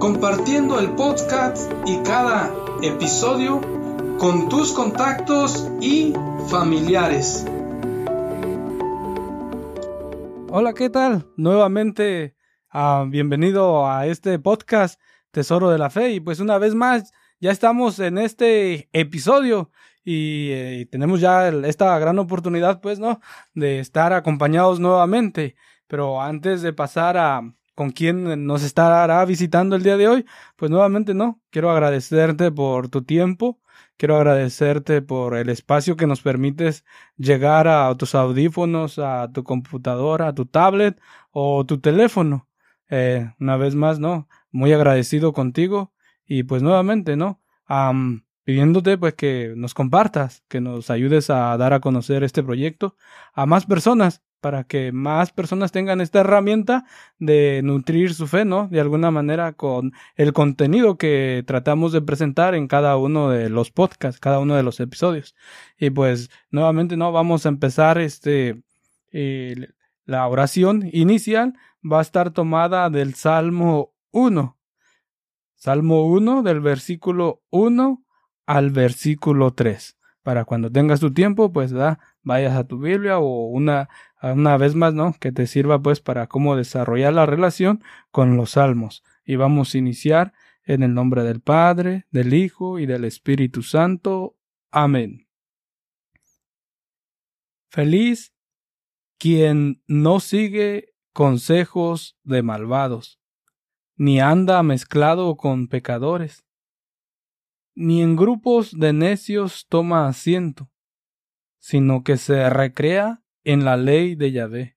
compartiendo 0.00 0.80
el 0.80 0.92
podcast 0.92 1.70
y 1.84 1.98
cada 1.98 2.50
episodio 2.82 3.60
con 4.18 4.48
tus 4.48 4.72
contactos 4.72 5.70
y 5.82 6.14
familiares. 6.48 7.44
Hola, 10.48 10.72
¿qué 10.72 10.88
tal? 10.88 11.26
Nuevamente, 11.36 12.34
ah, 12.70 13.04
bienvenido 13.06 13.86
a 13.86 14.06
este 14.06 14.38
podcast 14.38 14.98
Tesoro 15.32 15.68
de 15.68 15.76
la 15.76 15.90
Fe 15.90 16.12
y 16.12 16.20
pues 16.20 16.40
una 16.40 16.56
vez 16.56 16.74
más 16.74 17.12
ya 17.38 17.50
estamos 17.50 17.98
en 17.98 18.16
este 18.16 18.88
episodio 18.94 19.70
y, 20.02 20.48
eh, 20.52 20.88
tenemos 20.90 21.20
ya 21.20 21.48
esta 21.48 21.98
gran 21.98 22.18
oportunidad 22.18 22.80
pues, 22.80 22.98
¿no? 22.98 23.20
De 23.52 23.80
estar 23.80 24.14
acompañados 24.14 24.80
nuevamente. 24.80 25.56
Pero 25.86 26.22
antes 26.22 26.62
de 26.62 26.72
pasar 26.72 27.18
a 27.18 27.42
con 27.80 27.92
quién 27.92 28.44
nos 28.44 28.62
estará 28.62 29.24
visitando 29.24 29.74
el 29.74 29.82
día 29.82 29.96
de 29.96 30.06
hoy, 30.06 30.26
pues 30.56 30.70
nuevamente 30.70 31.14
no, 31.14 31.40
quiero 31.48 31.70
agradecerte 31.70 32.52
por 32.52 32.90
tu 32.90 33.04
tiempo, 33.04 33.58
quiero 33.96 34.16
agradecerte 34.16 35.00
por 35.00 35.34
el 35.34 35.48
espacio 35.48 35.96
que 35.96 36.06
nos 36.06 36.20
permites 36.20 36.84
llegar 37.16 37.68
a 37.68 37.96
tus 37.96 38.14
audífonos, 38.14 38.98
a 38.98 39.32
tu 39.32 39.44
computadora, 39.44 40.28
a 40.28 40.34
tu 40.34 40.44
tablet 40.44 41.00
o 41.30 41.64
tu 41.64 41.80
teléfono. 41.80 42.50
Eh, 42.90 43.32
una 43.40 43.56
vez 43.56 43.74
más, 43.74 43.98
¿no? 43.98 44.28
Muy 44.50 44.74
agradecido 44.74 45.32
contigo 45.32 45.94
y 46.26 46.42
pues 46.42 46.62
nuevamente, 46.62 47.16
¿no? 47.16 47.40
pidiéndote 48.44 48.98
pues 48.98 49.14
que 49.14 49.54
nos 49.56 49.72
compartas, 49.72 50.44
que 50.48 50.60
nos 50.60 50.90
ayudes 50.90 51.30
a 51.30 51.56
dar 51.56 51.72
a 51.72 51.80
conocer 51.80 52.24
este 52.24 52.42
proyecto 52.42 52.96
a 53.32 53.46
más 53.46 53.64
personas 53.64 54.22
para 54.40 54.64
que 54.64 54.92
más 54.92 55.32
personas 55.32 55.72
tengan 55.72 56.00
esta 56.00 56.20
herramienta 56.20 56.84
de 57.18 57.60
nutrir 57.62 58.14
su 58.14 58.26
fe, 58.26 58.44
¿no? 58.44 58.68
De 58.68 58.80
alguna 58.80 59.10
manera 59.10 59.52
con 59.52 59.92
el 60.16 60.32
contenido 60.32 60.96
que 60.96 61.44
tratamos 61.46 61.92
de 61.92 62.02
presentar 62.02 62.54
en 62.54 62.68
cada 62.68 62.96
uno 62.96 63.30
de 63.30 63.50
los 63.50 63.70
podcasts, 63.70 64.20
cada 64.20 64.38
uno 64.38 64.56
de 64.56 64.62
los 64.62 64.80
episodios. 64.80 65.34
Y 65.78 65.90
pues 65.90 66.30
nuevamente, 66.50 66.96
¿no? 66.96 67.12
Vamos 67.12 67.46
a 67.46 67.50
empezar 67.50 67.98
este, 67.98 68.62
la 70.04 70.26
oración 70.26 70.88
inicial 70.92 71.54
va 71.84 71.98
a 71.98 72.02
estar 72.02 72.30
tomada 72.30 72.90
del 72.90 73.14
Salmo 73.14 73.94
1. 74.10 74.56
Salmo 75.56 76.06
1 76.06 76.42
del 76.42 76.60
versículo 76.60 77.42
1 77.50 78.02
al 78.46 78.70
versículo 78.70 79.52
3. 79.52 79.96
Para 80.22 80.44
cuando 80.44 80.70
tengas 80.70 81.00
tu 81.00 81.12
tiempo, 81.12 81.52
pues 81.52 81.70
da, 81.70 81.98
vayas 82.22 82.56
a 82.56 82.64
tu 82.64 82.78
Biblia 82.78 83.18
o 83.18 83.46
una 83.46 83.88
una 84.22 84.56
vez 84.56 84.74
más, 84.74 84.94
¿no? 84.94 85.14
Que 85.18 85.32
te 85.32 85.46
sirva 85.46 85.80
pues 85.80 86.00
para 86.00 86.26
cómo 86.26 86.56
desarrollar 86.56 87.12
la 87.14 87.26
relación 87.26 87.82
con 88.10 88.36
los 88.36 88.52
salmos. 88.52 89.02
Y 89.24 89.36
vamos 89.36 89.74
a 89.74 89.78
iniciar 89.78 90.32
en 90.64 90.82
el 90.82 90.94
nombre 90.94 91.22
del 91.24 91.40
Padre, 91.40 92.06
del 92.10 92.34
Hijo 92.34 92.78
y 92.78 92.86
del 92.86 93.04
Espíritu 93.04 93.62
Santo. 93.62 94.36
Amén. 94.70 95.26
Feliz 97.70 98.34
quien 99.18 99.82
no 99.86 100.20
sigue 100.20 100.94
consejos 101.12 102.18
de 102.22 102.42
malvados, 102.42 103.20
ni 103.96 104.20
anda 104.20 104.62
mezclado 104.62 105.36
con 105.36 105.68
pecadores, 105.68 106.44
ni 107.74 108.02
en 108.02 108.16
grupos 108.16 108.78
de 108.78 108.92
necios 108.92 109.66
toma 109.68 110.08
asiento, 110.08 110.70
sino 111.58 112.02
que 112.02 112.16
se 112.16 112.48
recrea 112.48 113.22
en 113.44 113.64
la 113.64 113.76
ley 113.76 114.14
de 114.14 114.32
Yahvé, 114.32 114.76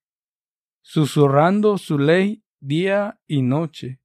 susurrando 0.81 1.77
su 1.77 1.97
ley 1.97 2.43
día 2.59 3.19
y 3.27 3.41
noche. 3.41 3.99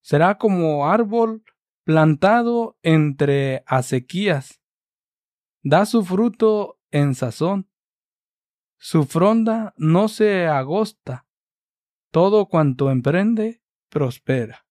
Será 0.00 0.38
como 0.38 0.88
árbol 0.88 1.44
plantado 1.84 2.78
entre 2.82 3.62
acequias, 3.66 4.60
da 5.62 5.86
su 5.86 6.04
fruto 6.04 6.80
en 6.90 7.14
sazón, 7.14 7.68
su 8.78 9.04
fronda 9.04 9.74
no 9.76 10.08
se 10.08 10.46
agosta, 10.46 11.26
todo 12.10 12.46
cuanto 12.46 12.90
emprende 12.90 13.62
prospera. 13.88 14.66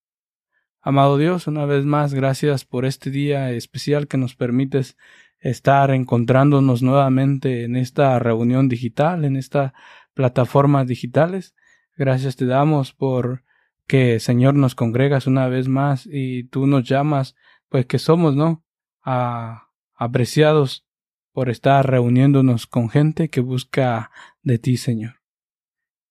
Amado 0.82 1.18
Dios, 1.18 1.48
una 1.48 1.66
vez 1.66 1.84
más, 1.84 2.14
gracias 2.14 2.64
por 2.64 2.86
este 2.86 3.10
día 3.10 3.52
especial 3.52 4.08
que 4.08 4.18
nos 4.18 4.36
permites 4.36 4.98
estar 5.46 5.92
encontrándonos 5.92 6.82
nuevamente 6.82 7.66
en 7.66 7.76
esta 7.76 8.18
reunión 8.18 8.68
digital, 8.68 9.26
en 9.26 9.36
estas 9.36 9.74
plataformas 10.16 10.88
digitales. 10.88 11.54
Gracias 11.96 12.36
te 12.36 12.48
damos 12.48 12.94
por 12.94 13.44
que 13.86 14.20
Señor 14.20 14.56
nos 14.56 14.74
congregas 14.74 15.28
una 15.28 15.48
vez 15.48 15.68
más 15.68 16.10
y 16.12 16.46
tú 16.46 16.66
nos 16.66 16.84
llamas, 16.90 17.36
pues 17.70 17.86
que 17.86 18.00
somos, 18.00 18.36
¿no? 18.36 18.64
apreciados 19.94 20.84
por 21.32 21.52
estar 21.52 21.88
reuniéndonos 21.88 22.66
con 22.66 22.90
gente 22.90 23.30
que 23.30 23.40
busca 23.40 24.10
de 24.42 24.58
ti, 24.58 24.78
Señor. 24.78 25.22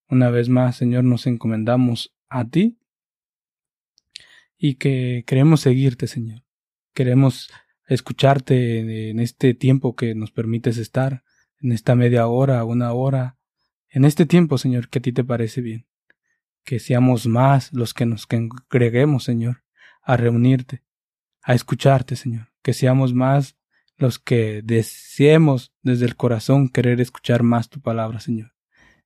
Una 0.08 0.30
vez 0.30 0.48
más, 0.48 0.76
Señor, 0.76 1.02
nos 1.02 1.26
encomendamos 1.26 2.14
a 2.28 2.44
ti 2.44 2.78
y 4.56 4.76
que 4.76 5.24
queremos 5.26 5.60
seguirte, 5.60 6.06
Señor. 6.06 6.44
Queremos 6.94 7.50
escucharte 7.86 9.10
en 9.10 9.20
este 9.20 9.54
tiempo 9.54 9.94
que 9.94 10.14
nos 10.14 10.30
permites 10.30 10.78
estar, 10.78 11.24
en 11.60 11.72
esta 11.72 11.94
media 11.94 12.26
hora, 12.26 12.64
una 12.64 12.92
hora, 12.92 13.38
en 13.88 14.04
este 14.04 14.26
tiempo, 14.26 14.58
Señor, 14.58 14.88
que 14.88 14.98
a 14.98 15.02
ti 15.02 15.12
te 15.12 15.24
parece 15.24 15.60
bien. 15.60 15.86
Que 16.64 16.78
seamos 16.78 17.26
más 17.26 17.72
los 17.72 17.94
que 17.94 18.06
nos 18.06 18.26
congreguemos, 18.26 19.24
Señor, 19.24 19.62
a 20.02 20.16
reunirte, 20.16 20.82
a 21.42 21.54
escucharte, 21.54 22.16
Señor. 22.16 22.48
Que 22.62 22.72
seamos 22.72 23.14
más 23.14 23.56
los 23.96 24.18
que 24.18 24.62
deseemos 24.64 25.72
desde 25.82 26.06
el 26.06 26.16
corazón 26.16 26.68
querer 26.68 27.00
escuchar 27.00 27.42
más 27.42 27.68
tu 27.68 27.80
palabra, 27.80 28.20
Señor. 28.20 28.52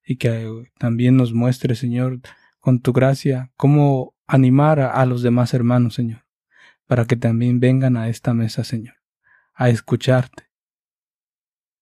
Y 0.03 0.15
que 0.15 0.63
también 0.79 1.17
nos 1.17 1.33
muestre, 1.33 1.75
Señor, 1.75 2.21
con 2.59 2.79
tu 2.79 2.93
gracia, 2.93 3.51
cómo 3.57 4.15
animar 4.25 4.79
a 4.79 5.05
los 5.05 5.21
demás 5.21 5.53
hermanos, 5.53 5.93
Señor 5.93 6.28
para 6.89 7.05
que 7.05 7.15
también 7.15 7.59
vengan 7.59 7.97
a 7.97 8.09
esta 8.09 8.33
mesa, 8.33 8.63
Señor, 8.63 8.95
a 9.53 9.69
escucharte, 9.69 10.49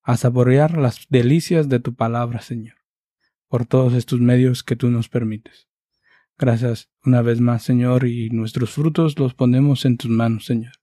a 0.02 0.18
saborear 0.18 0.76
las 0.76 1.06
delicias 1.08 1.70
de 1.70 1.80
tu 1.80 1.94
palabra, 1.94 2.42
Señor, 2.42 2.76
por 3.48 3.64
todos 3.64 3.94
estos 3.94 4.20
medios 4.20 4.62
que 4.62 4.76
tú 4.76 4.90
nos 4.90 5.08
permites. 5.08 5.66
Gracias 6.36 6.90
una 7.02 7.22
vez 7.22 7.40
más, 7.40 7.62
Señor, 7.62 8.06
y 8.06 8.28
nuestros 8.28 8.72
frutos 8.72 9.18
los 9.18 9.32
ponemos 9.32 9.86
en 9.86 9.96
tus 9.96 10.10
manos, 10.10 10.44
Señor. 10.44 10.74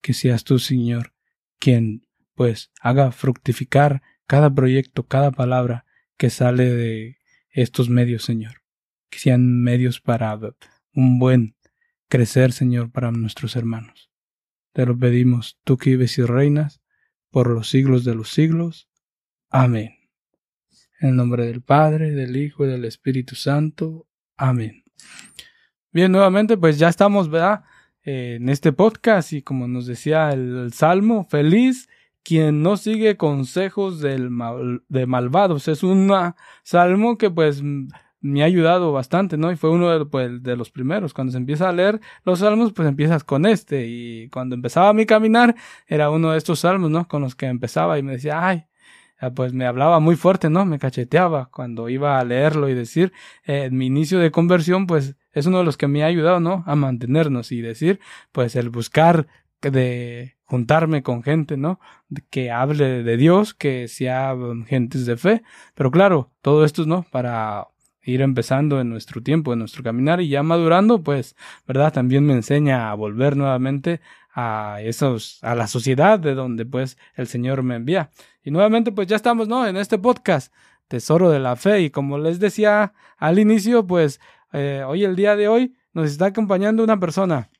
Que 0.00 0.12
seas 0.12 0.42
tú, 0.42 0.58
Señor, 0.58 1.14
quien, 1.60 2.04
pues, 2.34 2.72
haga 2.80 3.12
fructificar 3.12 4.02
cada 4.26 4.52
proyecto, 4.52 5.06
cada 5.06 5.30
palabra 5.30 5.86
que 6.16 6.30
sale 6.30 6.68
de 6.68 7.18
estos 7.50 7.88
medios, 7.88 8.24
Señor. 8.24 8.64
Que 9.08 9.20
sean 9.20 9.62
medios 9.62 10.00
para 10.00 10.36
un 10.94 11.20
buen 11.20 11.54
crecer, 12.12 12.52
Señor, 12.52 12.92
para 12.92 13.10
nuestros 13.10 13.56
hermanos. 13.56 14.10
Te 14.74 14.84
lo 14.84 14.98
pedimos, 14.98 15.58
tú 15.64 15.78
que 15.78 15.90
vives 15.90 16.18
y 16.18 16.22
reinas, 16.22 16.82
por 17.30 17.48
los 17.48 17.70
siglos 17.70 18.04
de 18.04 18.14
los 18.14 18.28
siglos. 18.28 18.90
Amén. 19.48 19.94
En 21.00 21.08
el 21.08 21.16
nombre 21.16 21.46
del 21.46 21.62
Padre, 21.62 22.10
del 22.10 22.36
Hijo 22.36 22.66
y 22.66 22.68
del 22.68 22.84
Espíritu 22.84 23.34
Santo. 23.34 24.06
Amén. 24.36 24.84
Bien, 25.90 26.12
nuevamente, 26.12 26.58
pues 26.58 26.78
ya 26.78 26.90
estamos, 26.90 27.30
¿verdad? 27.30 27.64
eh, 28.04 28.36
en 28.40 28.48
este 28.48 28.72
podcast 28.72 29.32
y 29.32 29.42
como 29.42 29.68
nos 29.68 29.86
decía 29.86 30.30
el, 30.32 30.72
Salmo, 30.74 31.24
feliz 31.24 31.88
quien 32.24 32.62
no 32.62 32.76
sigue 32.76 33.16
consejos 33.16 34.00
del 34.00 34.30
de 34.88 35.06
malvados. 35.06 35.66
Es 35.68 35.82
un 35.82 36.12
salmo 36.62 37.18
que 37.18 37.30
pues 37.30 37.62
me 38.22 38.42
ha 38.42 38.46
ayudado 38.46 38.92
bastante, 38.92 39.36
¿no? 39.36 39.52
Y 39.52 39.56
fue 39.56 39.70
uno 39.70 39.90
de, 39.90 40.06
pues, 40.06 40.42
de 40.42 40.56
los 40.56 40.70
primeros. 40.70 41.12
Cuando 41.12 41.32
se 41.32 41.38
empieza 41.38 41.68
a 41.68 41.72
leer 41.72 42.00
los 42.24 42.38
salmos, 42.38 42.72
pues 42.72 42.88
empiezas 42.88 43.24
con 43.24 43.44
este. 43.46 43.86
Y 43.86 44.28
cuando 44.30 44.54
empezaba 44.54 44.92
mi 44.94 45.06
caminar, 45.06 45.54
era 45.86 46.10
uno 46.10 46.32
de 46.32 46.38
estos 46.38 46.60
salmos, 46.60 46.90
¿no? 46.90 47.08
Con 47.08 47.22
los 47.22 47.34
que 47.34 47.46
empezaba 47.46 47.98
y 47.98 48.02
me 48.02 48.12
decía, 48.12 48.46
ay, 48.46 48.64
pues 49.30 49.52
me 49.52 49.66
hablaba 49.66 50.00
muy 50.00 50.16
fuerte, 50.16 50.50
¿no? 50.50 50.64
Me 50.64 50.78
cacheteaba 50.78 51.48
cuando 51.50 51.88
iba 51.88 52.18
a 52.18 52.24
leerlo 52.24 52.68
y 52.68 52.74
decir, 52.74 53.12
eh, 53.44 53.70
mi 53.70 53.86
inicio 53.86 54.18
de 54.18 54.30
conversión, 54.30 54.86
pues 54.86 55.16
es 55.32 55.46
uno 55.46 55.58
de 55.58 55.64
los 55.64 55.76
que 55.76 55.88
me 55.88 56.02
ha 56.02 56.06
ayudado, 56.06 56.40
¿no? 56.40 56.64
A 56.66 56.74
mantenernos 56.76 57.52
y 57.52 57.60
decir, 57.60 58.00
pues 58.32 58.56
el 58.56 58.70
buscar 58.70 59.26
de 59.60 60.36
juntarme 60.44 61.02
con 61.02 61.22
gente, 61.22 61.56
¿no? 61.56 61.80
Que 62.30 62.50
hable 62.50 63.02
de 63.02 63.16
Dios, 63.16 63.54
que 63.54 63.88
sea 63.88 64.34
gentes 64.66 65.06
de 65.06 65.16
fe. 65.16 65.42
Pero 65.74 65.90
claro, 65.90 66.32
todo 66.42 66.64
esto, 66.64 66.84
¿no? 66.84 67.04
Para 67.10 67.68
ir 68.04 68.20
empezando 68.20 68.80
en 68.80 68.88
nuestro 68.88 69.22
tiempo, 69.22 69.52
en 69.52 69.60
nuestro 69.60 69.82
caminar 69.82 70.20
y 70.20 70.28
ya 70.28 70.42
madurando, 70.42 71.02
pues, 71.02 71.36
¿verdad? 71.66 71.92
También 71.92 72.24
me 72.24 72.34
enseña 72.34 72.90
a 72.90 72.94
volver 72.94 73.36
nuevamente 73.36 74.00
a 74.34 74.78
esos, 74.82 75.38
a 75.42 75.54
la 75.54 75.66
sociedad 75.66 76.18
de 76.18 76.34
donde 76.34 76.64
pues 76.64 76.96
el 77.14 77.26
Señor 77.26 77.62
me 77.62 77.76
envía. 77.76 78.10
Y 78.42 78.50
nuevamente 78.50 78.92
pues 78.92 79.06
ya 79.06 79.16
estamos, 79.16 79.48
¿no? 79.48 79.66
En 79.66 79.76
este 79.76 79.98
podcast, 79.98 80.52
Tesoro 80.88 81.30
de 81.30 81.38
la 81.38 81.56
Fe. 81.56 81.82
Y 81.82 81.90
como 81.90 82.18
les 82.18 82.40
decía 82.40 82.94
al 83.18 83.38
inicio, 83.38 83.86
pues 83.86 84.20
eh, 84.52 84.84
hoy, 84.86 85.04
el 85.04 85.16
día 85.16 85.36
de 85.36 85.48
hoy, 85.48 85.74
nos 85.92 86.10
está 86.10 86.26
acompañando 86.26 86.82
una 86.82 86.98
persona 86.98 87.50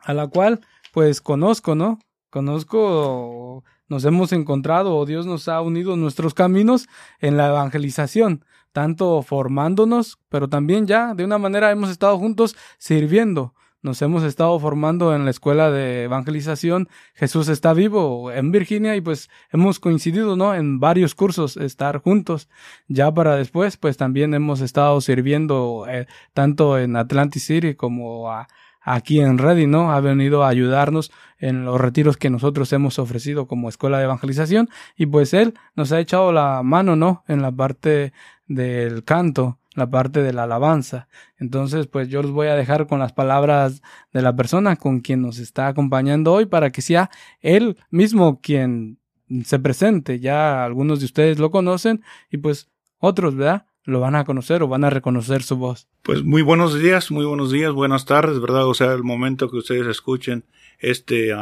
a 0.00 0.14
la 0.14 0.28
cual 0.28 0.60
pues 0.92 1.20
conozco, 1.20 1.74
¿no? 1.74 1.98
Conozco, 2.30 3.64
nos 3.88 4.04
hemos 4.04 4.32
encontrado 4.32 4.96
o 4.96 5.06
Dios 5.06 5.26
nos 5.26 5.48
ha 5.48 5.60
unido 5.62 5.96
nuestros 5.96 6.34
caminos 6.34 6.88
en 7.20 7.36
la 7.36 7.48
evangelización 7.48 8.44
tanto 8.78 9.22
formándonos, 9.22 10.20
pero 10.28 10.48
también 10.48 10.86
ya 10.86 11.12
de 11.12 11.24
una 11.24 11.36
manera 11.36 11.72
hemos 11.72 11.90
estado 11.90 12.16
juntos 12.16 12.54
sirviendo. 12.78 13.54
Nos 13.82 14.00
hemos 14.02 14.22
estado 14.22 14.56
formando 14.60 15.16
en 15.16 15.24
la 15.24 15.32
escuela 15.32 15.72
de 15.72 16.04
evangelización 16.04 16.88
Jesús 17.14 17.48
está 17.48 17.72
vivo 17.72 18.30
en 18.30 18.52
Virginia 18.52 18.94
y 18.94 19.00
pues 19.00 19.30
hemos 19.50 19.80
coincidido, 19.80 20.36
¿no? 20.36 20.54
En 20.54 20.78
varios 20.78 21.16
cursos 21.16 21.56
estar 21.56 21.98
juntos. 21.98 22.48
Ya 22.86 23.12
para 23.12 23.34
después 23.34 23.76
pues 23.76 23.96
también 23.96 24.32
hemos 24.32 24.60
estado 24.60 25.00
sirviendo 25.00 25.84
eh, 25.88 26.06
tanto 26.32 26.78
en 26.78 26.94
Atlantic 26.94 27.42
City 27.42 27.74
como 27.74 28.30
a, 28.30 28.46
aquí 28.94 29.20
en 29.20 29.38
Ready, 29.38 29.66
¿no? 29.66 29.92
Ha 29.92 30.00
venido 30.00 30.44
a 30.44 30.48
ayudarnos 30.48 31.10
en 31.38 31.64
los 31.64 31.80
retiros 31.80 32.16
que 32.16 32.30
nosotros 32.30 32.72
hemos 32.72 32.98
ofrecido 32.98 33.46
como 33.46 33.68
escuela 33.68 33.98
de 33.98 34.04
evangelización 34.04 34.68
y 34.96 35.06
pues 35.06 35.34
él 35.34 35.54
nos 35.76 35.92
ha 35.92 36.00
echado 36.00 36.32
la 36.32 36.62
mano, 36.62 36.96
¿no? 36.96 37.22
En 37.28 37.42
la 37.42 37.52
parte 37.52 38.12
del 38.46 39.04
canto, 39.04 39.58
la 39.74 39.90
parte 39.90 40.22
de 40.22 40.32
la 40.32 40.44
alabanza. 40.44 41.08
Entonces, 41.38 41.86
pues 41.86 42.08
yo 42.08 42.22
los 42.22 42.32
voy 42.32 42.48
a 42.48 42.54
dejar 42.54 42.86
con 42.86 42.98
las 42.98 43.12
palabras 43.12 43.82
de 44.12 44.22
la 44.22 44.34
persona 44.34 44.76
con 44.76 45.00
quien 45.00 45.22
nos 45.22 45.38
está 45.38 45.68
acompañando 45.68 46.32
hoy 46.32 46.46
para 46.46 46.70
que 46.70 46.82
sea 46.82 47.10
él 47.40 47.76
mismo 47.90 48.40
quien 48.40 48.98
se 49.44 49.58
presente. 49.58 50.18
Ya 50.18 50.64
algunos 50.64 51.00
de 51.00 51.04
ustedes 51.04 51.38
lo 51.38 51.50
conocen 51.50 52.02
y 52.30 52.38
pues 52.38 52.70
otros, 52.98 53.36
¿verdad? 53.36 53.67
Lo 53.88 54.00
van 54.00 54.16
a 54.16 54.26
conocer 54.26 54.62
o 54.62 54.68
van 54.68 54.84
a 54.84 54.90
reconocer 54.90 55.42
su 55.42 55.56
voz. 55.56 55.88
Pues 56.02 56.22
muy 56.22 56.42
buenos 56.42 56.78
días, 56.78 57.10
muy 57.10 57.24
buenos 57.24 57.50
días, 57.50 57.72
buenas 57.72 58.04
tardes, 58.04 58.38
¿verdad? 58.38 58.66
O 58.66 58.74
sea, 58.74 58.92
el 58.92 59.02
momento 59.02 59.50
que 59.50 59.56
ustedes 59.56 59.86
escuchen 59.86 60.44
este 60.78 61.34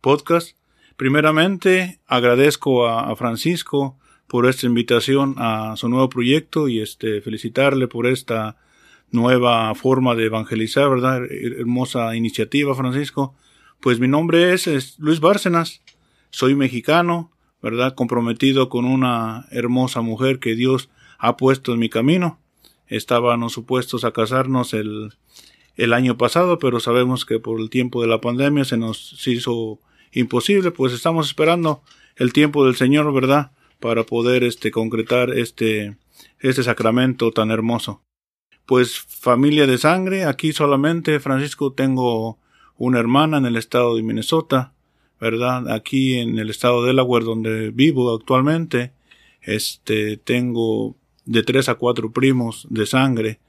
podcast. 0.00 0.56
Primeramente, 0.96 1.98
agradezco 2.06 2.86
a 2.86 3.16
Francisco 3.16 3.98
por 4.28 4.46
esta 4.46 4.66
invitación 4.66 5.34
a 5.38 5.74
su 5.74 5.88
nuevo 5.88 6.08
proyecto 6.08 6.68
y 6.68 6.78
este 6.78 7.20
felicitarle 7.20 7.88
por 7.88 8.06
esta 8.06 8.58
nueva 9.10 9.74
forma 9.74 10.14
de 10.14 10.26
evangelizar, 10.26 10.88
¿verdad? 10.88 11.22
Hermosa 11.28 12.14
iniciativa, 12.14 12.76
Francisco. 12.76 13.34
Pues 13.80 13.98
mi 13.98 14.06
nombre 14.06 14.52
es, 14.52 15.00
Luis 15.00 15.18
Bárcenas, 15.18 15.82
soy 16.30 16.54
mexicano, 16.54 17.32
¿verdad? 17.60 17.96
Comprometido 17.96 18.68
con 18.68 18.84
una 18.84 19.46
hermosa 19.50 20.00
mujer 20.00 20.38
que 20.38 20.54
Dios 20.54 20.88
ha 21.22 21.36
puesto 21.38 21.72
en 21.72 21.78
mi 21.78 21.88
camino. 21.88 22.38
Estábamos 22.86 23.54
supuestos 23.54 24.04
a 24.04 24.12
casarnos 24.12 24.74
el, 24.74 25.14
el 25.76 25.94
año 25.94 26.18
pasado, 26.18 26.58
pero 26.58 26.80
sabemos 26.80 27.24
que 27.24 27.38
por 27.38 27.60
el 27.60 27.70
tiempo 27.70 28.02
de 28.02 28.08
la 28.08 28.20
pandemia 28.20 28.66
se 28.66 28.76
nos 28.76 29.26
hizo 29.26 29.78
imposible, 30.12 30.72
pues 30.72 30.92
estamos 30.92 31.28
esperando 31.28 31.82
el 32.16 32.34
tiempo 32.34 32.66
del 32.66 32.76
Señor, 32.76 33.10
¿verdad? 33.14 33.52
para 33.82 34.04
poder 34.04 34.44
este, 34.44 34.70
concretar 34.70 35.30
este, 35.30 35.96
este 36.38 36.62
sacramento 36.62 37.32
tan 37.32 37.50
hermoso. 37.50 38.00
Pues 38.64 38.98
familia 39.00 39.66
de 39.66 39.76
sangre, 39.76 40.24
aquí 40.24 40.52
solamente, 40.52 41.18
Francisco, 41.18 41.72
tengo 41.72 42.38
una 42.76 43.00
hermana 43.00 43.38
en 43.38 43.46
el 43.46 43.56
estado 43.56 43.96
de 43.96 44.04
Minnesota, 44.04 44.72
¿verdad? 45.20 45.68
Aquí 45.68 46.14
en 46.14 46.38
el 46.38 46.48
estado 46.48 46.82
de 46.82 46.88
Delaware, 46.88 47.24
donde 47.24 47.70
vivo 47.70 48.14
actualmente, 48.14 48.92
este, 49.42 50.16
tengo 50.16 50.96
de 51.24 51.42
tres 51.42 51.68
a 51.68 51.74
cuatro 51.74 52.12
primos 52.12 52.66
de 52.70 52.86
sangre, 52.86 53.40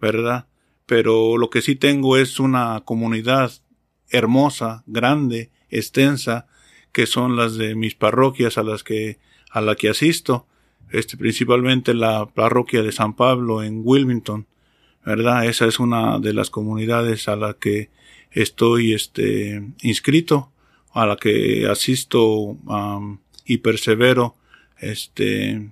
¿verdad? 0.00 0.46
Pero 0.86 1.36
lo 1.36 1.50
que 1.50 1.62
sí 1.62 1.76
tengo 1.76 2.16
es 2.16 2.40
una 2.40 2.82
comunidad 2.84 3.52
hermosa, 4.08 4.82
grande, 4.86 5.50
extensa, 5.68 6.46
que 6.92 7.06
son 7.06 7.36
las 7.36 7.54
de 7.54 7.74
mis 7.74 7.94
parroquias 7.94 8.58
a 8.58 8.62
las 8.62 8.82
que 8.82 9.18
a 9.50 9.60
la 9.60 9.74
que 9.74 9.88
asisto, 9.88 10.46
este, 10.90 11.16
principalmente 11.16 11.92
la 11.94 12.26
parroquia 12.26 12.82
de 12.82 12.92
San 12.92 13.14
Pablo 13.14 13.62
en 13.62 13.82
Wilmington, 13.84 14.46
¿verdad? 15.04 15.46
Esa 15.46 15.66
es 15.66 15.80
una 15.80 16.18
de 16.18 16.32
las 16.32 16.50
comunidades 16.50 17.28
a 17.28 17.36
la 17.36 17.54
que 17.54 17.90
estoy, 18.30 18.92
este, 18.92 19.62
inscrito, 19.82 20.52
a 20.92 21.06
la 21.06 21.16
que 21.16 21.66
asisto 21.68 22.56
y 23.44 23.58
persevero, 23.58 24.36
este, 24.78 25.70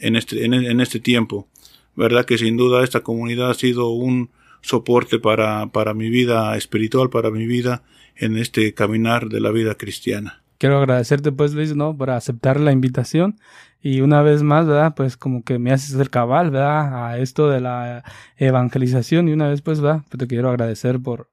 en 0.00 0.16
este, 0.16 0.44
en, 0.44 0.80
este 0.80 1.00
tiempo. 1.00 1.48
¿Verdad? 1.94 2.24
Que 2.24 2.38
sin 2.38 2.56
duda 2.56 2.84
esta 2.84 3.00
comunidad 3.00 3.50
ha 3.50 3.54
sido 3.54 3.88
un 3.88 4.30
soporte 4.60 5.18
para, 5.18 5.66
para 5.66 5.94
mi 5.94 6.10
vida 6.10 6.56
espiritual, 6.56 7.10
para 7.10 7.30
mi 7.30 7.46
vida 7.46 7.82
en 8.14 8.36
este 8.36 8.72
caminar 8.74 9.28
de 9.28 9.40
la 9.40 9.50
vida 9.50 9.74
cristiana 9.74 10.42
quiero 10.58 10.78
agradecerte 10.78 11.32
pues 11.32 11.54
Luis, 11.54 11.74
¿no? 11.74 11.96
Por 11.96 12.10
aceptar 12.10 12.60
la 12.60 12.72
invitación 12.72 13.38
y 13.80 14.00
una 14.00 14.22
vez 14.22 14.42
más, 14.42 14.66
¿verdad? 14.66 14.94
Pues 14.96 15.16
como 15.16 15.42
que 15.44 15.58
me 15.58 15.72
haces 15.72 15.94
el 15.94 16.10
cabal, 16.10 16.50
¿verdad? 16.50 17.06
A 17.06 17.18
esto 17.18 17.48
de 17.48 17.60
la 17.60 18.04
evangelización 18.36 19.28
y 19.28 19.32
una 19.32 19.48
vez 19.48 19.62
pues, 19.62 19.80
¿verdad? 19.80 20.02
Pues 20.08 20.18
te 20.18 20.26
quiero 20.26 20.50
agradecer 20.50 21.00
por, 21.00 21.30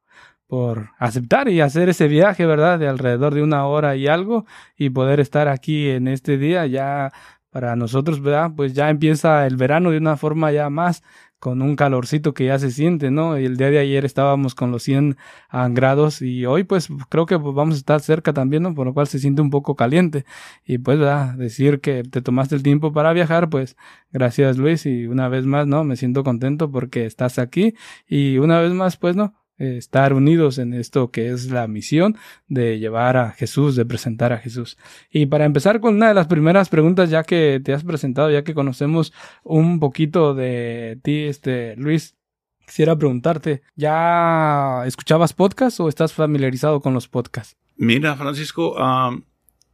por 0.48 0.92
aceptar 1.00 1.50
y 1.50 1.62
hacer 1.62 1.90
ese 1.90 2.08
viaje, 2.08 2.46
¿verdad? 2.46 2.80
De 2.80 2.88
alrededor 2.88 3.34
de 3.34 3.44
una 3.44 3.66
hora 3.66 3.96
y 3.96 4.08
algo 4.08 4.46
y 4.78 4.92
poder 4.92 5.20
estar 5.20 5.48
aquí 5.48 5.90
en 5.90 6.08
este 6.08 6.38
día 6.38 6.66
ya 6.68 7.12
para 7.56 7.78
nosotros, 7.78 8.22
¿verdad? 8.22 8.52
Pues 8.54 8.74
ya 8.74 8.90
empieza 8.90 9.48
el 9.48 9.56
verano 9.56 9.90
de 9.92 9.98
una 9.98 10.18
forma 10.18 10.52
ya 10.52 10.70
más 10.70 11.04
con 11.40 11.62
un 11.62 11.78
calorcito 11.78 12.34
que 12.34 12.48
ya 12.48 12.60
se 12.60 12.70
siente, 12.70 13.12
¿no? 13.12 13.40
Y 13.40 13.46
el 13.46 13.56
día 13.56 13.70
de 13.70 13.80
ayer 13.80 14.04
estábamos 14.04 14.56
con 14.56 14.72
los 14.72 14.84
100 14.84 15.16
ah, 15.48 15.70
grados 15.72 16.22
y 16.22 16.46
hoy 16.46 16.66
pues 16.66 16.90
creo 17.08 17.26
que 17.26 17.38
vamos 17.38 17.76
a 17.76 17.78
estar 17.78 18.02
cerca 18.02 18.34
también, 18.34 18.64
¿no? 18.64 18.76
Por 18.76 18.88
lo 18.88 18.94
cual 18.94 19.08
se 19.08 19.20
siente 19.20 19.42
un 19.42 19.52
poco 19.52 19.78
caliente. 19.78 20.26
Y 20.66 20.80
pues, 20.80 21.00
¿verdad? 21.00 21.36
Decir 21.36 21.80
que 21.80 22.04
te 22.04 22.22
tomaste 22.22 22.56
el 22.56 22.62
tiempo 22.62 22.92
para 22.92 23.14
viajar, 23.14 23.50
pues 23.50 23.78
gracias 24.12 24.58
Luis 24.58 24.86
y 24.86 25.08
una 25.08 25.30
vez 25.30 25.46
más, 25.46 25.66
¿no? 25.66 25.86
Me 25.86 25.96
siento 25.96 26.26
contento 26.26 26.70
porque 26.70 27.06
estás 27.06 27.40
aquí 27.40 27.74
y 28.06 28.38
una 28.38 28.60
vez 28.60 28.74
más, 28.74 28.98
pues, 28.98 29.16
¿no? 29.16 29.34
Estar 29.58 30.14
unidos 30.14 30.58
en 30.58 30.74
esto 30.74 31.12
que 31.12 31.30
es 31.30 31.50
la 31.50 31.68
misión 31.68 32.18
de 32.48 32.80
llevar 32.80 33.18
a 33.18 33.32
Jesús, 33.32 33.76
de 33.76 33.86
presentar 33.86 34.34
a 34.34 34.38
Jesús. 34.38 34.78
Y 35.10 35.28
para 35.28 35.46
empezar 35.46 35.80
con 35.80 35.96
una 35.96 36.10
de 36.10 36.14
las 36.14 36.28
primeras 36.28 36.70
preguntas, 36.70 37.10
ya 37.10 37.24
que 37.24 37.62
te 37.64 37.74
has 37.74 37.84
presentado, 37.84 38.30
ya 38.30 38.44
que 38.44 38.54
conocemos 38.54 39.14
un 39.44 39.80
poquito 39.80 40.34
de 40.34 41.00
ti, 41.04 41.24
este 41.24 41.76
Luis, 41.78 42.16
quisiera 42.66 42.98
preguntarte, 42.98 43.62
¿ya 43.76 44.84
escuchabas 44.86 45.34
podcast 45.34 45.80
o 45.80 45.88
estás 45.88 46.14
familiarizado 46.14 46.82
con 46.82 46.94
los 46.94 47.08
podcasts? 47.08 47.56
Mira, 47.78 48.16
Francisco, 48.16 48.76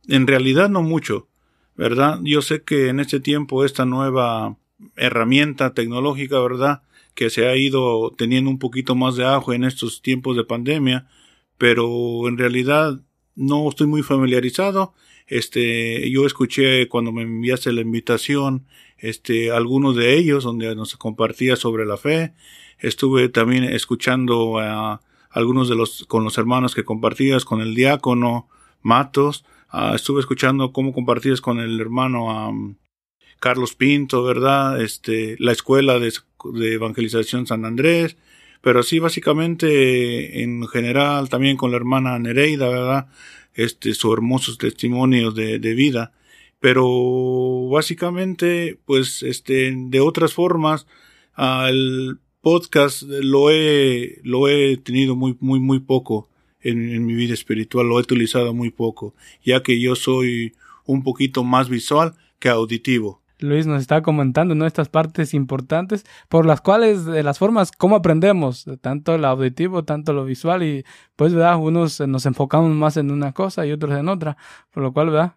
en 0.07 0.27
realidad 0.27 0.69
no 0.69 0.81
mucho, 0.81 1.27
¿verdad? 1.75 2.19
Yo 2.23 2.41
sé 2.41 2.63
que 2.63 2.89
en 2.89 2.99
este 2.99 3.19
tiempo 3.19 3.63
esta 3.63 3.85
nueva 3.85 4.57
herramienta 4.95 5.73
tecnológica, 5.73 6.39
¿verdad? 6.39 6.81
Que 7.13 7.29
se 7.29 7.47
ha 7.47 7.55
ido 7.55 8.11
teniendo 8.17 8.49
un 8.49 8.59
poquito 8.59 8.95
más 8.95 9.15
de 9.15 9.25
ajo 9.25 9.53
en 9.53 9.63
estos 9.63 10.01
tiempos 10.01 10.37
de 10.37 10.43
pandemia, 10.43 11.07
pero 11.57 12.27
en 12.27 12.37
realidad 12.37 13.01
no 13.35 13.67
estoy 13.69 13.87
muy 13.87 14.03
familiarizado. 14.03 14.93
Este, 15.27 16.09
yo 16.09 16.25
escuché 16.25 16.87
cuando 16.87 17.11
me 17.11 17.21
enviaste 17.21 17.71
la 17.71 17.81
invitación, 17.81 18.65
este, 18.97 19.51
algunos 19.51 19.95
de 19.95 20.17
ellos 20.17 20.43
donde 20.43 20.75
nos 20.75 20.95
compartía 20.97 21.55
sobre 21.55 21.85
la 21.85 21.97
fe. 21.97 22.33
Estuve 22.79 23.29
también 23.29 23.63
escuchando 23.63 24.59
a, 24.59 25.01
algunos 25.31 25.69
de 25.69 25.75
los, 25.75 26.05
con 26.07 26.23
los 26.23 26.37
hermanos 26.37 26.75
que 26.75 26.83
compartías, 26.83 27.45
con 27.45 27.61
el 27.61 27.73
diácono 27.73 28.49
Matos, 28.81 29.45
ah, 29.69 29.93
estuve 29.95 30.19
escuchando 30.19 30.73
cómo 30.73 30.93
compartías 30.93 31.39
con 31.39 31.59
el 31.59 31.79
hermano 31.79 32.75
Carlos 33.41 33.73
Pinto, 33.73 34.23
¿verdad? 34.23 34.79
Este, 34.81 35.35
la 35.39 35.51
escuela 35.51 35.99
de, 35.99 36.13
evangelización 36.75 37.47
San 37.47 37.65
Andrés, 37.65 38.15
pero 38.61 38.83
sí 38.83 38.99
básicamente 38.99 40.43
en 40.43 40.67
general 40.67 41.27
también 41.27 41.57
con 41.57 41.71
la 41.71 41.77
hermana 41.77 42.19
Nereida, 42.19 42.69
¿verdad? 42.69 43.07
Este, 43.55 43.95
sus 43.95 44.13
hermosos 44.13 44.59
testimonios 44.59 45.33
de, 45.33 45.57
vida, 45.73 46.13
pero 46.59 47.67
básicamente, 47.69 48.79
pues, 48.85 49.23
este, 49.23 49.73
de 49.75 49.99
otras 49.99 50.33
formas, 50.33 50.85
el 51.35 52.19
podcast 52.41 53.01
lo 53.01 53.49
he, 53.49 54.19
lo 54.23 54.47
he 54.49 54.77
tenido 54.77 55.15
muy, 55.15 55.35
muy, 55.39 55.59
muy 55.59 55.79
poco 55.79 56.29
en 56.61 57.05
mi 57.07 57.15
vida 57.15 57.33
espiritual, 57.33 57.87
lo 57.87 57.97
he 57.97 58.03
utilizado 58.03 58.53
muy 58.53 58.69
poco, 58.69 59.15
ya 59.43 59.63
que 59.63 59.79
yo 59.81 59.95
soy 59.95 60.53
un 60.85 61.01
poquito 61.01 61.43
más 61.43 61.69
visual 61.69 62.13
que 62.37 62.49
auditivo. 62.49 63.20
Luis 63.41 63.67
nos 63.67 63.81
está 63.81 64.01
comentando, 64.01 64.55
¿no? 64.55 64.65
Estas 64.65 64.89
partes 64.89 65.33
importantes 65.33 66.05
por 66.29 66.45
las 66.45 66.61
cuales, 66.61 67.05
de 67.05 67.23
las 67.23 67.39
formas, 67.39 67.71
cómo 67.71 67.95
aprendemos, 67.95 68.65
tanto 68.81 69.15
el 69.15 69.25
auditivo, 69.25 69.83
tanto 69.83 70.13
lo 70.13 70.25
visual 70.25 70.63
y 70.63 70.85
pues, 71.15 71.33
¿verdad? 71.33 71.57
Unos 71.57 71.99
nos 72.01 72.25
enfocamos 72.25 72.71
más 72.71 72.97
en 72.97 73.11
una 73.11 73.33
cosa 73.33 73.65
y 73.65 73.71
otros 73.71 73.97
en 73.97 74.09
otra, 74.09 74.37
por 74.71 74.83
lo 74.83 74.93
cual, 74.93 75.09
¿verdad? 75.09 75.33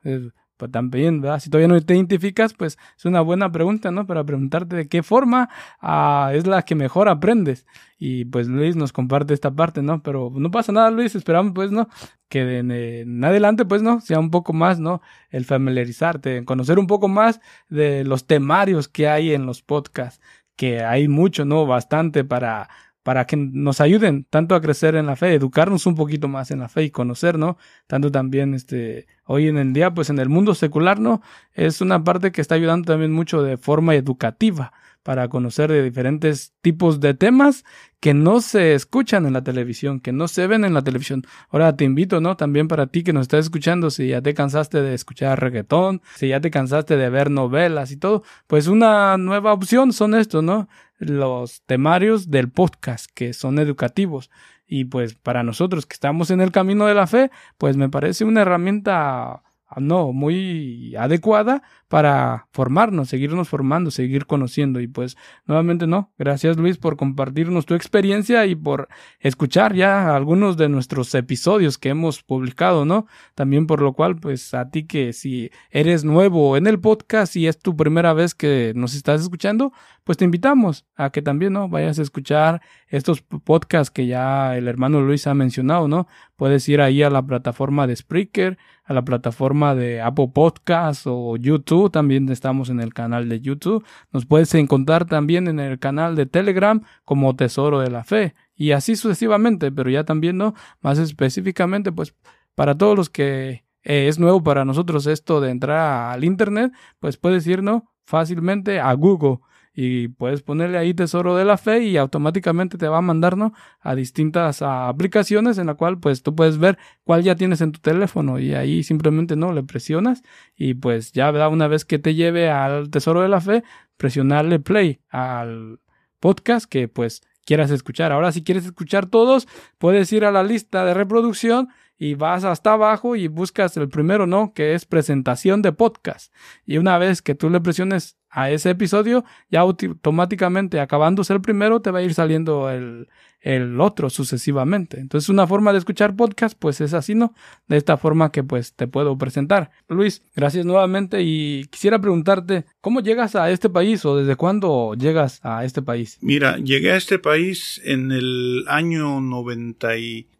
Pues 0.56 0.70
también. 0.70 1.22
Si 1.40 1.50
todavía 1.50 1.68
no 1.68 1.80
te 1.80 1.94
identificas, 1.94 2.54
pues 2.54 2.78
es 2.96 3.04
una 3.04 3.20
buena 3.20 3.50
pregunta, 3.50 3.90
¿no? 3.90 4.06
Para 4.06 4.24
preguntarte 4.24 4.76
de 4.76 4.88
qué 4.88 5.02
forma 5.02 5.48
ah, 5.80 6.30
es 6.34 6.46
la 6.46 6.62
que 6.62 6.74
mejor 6.74 7.08
aprendes. 7.08 7.66
Y 7.98 8.24
pues 8.26 8.48
Luis 8.48 8.76
nos 8.76 8.92
comparte 8.92 9.34
esta 9.34 9.50
parte, 9.50 9.82
¿no? 9.82 10.02
Pero 10.02 10.30
no 10.34 10.50
pasa 10.50 10.72
nada, 10.72 10.90
Luis, 10.90 11.14
esperamos 11.14 11.52
pues, 11.54 11.70
¿no? 11.70 11.88
Que 12.28 12.58
en, 12.58 13.24
adelante, 13.24 13.64
pues, 13.64 13.82
¿no? 13.82 14.00
Sea 14.00 14.18
un 14.18 14.30
poco 14.30 14.52
más, 14.52 14.78
¿no? 14.78 15.00
El 15.30 15.44
familiarizarte, 15.44 16.44
conocer 16.44 16.78
un 16.78 16.86
poco 16.86 17.08
más 17.08 17.40
de 17.68 18.04
los 18.04 18.26
temarios 18.26 18.88
que 18.88 19.08
hay 19.08 19.32
en 19.32 19.46
los 19.46 19.62
podcasts, 19.62 20.20
que 20.56 20.82
hay 20.82 21.08
mucho, 21.08 21.44
¿no? 21.44 21.66
Bastante 21.66 22.24
para 22.24 22.68
para 23.04 23.26
que 23.26 23.36
nos 23.36 23.80
ayuden 23.80 24.26
tanto 24.28 24.54
a 24.56 24.60
crecer 24.60 24.96
en 24.96 25.06
la 25.06 25.14
fe, 25.14 25.34
educarnos 25.34 25.86
un 25.86 25.94
poquito 25.94 26.26
más 26.26 26.50
en 26.50 26.58
la 26.58 26.68
fe 26.68 26.84
y 26.84 26.90
conocer, 26.90 27.38
¿no? 27.38 27.58
Tanto 27.86 28.10
también, 28.10 28.54
este, 28.54 29.06
hoy 29.26 29.46
en 29.46 29.58
el 29.58 29.74
día, 29.74 29.92
pues 29.92 30.08
en 30.10 30.18
el 30.18 30.30
mundo 30.30 30.54
secular, 30.54 30.98
¿no? 30.98 31.20
Es 31.52 31.82
una 31.82 32.02
parte 32.02 32.32
que 32.32 32.40
está 32.40 32.56
ayudando 32.56 32.86
también 32.86 33.12
mucho 33.12 33.42
de 33.42 33.58
forma 33.58 33.94
educativa 33.94 34.72
para 35.04 35.28
conocer 35.28 35.70
de 35.70 35.82
diferentes 35.82 36.54
tipos 36.62 36.98
de 36.98 37.12
temas 37.12 37.64
que 38.00 38.14
no 38.14 38.40
se 38.40 38.74
escuchan 38.74 39.26
en 39.26 39.34
la 39.34 39.44
televisión, 39.44 40.00
que 40.00 40.12
no 40.12 40.28
se 40.28 40.46
ven 40.46 40.64
en 40.64 40.72
la 40.72 40.82
televisión. 40.82 41.24
Ahora 41.50 41.76
te 41.76 41.84
invito, 41.84 42.22
¿no? 42.22 42.38
También 42.38 42.68
para 42.68 42.86
ti 42.86 43.02
que 43.04 43.12
nos 43.12 43.22
estás 43.22 43.44
escuchando, 43.44 43.90
si 43.90 44.08
ya 44.08 44.22
te 44.22 44.32
cansaste 44.32 44.80
de 44.80 44.94
escuchar 44.94 45.38
reggaetón, 45.40 46.00
si 46.16 46.28
ya 46.28 46.40
te 46.40 46.50
cansaste 46.50 46.96
de 46.96 47.10
ver 47.10 47.30
novelas 47.30 47.92
y 47.92 47.98
todo, 47.98 48.22
pues 48.46 48.66
una 48.66 49.18
nueva 49.18 49.52
opción 49.52 49.92
son 49.92 50.14
estos, 50.14 50.42
¿no? 50.42 50.68
Los 50.98 51.62
temarios 51.62 52.30
del 52.30 52.50
podcast 52.50 53.10
que 53.12 53.32
son 53.32 53.58
educativos. 53.58 54.30
Y 54.66 54.86
pues 54.86 55.14
para 55.14 55.42
nosotros 55.42 55.86
que 55.86 55.94
estamos 55.94 56.30
en 56.30 56.40
el 56.40 56.52
camino 56.52 56.86
de 56.86 56.94
la 56.94 57.06
fe, 57.06 57.30
pues 57.58 57.76
me 57.76 57.88
parece 57.88 58.24
una 58.24 58.42
herramienta 58.42 59.42
Ah, 59.74 59.80
no 59.80 60.12
muy 60.12 60.94
adecuada 60.96 61.62
para 61.88 62.48
formarnos, 62.52 63.08
seguirnos 63.08 63.48
formando, 63.48 63.90
seguir 63.90 64.26
conociendo. 64.26 64.80
Y 64.80 64.86
pues 64.86 65.16
nuevamente 65.46 65.86
no, 65.86 66.12
gracias 66.18 66.56
Luis 66.56 66.78
por 66.78 66.96
compartirnos 66.96 67.66
tu 67.66 67.74
experiencia 67.74 68.46
y 68.46 68.54
por 68.54 68.88
escuchar 69.20 69.74
ya 69.74 70.14
algunos 70.14 70.56
de 70.56 70.68
nuestros 70.68 71.14
episodios 71.14 71.78
que 71.78 71.90
hemos 71.90 72.22
publicado, 72.22 72.84
¿no? 72.84 73.06
También 73.34 73.66
por 73.66 73.80
lo 73.80 73.92
cual, 73.92 74.16
pues 74.16 74.54
a 74.54 74.70
ti 74.70 74.86
que 74.86 75.12
si 75.12 75.50
eres 75.70 76.04
nuevo 76.04 76.56
en 76.56 76.66
el 76.66 76.80
podcast 76.80 77.36
y 77.36 77.46
es 77.46 77.58
tu 77.58 77.76
primera 77.76 78.12
vez 78.12 78.34
que 78.34 78.72
nos 78.74 78.94
estás 78.94 79.20
escuchando, 79.20 79.72
pues 80.04 80.18
te 80.18 80.24
invitamos 80.24 80.84
a 80.96 81.10
que 81.10 81.22
también, 81.22 81.54
¿no? 81.54 81.68
Vayas 81.68 81.98
a 81.98 82.02
escuchar 82.02 82.60
estos 82.88 83.22
podcasts 83.22 83.90
que 83.90 84.06
ya 84.06 84.56
el 84.56 84.68
hermano 84.68 85.00
Luis 85.00 85.26
ha 85.26 85.34
mencionado, 85.34 85.88
¿no? 85.88 86.06
Puedes 86.36 86.68
ir 86.68 86.80
ahí 86.80 87.02
a 87.02 87.10
la 87.10 87.22
plataforma 87.22 87.86
de 87.86 87.96
Spreaker, 87.96 88.58
a 88.84 88.92
la 88.92 89.04
plataforma 89.04 89.74
de 89.74 90.00
Apple 90.00 90.30
Podcasts 90.32 91.04
o 91.06 91.36
YouTube. 91.36 91.83
También 91.90 92.28
estamos 92.28 92.70
en 92.70 92.80
el 92.80 92.92
canal 92.94 93.28
de 93.28 93.40
YouTube. 93.40 93.84
Nos 94.12 94.26
puedes 94.26 94.54
encontrar 94.54 95.06
también 95.06 95.48
en 95.48 95.60
el 95.60 95.78
canal 95.78 96.16
de 96.16 96.26
Telegram 96.26 96.82
como 97.04 97.36
Tesoro 97.36 97.80
de 97.80 97.90
la 97.90 98.04
Fe. 98.04 98.34
Y 98.56 98.72
así 98.72 98.96
sucesivamente, 98.96 99.72
pero 99.72 99.90
ya 99.90 100.04
también, 100.04 100.36
¿no? 100.36 100.54
Más 100.80 100.98
específicamente, 100.98 101.92
pues 101.92 102.14
para 102.54 102.76
todos 102.76 102.96
los 102.96 103.10
que 103.10 103.64
eh, 103.82 104.08
es 104.08 104.18
nuevo 104.18 104.42
para 104.42 104.64
nosotros 104.64 105.06
esto 105.06 105.40
de 105.40 105.50
entrar 105.50 106.12
al 106.12 106.24
Internet, 106.24 106.72
pues 107.00 107.16
puedes 107.16 107.46
ir, 107.46 107.62
¿no? 107.62 107.92
Fácilmente 108.04 108.80
a 108.80 108.92
Google 108.94 109.38
y 109.74 110.08
puedes 110.08 110.42
ponerle 110.42 110.78
ahí 110.78 110.94
tesoro 110.94 111.34
de 111.34 111.44
la 111.44 111.56
fe 111.56 111.82
y 111.82 111.96
automáticamente 111.96 112.78
te 112.78 112.86
va 112.86 112.98
a 112.98 113.02
mandar 113.02 113.36
¿no? 113.36 113.52
a 113.80 113.94
distintas 113.96 114.62
aplicaciones 114.62 115.58
en 115.58 115.66
la 115.66 115.74
cual 115.74 115.98
pues 115.98 116.22
tú 116.22 116.34
puedes 116.34 116.58
ver 116.58 116.78
cuál 117.02 117.24
ya 117.24 117.34
tienes 117.34 117.60
en 117.60 117.72
tu 117.72 117.80
teléfono 117.80 118.38
y 118.38 118.54
ahí 118.54 118.84
simplemente 118.84 119.34
no 119.34 119.52
le 119.52 119.64
presionas 119.64 120.22
y 120.56 120.74
pues 120.74 121.12
ya 121.12 121.30
¿verdad? 121.32 121.52
una 121.52 121.66
vez 121.66 121.84
que 121.84 121.98
te 121.98 122.14
lleve 122.14 122.50
al 122.50 122.88
tesoro 122.90 123.20
de 123.20 123.28
la 123.28 123.40
fe 123.40 123.64
presionarle 123.96 124.60
play 124.60 125.00
al 125.10 125.80
podcast 126.20 126.66
que 126.66 126.86
pues 126.88 127.22
quieras 127.44 127.70
escuchar. 127.70 128.12
Ahora 128.12 128.30
si 128.30 128.44
quieres 128.44 128.64
escuchar 128.64 129.06
todos 129.06 129.48
puedes 129.78 130.12
ir 130.12 130.24
a 130.24 130.30
la 130.30 130.44
lista 130.44 130.84
de 130.84 130.94
reproducción 130.94 131.68
y 131.98 132.14
vas 132.14 132.44
hasta 132.44 132.72
abajo 132.72 133.16
y 133.16 133.28
buscas 133.28 133.76
el 133.76 133.88
primero, 133.88 134.26
¿no? 134.26 134.52
Que 134.52 134.74
es 134.74 134.84
presentación 134.84 135.62
de 135.62 135.72
podcast. 135.72 136.32
Y 136.66 136.78
una 136.78 136.98
vez 136.98 137.22
que 137.22 137.34
tú 137.34 137.50
le 137.50 137.60
presiones 137.60 138.16
a 138.30 138.50
ese 138.50 138.70
episodio, 138.70 139.24
ya 139.48 139.60
automáticamente 139.60 140.80
acabándose 140.80 141.32
el 141.32 141.40
primero 141.40 141.80
te 141.80 141.92
va 141.92 142.00
a 142.00 142.02
ir 142.02 142.14
saliendo 142.14 142.68
el, 142.68 143.08
el 143.40 143.80
otro 143.80 144.10
sucesivamente. 144.10 144.98
Entonces 144.98 145.28
una 145.28 145.46
forma 145.46 145.72
de 145.72 145.78
escuchar 145.78 146.16
podcast 146.16 146.58
pues 146.58 146.80
es 146.80 146.94
así, 146.94 147.14
¿no? 147.14 147.32
De 147.68 147.76
esta 147.76 147.96
forma 147.96 148.32
que 148.32 148.42
pues 148.42 148.74
te 148.74 148.88
puedo 148.88 149.16
presentar. 149.16 149.70
Luis, 149.88 150.22
gracias 150.34 150.66
nuevamente 150.66 151.22
y 151.22 151.66
quisiera 151.70 152.00
preguntarte, 152.00 152.64
¿cómo 152.80 153.00
llegas 153.00 153.36
a 153.36 153.50
este 153.50 153.68
país 153.68 154.04
o 154.04 154.16
desde 154.16 154.34
cuándo 154.34 154.94
llegas 154.94 155.40
a 155.44 155.64
este 155.64 155.82
país? 155.82 156.18
Mira, 156.20 156.56
llegué 156.56 156.90
a 156.92 156.96
este 156.96 157.20
país 157.20 157.80
en 157.84 158.10
el 158.10 158.64
año 158.66 159.20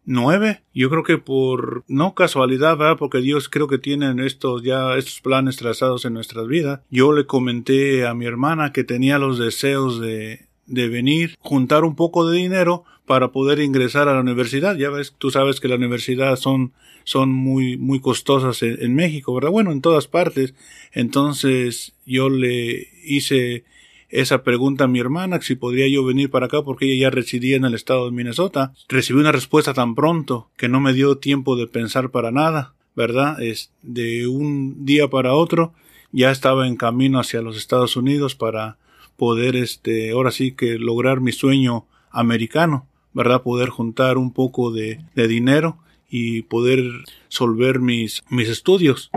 99. 0.05 0.61
Yo 0.73 0.89
creo 0.89 1.03
que 1.03 1.17
por 1.17 1.83
no 1.87 2.15
casualidad, 2.15 2.77
¿verdad? 2.77 2.97
Porque 2.97 3.19
Dios 3.19 3.49
creo 3.49 3.67
que 3.67 3.77
tiene 3.77 4.13
estos 4.25 4.63
ya 4.63 4.95
estos 4.95 5.21
planes 5.21 5.57
trazados 5.57 6.05
en 6.05 6.13
nuestras 6.13 6.47
vidas. 6.47 6.81
Yo 6.89 7.11
le 7.13 7.25
comenté 7.25 8.05
a 8.05 8.13
mi 8.13 8.25
hermana 8.25 8.71
que 8.71 8.83
tenía 8.83 9.19
los 9.19 9.39
deseos 9.39 9.99
de 9.99 10.45
de 10.67 10.87
venir, 10.87 11.35
juntar 11.39 11.83
un 11.83 11.95
poco 11.95 12.29
de 12.29 12.37
dinero 12.37 12.83
para 13.05 13.31
poder 13.31 13.59
ingresar 13.59 14.07
a 14.07 14.15
la 14.15 14.21
universidad. 14.21 14.75
Ya 14.75 14.89
ves, 14.89 15.13
tú 15.17 15.29
sabes 15.29 15.59
que 15.59 15.67
la 15.67 15.75
universidad 15.75 16.35
son, 16.37 16.73
son 17.03 17.31
muy, 17.31 17.77
muy 17.77 17.99
costosas 17.99 18.63
en, 18.63 18.95
México, 18.95 19.33
¿verdad? 19.33 19.51
Bueno, 19.51 19.71
en 19.71 19.81
todas 19.81 20.07
partes. 20.07 20.55
Entonces 20.91 21.93
yo 22.05 22.29
le 22.29 22.87
hice 23.03 23.63
esa 24.09 24.43
pregunta 24.43 24.85
a 24.85 24.87
mi 24.87 24.99
hermana, 24.99 25.41
si 25.41 25.55
podría 25.55 25.87
yo 25.87 26.05
venir 26.05 26.29
para 26.29 26.45
acá 26.45 26.61
porque 26.61 26.85
ella 26.85 27.07
ya 27.07 27.09
residía 27.09 27.57
en 27.57 27.65
el 27.65 27.73
estado 27.73 28.05
de 28.05 28.11
Minnesota. 28.11 28.73
Recibí 28.87 29.19
una 29.19 29.31
respuesta 29.31 29.73
tan 29.73 29.95
pronto 29.95 30.49
que 30.57 30.69
no 30.69 30.79
me 30.79 30.93
dio 30.93 31.17
tiempo 31.17 31.55
de 31.55 31.67
pensar 31.67 32.11
para 32.11 32.31
nada, 32.31 32.73
¿verdad? 32.95 33.41
Es 33.41 33.71
de 33.81 34.27
un 34.27 34.85
día 34.85 35.09
para 35.09 35.33
otro 35.33 35.73
ya 36.11 36.31
estaba 36.31 36.65
en 36.67 36.77
camino 36.77 37.19
hacia 37.19 37.41
los 37.41 37.57
Estados 37.57 37.97
Unidos 37.97 38.35
para 38.35 38.77
poder 39.17 39.57
este 39.57 40.11
ahora 40.11 40.31
sí 40.31 40.53
que 40.53 40.79
lograr 40.79 41.19
mi 41.19 41.33
sueño 41.33 41.85
americano, 42.09 42.87
¿verdad? 43.13 43.41
Poder 43.41 43.69
juntar 43.69 44.17
un 44.17 44.31
poco 44.31 44.71
de, 44.71 45.01
de 45.13 45.27
dinero 45.27 45.77
y 46.09 46.43
poder 46.43 46.83
solver 47.27 47.79
mis, 47.79 48.23
mis 48.29 48.47
estudios, 48.47 49.09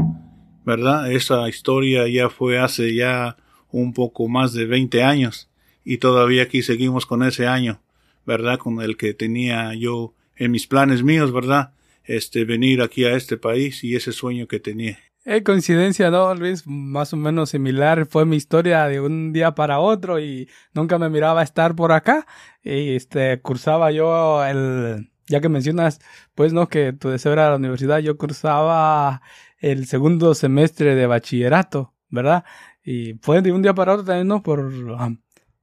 ¿verdad? 0.65 1.13
Esa 1.13 1.49
historia 1.49 2.09
ya 2.09 2.31
fue 2.31 2.59
hace 2.59 2.95
ya 2.95 3.37
un 3.71 3.93
poco 3.93 4.29
más 4.29 4.53
de 4.53 4.67
20 4.67 5.03
años 5.03 5.49
y 5.85 5.99
todavía 5.99 6.43
aquí 6.43 6.63
seguimos 6.63 7.07
con 7.07 7.23
ese 7.23 7.47
año, 7.47 7.81
¿verdad? 8.27 8.59
Con 8.59 8.81
el 8.83 8.97
que 8.97 9.15
tenía 9.15 9.75
yo 9.75 10.15
en 10.37 10.51
mis 10.51 10.67
planes 10.67 11.03
míos, 11.03 11.33
¿verdad? 11.33 11.73
Este, 12.05 12.45
venir 12.45 12.83
aquí 12.83 13.05
a 13.05 13.15
este 13.15 13.37
país 13.37 13.85
y 13.85 13.97
ese 13.97 14.13
sueño 14.13 14.47
que 14.47 14.61
tenía. 14.61 14.99
Eh, 15.25 15.43
coincidencia, 15.43 16.11
¿no, 16.11 16.35
Luis? 16.35 16.67
Más 16.67 17.13
o 17.13 17.17
menos 17.17 17.51
similar 17.51 18.07
fue 18.07 18.25
mi 18.25 18.37
historia 18.37 18.87
de 18.87 19.01
un 19.01 19.33
día 19.33 19.55
para 19.55 19.79
otro 19.79 20.19
y 20.19 20.49
nunca 20.73 20.99
me 20.99 21.11
miraba 21.11 21.43
estar 21.43 21.75
por 21.75 21.93
acá. 21.93 22.27
Y 22.63 22.95
este, 22.95 23.41
cursaba 23.43 23.93
yo 23.93 24.43
el, 24.45 25.11
ya 25.27 25.41
que 25.41 25.49
mencionas, 25.49 26.01
pues, 26.35 26.53
¿no? 26.53 26.69
Que 26.69 26.93
tu 26.93 27.11
deseo 27.11 27.33
era 27.33 27.51
la 27.51 27.57
universidad, 27.57 27.99
yo 27.99 28.17
cursaba 28.17 29.21
el 29.59 29.87
segundo 29.87 30.35
semestre 30.35 30.95
de 30.95 31.07
bachillerato, 31.07 31.95
¿verdad? 32.09 32.45
Y 32.91 33.19
fue 33.21 33.43
de 33.43 33.53
un 33.53 33.61
día 33.61 33.75
para 33.75 33.93
otro 33.93 34.07
también, 34.07 34.29
¿no? 34.29 34.43
Por, 34.43 34.73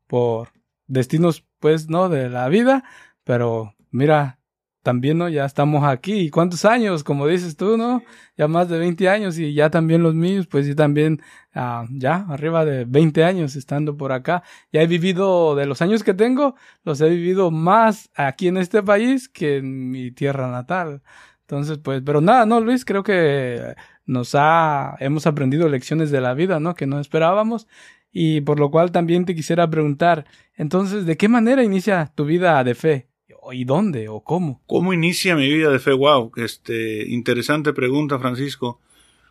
por 0.06 0.50
destinos, 0.86 1.44
pues, 1.60 1.90
¿no? 1.90 2.08
De 2.08 2.30
la 2.30 2.48
vida. 2.50 2.84
Pero, 3.24 3.74
mira, 3.90 4.38
también, 4.84 5.18
¿no? 5.18 5.28
Ya 5.28 5.44
estamos 5.46 5.84
aquí. 5.86 6.14
¿Y 6.20 6.30
cuántos 6.30 6.66
años? 6.66 7.04
Como 7.04 7.26
dices 7.26 7.58
tú, 7.58 7.78
¿no? 7.78 8.04
Ya 8.38 8.48
más 8.48 8.70
de 8.70 8.78
20 8.78 9.10
años 9.10 9.40
y 9.40 9.56
ya 9.56 9.72
también 9.72 10.04
los 10.04 10.14
míos, 10.14 10.46
pues 10.46 10.68
yo 10.68 10.76
también, 10.76 11.20
ah, 11.56 11.88
ya 11.90 12.28
arriba 12.30 12.64
de 12.64 12.86
20 12.86 13.24
años 13.24 13.56
estando 13.56 13.98
por 13.98 14.12
acá. 14.12 14.44
Ya 14.72 14.84
he 14.84 14.88
vivido, 14.88 15.56
de 15.56 15.66
los 15.66 15.82
años 15.82 16.04
que 16.04 16.14
tengo, 16.14 16.56
los 16.84 17.02
he 17.02 17.10
vivido 17.10 17.50
más 17.50 18.12
aquí 18.14 18.50
en 18.50 18.58
este 18.58 18.84
país 18.84 19.30
que 19.30 19.58
en 19.58 19.90
mi 19.90 20.12
tierra 20.12 20.52
natal. 20.52 21.02
Entonces, 21.42 21.80
pues, 21.80 22.04
pero 22.06 22.22
nada, 22.22 22.46
¿no, 22.46 22.60
Luis? 22.60 22.86
Creo 22.86 23.02
que 23.04 23.76
nos 24.06 24.36
ha, 24.36 24.96
hemos 25.00 25.28
aprendido 25.28 25.68
lecciones 25.70 26.12
de 26.12 26.22
la 26.22 26.34
vida, 26.34 26.60
¿no? 26.60 26.76
Que 26.76 26.88
no 26.88 27.00
esperábamos. 27.00 27.68
Y 28.12 28.42
por 28.42 28.60
lo 28.60 28.72
cual 28.72 28.92
también 28.92 29.26
te 29.26 29.36
quisiera 29.36 29.70
preguntar, 29.70 30.26
entonces, 30.56 31.06
¿de 31.06 31.18
qué 31.18 31.28
manera 31.28 31.64
inicia 31.64 32.12
tu 32.16 32.26
vida 32.26 32.64
de 32.64 32.76
fe? 32.76 33.08
¿Y 33.52 33.66
dónde 33.66 34.08
o 34.10 34.22
cómo? 34.22 34.62
¿Cómo 34.66 34.94
inicia 34.94 35.36
mi 35.36 35.48
vida 35.48 35.70
de 35.70 35.80
fe? 35.80 35.92
Wow, 35.92 36.32
este, 36.38 37.08
interesante 37.10 37.74
pregunta, 37.74 38.18
Francisco. 38.18 38.80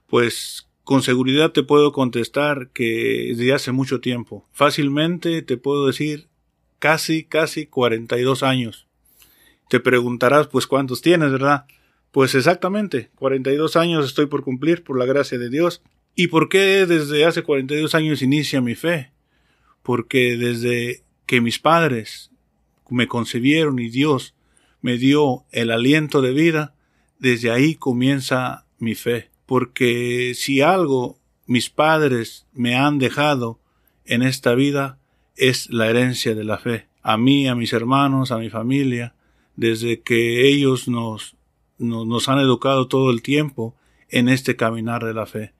Pues 0.07 0.69
con 0.85 1.03
seguridad 1.03 1.53
te 1.53 1.63
puedo 1.63 1.93
contestar 1.93 2.71
que 2.73 3.33
desde 3.37 3.55
hace 3.55 3.73
mucho 3.73 4.01
tiempo. 4.01 4.47
Fácilmente 4.53 5.43
te 5.43 5.57
puedo 5.57 5.87
decir 5.87 6.29
casi, 6.79 7.25
casi 7.25 7.67
42 7.67 8.43
años. 8.43 8.87
Te 9.71 9.81
preguntarás, 9.81 10.49
pues, 10.49 10.67
¿cuántos 10.67 11.01
tienes, 11.01 11.33
verdad? 11.33 11.65
Pues 12.15 12.37
exactamente, 12.37 13.11
42 13.17 13.75
años 13.75 14.07
estoy 14.07 14.27
por 14.27 14.45
cumplir 14.45 14.85
por 14.85 14.97
la 14.97 15.05
gracia 15.05 15.37
de 15.37 15.51
Dios. 15.51 15.83
¿Y 16.15 16.29
por 16.29 16.49
qué 16.49 16.87
desde 16.87 17.25
hace 17.25 17.43
42 17.43 17.93
años 17.97 18.23
inicia 18.23 18.61
mi 18.61 18.77
fe? 18.77 19.11
Porque 19.83 20.37
desde 20.37 21.03
que 21.27 21.41
mis 21.41 21.59
padres 21.59 22.31
me 22.89 23.09
concebieron 23.09 23.81
y 23.81 23.89
Dios 23.89 24.37
me 24.81 24.97
dio 24.97 25.45
el 25.51 25.73
aliento 25.73 26.23
de 26.23 26.33
vida, 26.33 26.77
desde 27.19 27.51
ahí 27.51 27.75
comienza 27.75 28.65
mi 28.79 28.95
fe. 28.95 29.31
Porque 29.45 30.35
si 30.37 30.61
algo 30.61 31.19
mis 31.47 31.69
padres 31.69 32.47
me 32.53 32.77
han 32.77 33.01
dejado 33.01 33.59
en 34.05 34.23
esta 34.23 34.55
vida 34.55 35.01
es 35.35 35.69
la 35.69 35.91
herencia 35.91 36.37
de 36.37 36.45
la 36.45 36.59
fe. 36.59 36.87
A 37.03 37.17
mí, 37.17 37.49
a 37.49 37.57
mis 37.57 37.73
hermanos, 37.73 38.31
a 38.31 38.39
mi 38.39 38.51
familia, 38.51 39.17
desde 39.57 40.01
que 40.03 40.49
ellos 40.49 40.87
nos, 40.87 41.34
nos, 41.79 42.29
han 42.29 42.39
educado 42.39 42.89
todo 42.89 43.11
el 43.11 43.23
tiempo 43.23 43.75
en 44.09 44.29
este 44.29 44.57
caminar 44.57 45.05
de 45.05 45.15
la 45.15 45.27
fe. 45.27 45.53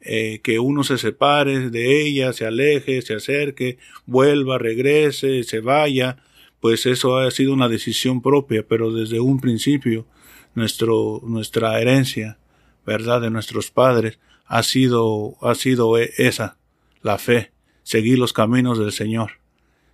Eh, 0.00 0.40
que 0.42 0.58
uno 0.58 0.82
se 0.82 0.98
separe 0.98 1.70
de 1.70 2.02
ella, 2.02 2.32
se 2.32 2.44
aleje, 2.44 3.02
se 3.02 3.14
acerque, 3.14 3.78
vuelva, 4.04 4.58
regrese, 4.58 5.44
se 5.44 5.60
vaya, 5.60 6.16
pues 6.58 6.86
eso 6.86 7.18
ha 7.18 7.30
sido 7.30 7.52
una 7.52 7.68
decisión 7.68 8.20
propia, 8.20 8.66
pero 8.66 8.92
desde 8.92 9.20
un 9.20 9.40
principio 9.40 10.06
nuestro, 10.54 11.20
nuestra 11.24 11.80
herencia, 11.80 12.38
verdad, 12.84 13.20
de 13.20 13.30
nuestros 13.30 13.70
padres 13.70 14.18
ha 14.46 14.62
sido, 14.62 15.36
ha 15.40 15.54
sido 15.54 15.98
e, 15.98 16.12
esa, 16.18 16.58
la 17.00 17.18
fe, 17.18 17.52
seguir 17.82 18.18
los 18.18 18.32
caminos 18.32 18.78
del 18.78 18.92
Señor, 18.92 19.32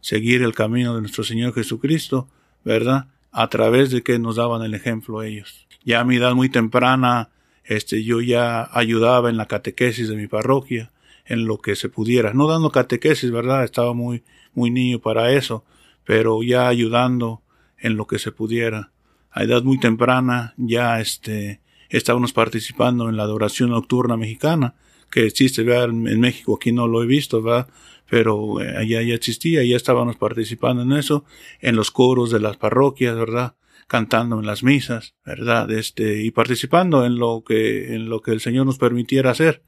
seguir 0.00 0.42
el 0.42 0.54
camino 0.54 0.94
de 0.94 1.02
nuestro 1.02 1.24
Señor 1.24 1.54
Jesucristo, 1.54 2.28
verdad, 2.64 3.08
a 3.30 3.48
través 3.48 3.90
de 3.90 4.02
que 4.02 4.18
nos 4.18 4.36
daban 4.36 4.62
el 4.62 4.74
ejemplo 4.74 5.22
ellos. 5.22 5.66
Ya 5.84 6.00
a 6.00 6.04
mi 6.04 6.16
edad 6.16 6.34
muy 6.34 6.48
temprana, 6.48 7.30
este, 7.64 8.02
yo 8.02 8.20
ya 8.20 8.68
ayudaba 8.72 9.30
en 9.30 9.36
la 9.36 9.46
catequesis 9.46 10.08
de 10.08 10.16
mi 10.16 10.26
parroquia, 10.26 10.90
en 11.26 11.46
lo 11.46 11.58
que 11.58 11.76
se 11.76 11.88
pudiera, 11.88 12.32
no 12.32 12.46
dando 12.46 12.70
catequesis, 12.70 13.30
verdad, 13.30 13.62
estaba 13.62 13.92
muy, 13.92 14.24
muy 14.54 14.70
niño 14.70 14.98
para 14.98 15.32
eso, 15.32 15.64
pero 16.04 16.42
ya 16.42 16.68
ayudando 16.68 17.42
en 17.78 17.96
lo 17.96 18.06
que 18.06 18.18
se 18.18 18.32
pudiera. 18.32 18.92
A 19.30 19.44
edad 19.44 19.62
muy 19.62 19.78
temprana 19.78 20.54
ya 20.56 21.00
este, 21.00 21.60
estábamos 21.90 22.32
participando 22.32 23.10
en 23.10 23.16
la 23.18 23.24
adoración 23.24 23.70
nocturna 23.70 24.16
mexicana, 24.16 24.74
que 25.10 25.26
existe 25.26 25.62
en 25.62 26.20
México, 26.20 26.56
aquí 26.56 26.72
no 26.72 26.86
lo 26.86 27.02
he 27.02 27.06
visto, 27.06 27.42
¿verdad? 27.42 27.68
Pero 28.08 28.60
eh, 28.60 28.76
allá 28.76 29.02
ya 29.02 29.14
existía, 29.14 29.62
ya 29.64 29.76
estábamos 29.76 30.16
participando 30.16 30.82
en 30.82 30.92
eso, 30.92 31.24
en 31.60 31.76
los 31.76 31.90
coros 31.90 32.30
de 32.30 32.40
las 32.40 32.56
parroquias, 32.56 33.16
¿verdad? 33.16 33.54
cantando 33.88 34.38
en 34.38 34.46
las 34.46 34.62
misas, 34.62 35.14
¿verdad? 35.24 35.70
Este, 35.70 36.22
y 36.22 36.30
participando 36.30 37.06
en 37.06 37.18
lo 37.18 37.42
que, 37.42 37.94
en 37.94 38.10
lo 38.10 38.20
que 38.20 38.32
el 38.32 38.40
Señor 38.40 38.66
nos 38.66 38.76
permitiera 38.76 39.30
hacer, 39.30 39.62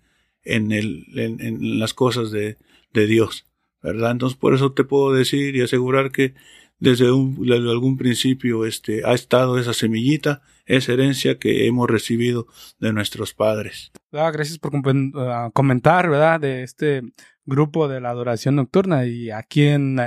en 0.45 0.73
el, 0.73 1.07
en, 1.17 1.81
las 1.81 1.95
cosas 1.95 2.31
de, 2.31 2.59
de 2.93 3.07
Dios. 3.07 3.47
¿verdad? 3.83 4.13
Entonces 4.13 4.39
por 4.39 4.55
eso 4.55 4.73
te 4.73 4.85
puedo 4.85 5.13
decir 5.13 5.57
y 5.57 5.63
asegurar 5.63 6.13
que 6.13 6.35
desde, 6.79 7.11
un, 7.11 7.37
desde 7.47 7.71
algún 7.71 7.97
principio 7.97 8.65
este, 8.65 9.03
ha 9.05 9.13
estado 9.13 9.59
esa 9.59 9.75
semillita, 9.75 10.43
esa 10.67 10.93
herencia 10.93 11.39
que 11.39 11.67
hemos 11.67 11.89
recibido 11.89 12.47
de 12.79 12.93
nuestros 12.93 13.35
padres. 13.35 13.93
Ah, 14.13 14.31
gracias 14.31 14.59
por 14.59 14.73
ah, 15.17 15.51
comentar, 15.53 16.09
¿verdad? 16.09 16.41
De 16.41 16.63
este 16.63 17.03
grupo 17.47 17.89
de 17.89 18.01
la 18.01 18.11
adoración 18.11 18.57
nocturna 18.57 19.07
y 19.07 19.31
aquí 19.31 19.67
en, 19.67 19.99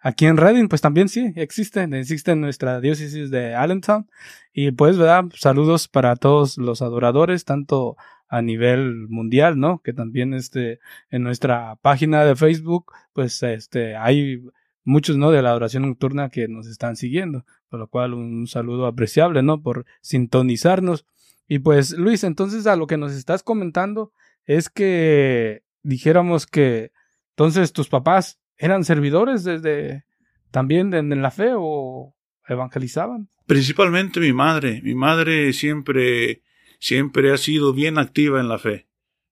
aquí 0.00 0.26
en 0.26 0.36
Reading, 0.36 0.68
pues 0.68 0.80
también 0.80 1.08
sí, 1.08 1.32
existen, 1.36 1.94
existe 1.94 2.34
nuestra 2.36 2.80
diócesis 2.80 3.30
de 3.30 3.54
Allentown 3.54 4.08
y 4.52 4.70
pues, 4.70 4.96
¿verdad? 4.98 5.24
Saludos 5.34 5.88
para 5.88 6.16
todos 6.16 6.58
los 6.58 6.82
adoradores, 6.82 7.44
tanto 7.44 7.96
a 8.28 8.42
nivel 8.42 9.08
mundial, 9.08 9.58
¿no? 9.58 9.80
Que 9.82 9.92
también 9.92 10.34
este, 10.34 10.80
en 11.10 11.22
nuestra 11.22 11.76
página 11.82 12.24
de 12.24 12.36
Facebook, 12.36 12.92
pues 13.12 13.42
este, 13.42 13.96
hay 13.96 14.42
muchos, 14.84 15.16
¿no? 15.16 15.30
De 15.30 15.42
la 15.42 15.54
oración 15.54 15.82
nocturna 15.88 16.30
que 16.30 16.48
nos 16.48 16.66
están 16.66 16.96
siguiendo, 16.96 17.44
por 17.68 17.80
lo 17.80 17.88
cual 17.88 18.14
un 18.14 18.46
saludo 18.46 18.86
apreciable, 18.86 19.42
¿no? 19.42 19.62
Por 19.62 19.86
sintonizarnos. 20.00 21.06
Y 21.48 21.60
pues, 21.60 21.92
Luis, 21.96 22.24
entonces 22.24 22.66
a 22.66 22.76
lo 22.76 22.86
que 22.86 22.96
nos 22.96 23.12
estás 23.12 23.42
comentando 23.42 24.12
es 24.46 24.70
que 24.70 25.62
dijéramos 25.86 26.46
que 26.46 26.92
entonces 27.30 27.72
tus 27.72 27.88
papás 27.88 28.38
eran 28.56 28.84
servidores 28.84 29.44
desde 29.44 30.04
también 30.50 30.92
en 30.94 31.22
la 31.22 31.30
fe 31.30 31.50
o 31.54 32.14
evangelizaban. 32.48 33.28
Principalmente 33.46 34.20
mi 34.20 34.32
madre. 34.32 34.80
Mi 34.82 34.94
madre 34.94 35.52
siempre 35.52 36.42
siempre 36.78 37.32
ha 37.32 37.36
sido 37.36 37.72
bien 37.72 37.98
activa 37.98 38.40
en 38.40 38.48
la 38.48 38.58
fe. 38.58 38.86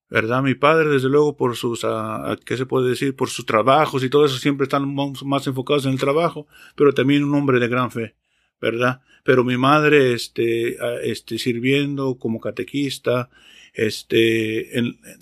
¿Verdad? 0.07 0.43
Mi 0.43 0.53
padre, 0.53 0.89
desde 0.89 1.09
luego, 1.09 1.35
por 1.35 1.55
sus, 1.55 1.83
uh, 1.83 2.37
¿qué 2.45 2.57
se 2.57 2.67
puede 2.67 2.89
decir? 2.89 3.15
Por 3.15 3.29
sus 3.29 3.45
trabajos 3.45 4.03
y 4.03 4.09
todo 4.09 4.25
eso, 4.25 4.37
siempre 4.37 4.65
están 4.65 4.93
más 4.93 5.47
enfocados 5.47 5.85
en 5.85 5.93
el 5.93 5.99
trabajo, 5.99 6.47
pero 6.75 6.93
también 6.93 7.23
un 7.23 7.33
hombre 7.33 7.59
de 7.59 7.67
gran 7.67 7.89
fe, 7.89 8.15
¿verdad? 8.61 9.01
Pero 9.23 9.43
mi 9.43 9.57
madre, 9.57 10.13
este, 10.13 10.77
este, 11.09 11.39
sirviendo 11.39 12.19
como 12.19 12.39
catequista, 12.39 13.29
este, 13.75 14.69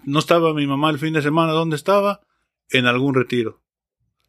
no 0.06 0.20
estaba 0.20 0.54
mi 0.54 0.68
mamá 0.68 0.90
el 0.90 1.00
fin 1.00 1.14
de 1.14 1.22
semana, 1.22 1.52
¿dónde 1.52 1.76
estaba? 1.76 2.22
En 2.70 2.86
algún 2.86 3.16
retiro, 3.16 3.62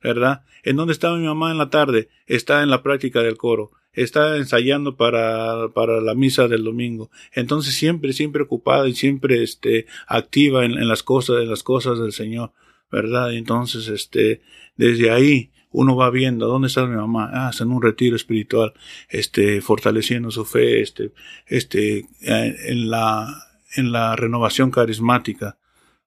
¿verdad? 0.03 0.45
¿En 0.63 0.77
dónde 0.77 0.93
estaba 0.93 1.17
mi 1.17 1.27
mamá 1.27 1.51
en 1.51 1.59
la 1.59 1.71
tarde? 1.71 2.09
Está 2.27 2.63
en 2.63 2.71
la 2.71 2.83
práctica 2.83 3.23
del 3.23 3.37
coro 3.37 3.73
está 3.95 4.37
ensayando 4.37 4.97
para, 4.97 5.69
para 5.73 6.01
la 6.01 6.15
misa 6.15 6.49
del 6.49 6.65
domingo. 6.65 7.11
Entonces 7.33 7.75
siempre, 7.75 8.13
siempre 8.13 8.43
ocupada 8.43 8.89
y 8.89 8.95
siempre 8.95 9.43
este, 9.43 9.87
activa 10.07 10.65
en, 10.65 10.89
las 10.89 11.03
cosas, 11.03 11.43
en 11.43 11.51
las 11.51 11.63
cosas 11.63 11.99
del 11.99 12.13
Señor, 12.13 12.53
¿verdad? 12.91 13.33
Entonces, 13.33 13.89
este, 13.89 14.43
desde 14.77 15.11
ahí 15.11 15.51
uno 15.71 15.97
va 15.97 16.11
viendo 16.11 16.47
dónde 16.47 16.69
está 16.69 16.87
mi 16.87 16.97
mamá, 16.97 17.31
ah, 17.33 17.51
en 17.59 17.71
un 17.71 17.83
retiro 17.83 18.15
espiritual, 18.15 18.75
este, 19.09 19.61
fortaleciendo 19.61 20.31
su 20.31 20.45
fe, 20.45 20.81
este, 20.81 21.11
este, 21.47 22.07
eh, 22.23 22.57
en 22.67 22.91
la, 22.91 23.27
en 23.75 23.93
la 23.93 24.17
renovación 24.17 24.71
carismática, 24.71 25.59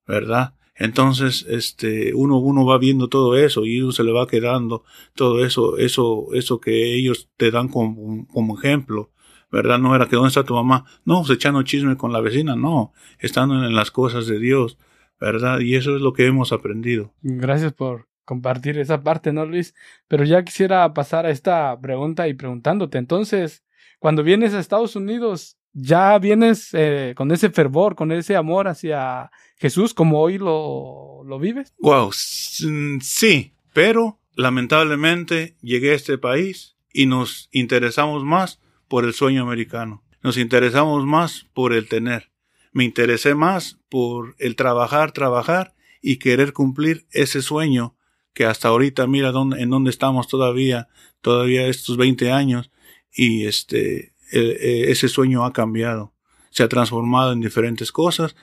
¿verdad? 0.05 0.53
Entonces, 0.75 1.45
este, 1.49 2.13
uno, 2.13 2.37
uno 2.37 2.65
va 2.65 2.77
viendo 2.77 3.07
todo 3.09 3.35
eso 3.35 3.65
y 3.65 3.81
uno 3.81 3.91
se 3.91 4.03
le 4.03 4.11
va 4.11 4.27
quedando 4.27 4.83
todo 5.15 5.43
eso, 5.43 5.77
eso, 5.77 6.27
eso 6.33 6.59
que 6.59 6.93
ellos 6.93 7.29
te 7.35 7.51
dan 7.51 7.67
como, 7.67 8.57
ejemplo. 8.57 9.11
¿Verdad? 9.49 9.79
No 9.79 9.95
era 9.95 10.07
que 10.07 10.17
dónde 10.17 10.27
está 10.27 10.43
tu 10.43 10.53
mamá. 10.53 10.85
No, 11.05 11.21
pues 11.21 11.29
echando 11.29 11.63
chisme 11.63 11.95
con 11.95 12.11
la 12.11 12.19
vecina. 12.19 12.57
No, 12.57 12.91
estando 13.17 13.55
en 13.65 13.73
las 13.73 13.91
cosas 13.91 14.27
de 14.27 14.39
Dios. 14.39 14.77
¿Verdad? 15.21 15.61
Y 15.61 15.75
eso 15.75 15.95
es 15.95 16.01
lo 16.01 16.11
que 16.11 16.25
hemos 16.25 16.51
aprendido. 16.51 17.13
Gracias 17.21 17.71
por 17.71 18.09
compartir 18.27 18.77
esa 18.77 19.01
parte, 19.03 19.31
¿no, 19.31 19.45
Luis? 19.45 19.73
Pero 20.09 20.25
ya 20.25 20.43
quisiera 20.43 20.93
pasar 20.93 21.25
a 21.25 21.29
esta 21.29 21.79
pregunta 21.79 22.27
y 22.27 22.33
preguntándote, 22.33 22.97
entonces, 22.97 23.63
cuando 23.99 24.21
vienes 24.21 24.53
a 24.53 24.59
Estados 24.59 24.97
Unidos, 24.97 25.56
¿ya 25.79 26.17
vienes 26.17 26.69
eh, 26.73 27.13
con 27.15 27.31
ese 27.31 27.51
fervor, 27.51 27.95
con 27.95 28.11
ese 28.11 28.35
amor 28.35 28.67
hacia 28.67 29.31
Jesús 29.57 29.93
como 29.93 30.19
hoy 30.19 30.39
lo, 30.39 31.23
lo 31.23 31.39
vives? 31.39 31.73
Wow, 31.79 32.11
sí, 32.13 33.53
pero 33.73 34.19
lamentablemente 34.33 35.55
llegué 35.61 35.91
a 35.91 35.95
este 35.95 36.17
país 36.17 36.75
y 36.91 37.05
nos 37.05 37.47
interesamos 37.51 38.23
más 38.23 38.59
por 38.87 39.05
el 39.05 39.13
sueño 39.13 39.43
americano. 39.43 40.03
Nos 40.23 40.37
interesamos 40.37 41.05
más 41.05 41.45
por 41.53 41.73
el 41.73 41.87
tener. 41.87 42.31
Me 42.73 42.83
interesé 42.83 43.35
más 43.35 43.79
por 43.87 44.35
el 44.39 44.55
trabajar, 44.55 45.11
trabajar 45.11 45.75
y 46.01 46.17
querer 46.17 46.53
cumplir 46.53 47.05
ese 47.11 47.41
sueño 47.41 47.95
que 48.33 48.45
hasta 48.45 48.67
ahorita 48.67 49.05
mira 49.07 49.31
dónde, 49.31 49.61
en 49.61 49.69
dónde 49.69 49.89
estamos 49.91 50.27
todavía, 50.27 50.87
todavía 51.21 51.67
estos 51.67 51.97
20 51.97 52.31
años 52.31 52.71
y 53.11 53.45
este, 53.45 54.13
eh, 54.31 54.85
ese 54.89 55.07
sueño 55.07 55.45
ha 55.45 55.53
cambiado, 55.53 56.13
se 56.49 56.63
ha 56.63 56.69
transformado 56.69 57.31
en 57.31 57.41
diferentes 57.41 57.91
cosas 57.91 58.35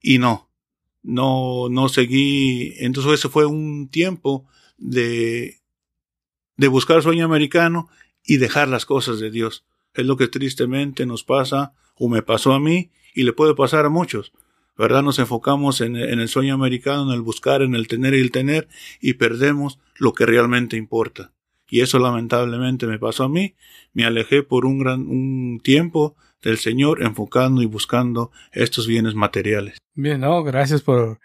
y 0.00 0.18
no, 0.18 0.50
no, 1.02 1.68
no 1.70 1.88
seguí. 1.88 2.74
Entonces 2.78 3.12
ese 3.14 3.28
fue 3.28 3.46
un 3.46 3.88
tiempo 3.88 4.46
de, 4.78 5.60
de 6.56 6.68
buscar 6.68 6.98
el 6.98 7.02
sueño 7.02 7.24
americano 7.24 7.88
y 8.24 8.36
dejar 8.36 8.68
las 8.68 8.86
cosas 8.86 9.18
de 9.18 9.30
Dios. 9.30 9.64
Es 9.94 10.06
lo 10.06 10.16
que 10.16 10.28
tristemente 10.28 11.06
nos 11.06 11.24
pasa 11.24 11.74
o 11.96 12.08
me 12.08 12.22
pasó 12.22 12.52
a 12.52 12.60
mí 12.60 12.90
y 13.14 13.24
le 13.24 13.32
puede 13.32 13.54
pasar 13.54 13.84
a 13.84 13.90
muchos. 13.90 14.32
¿Verdad? 14.74 15.02
Nos 15.02 15.18
enfocamos 15.18 15.82
en, 15.82 15.96
en 15.96 16.18
el 16.18 16.28
sueño 16.28 16.54
americano, 16.54 17.02
en 17.04 17.10
el 17.10 17.20
buscar, 17.20 17.60
en 17.60 17.74
el 17.74 17.88
tener 17.88 18.14
y 18.14 18.20
el 18.20 18.30
tener 18.30 18.68
y 19.02 19.14
perdemos 19.14 19.78
lo 19.96 20.14
que 20.14 20.24
realmente 20.24 20.78
importa. 20.78 21.32
Y 21.72 21.80
eso 21.80 21.98
lamentablemente 21.98 22.86
me 22.86 22.98
pasó 22.98 23.24
a 23.24 23.28
mí. 23.30 23.54
Me 23.94 24.04
alejé 24.04 24.42
por 24.42 24.66
un 24.66 24.78
gran 24.78 25.08
un 25.08 25.58
tiempo 25.64 26.16
del 26.42 26.58
Señor 26.58 27.02
enfocando 27.02 27.62
y 27.62 27.66
buscando 27.66 28.30
estos 28.52 28.86
bienes 28.86 29.14
materiales. 29.14 29.78
Bien, 29.94 30.20
no, 30.20 30.44
gracias 30.44 30.82
por 30.82 31.18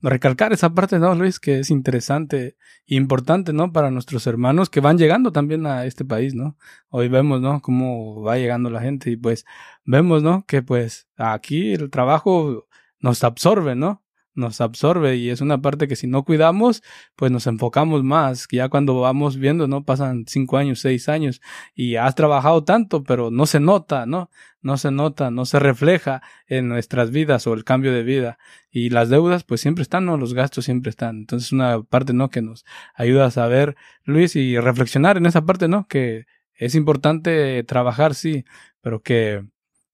recalcar 0.00 0.52
esa 0.52 0.72
parte, 0.74 1.00
¿no, 1.00 1.12
Luis? 1.16 1.40
Que 1.40 1.58
es 1.58 1.70
interesante 1.70 2.56
e 2.86 2.94
importante, 2.94 3.52
¿no? 3.52 3.72
Para 3.72 3.90
nuestros 3.90 4.28
hermanos 4.28 4.70
que 4.70 4.78
van 4.78 4.96
llegando 4.96 5.32
también 5.32 5.66
a 5.66 5.86
este 5.86 6.04
país, 6.04 6.36
¿no? 6.36 6.56
Hoy 6.88 7.08
vemos, 7.08 7.40
¿no? 7.40 7.60
Cómo 7.60 8.22
va 8.22 8.38
llegando 8.38 8.70
la 8.70 8.80
gente 8.80 9.10
y 9.10 9.16
pues 9.16 9.44
vemos, 9.84 10.22
¿no? 10.22 10.44
Que 10.46 10.62
pues 10.62 11.08
aquí 11.16 11.72
el 11.72 11.90
trabajo 11.90 12.68
nos 13.00 13.24
absorbe, 13.24 13.74
¿no? 13.74 14.04
Nos 14.34 14.60
absorbe 14.60 15.16
y 15.16 15.30
es 15.30 15.40
una 15.40 15.60
parte 15.60 15.88
que 15.88 15.96
si 15.96 16.06
no 16.06 16.24
cuidamos, 16.24 16.82
pues 17.16 17.30
nos 17.32 17.46
enfocamos 17.46 18.04
más. 18.04 18.46
Ya 18.50 18.68
cuando 18.68 19.00
vamos 19.00 19.36
viendo, 19.36 19.66
¿no? 19.66 19.84
Pasan 19.84 20.24
cinco 20.26 20.56
años, 20.56 20.80
seis 20.80 21.08
años 21.08 21.40
y 21.74 21.96
has 21.96 22.14
trabajado 22.14 22.64
tanto, 22.64 23.02
pero 23.02 23.30
no 23.30 23.46
se 23.46 23.60
nota, 23.60 24.06
¿no? 24.06 24.30
No 24.60 24.76
se 24.76 24.90
nota, 24.90 25.30
no 25.30 25.44
se 25.44 25.58
refleja 25.58 26.22
en 26.46 26.68
nuestras 26.68 27.10
vidas 27.10 27.46
o 27.46 27.54
el 27.54 27.64
cambio 27.64 27.92
de 27.92 28.02
vida. 28.02 28.38
Y 28.70 28.90
las 28.90 29.08
deudas, 29.08 29.44
pues 29.44 29.60
siempre 29.60 29.82
están, 29.82 30.04
¿no? 30.06 30.16
Los 30.16 30.34
gastos 30.34 30.64
siempre 30.64 30.90
están. 30.90 31.18
Entonces, 31.18 31.52
una 31.52 31.82
parte, 31.82 32.12
¿no? 32.12 32.30
Que 32.30 32.42
nos 32.42 32.64
ayuda 32.94 33.26
a 33.26 33.30
saber, 33.30 33.76
Luis, 34.04 34.36
y 34.36 34.58
reflexionar 34.58 35.16
en 35.16 35.26
esa 35.26 35.44
parte, 35.44 35.68
¿no? 35.68 35.86
Que 35.88 36.26
es 36.54 36.74
importante 36.74 37.62
trabajar, 37.64 38.14
sí, 38.14 38.44
pero 38.80 39.00
que, 39.02 39.44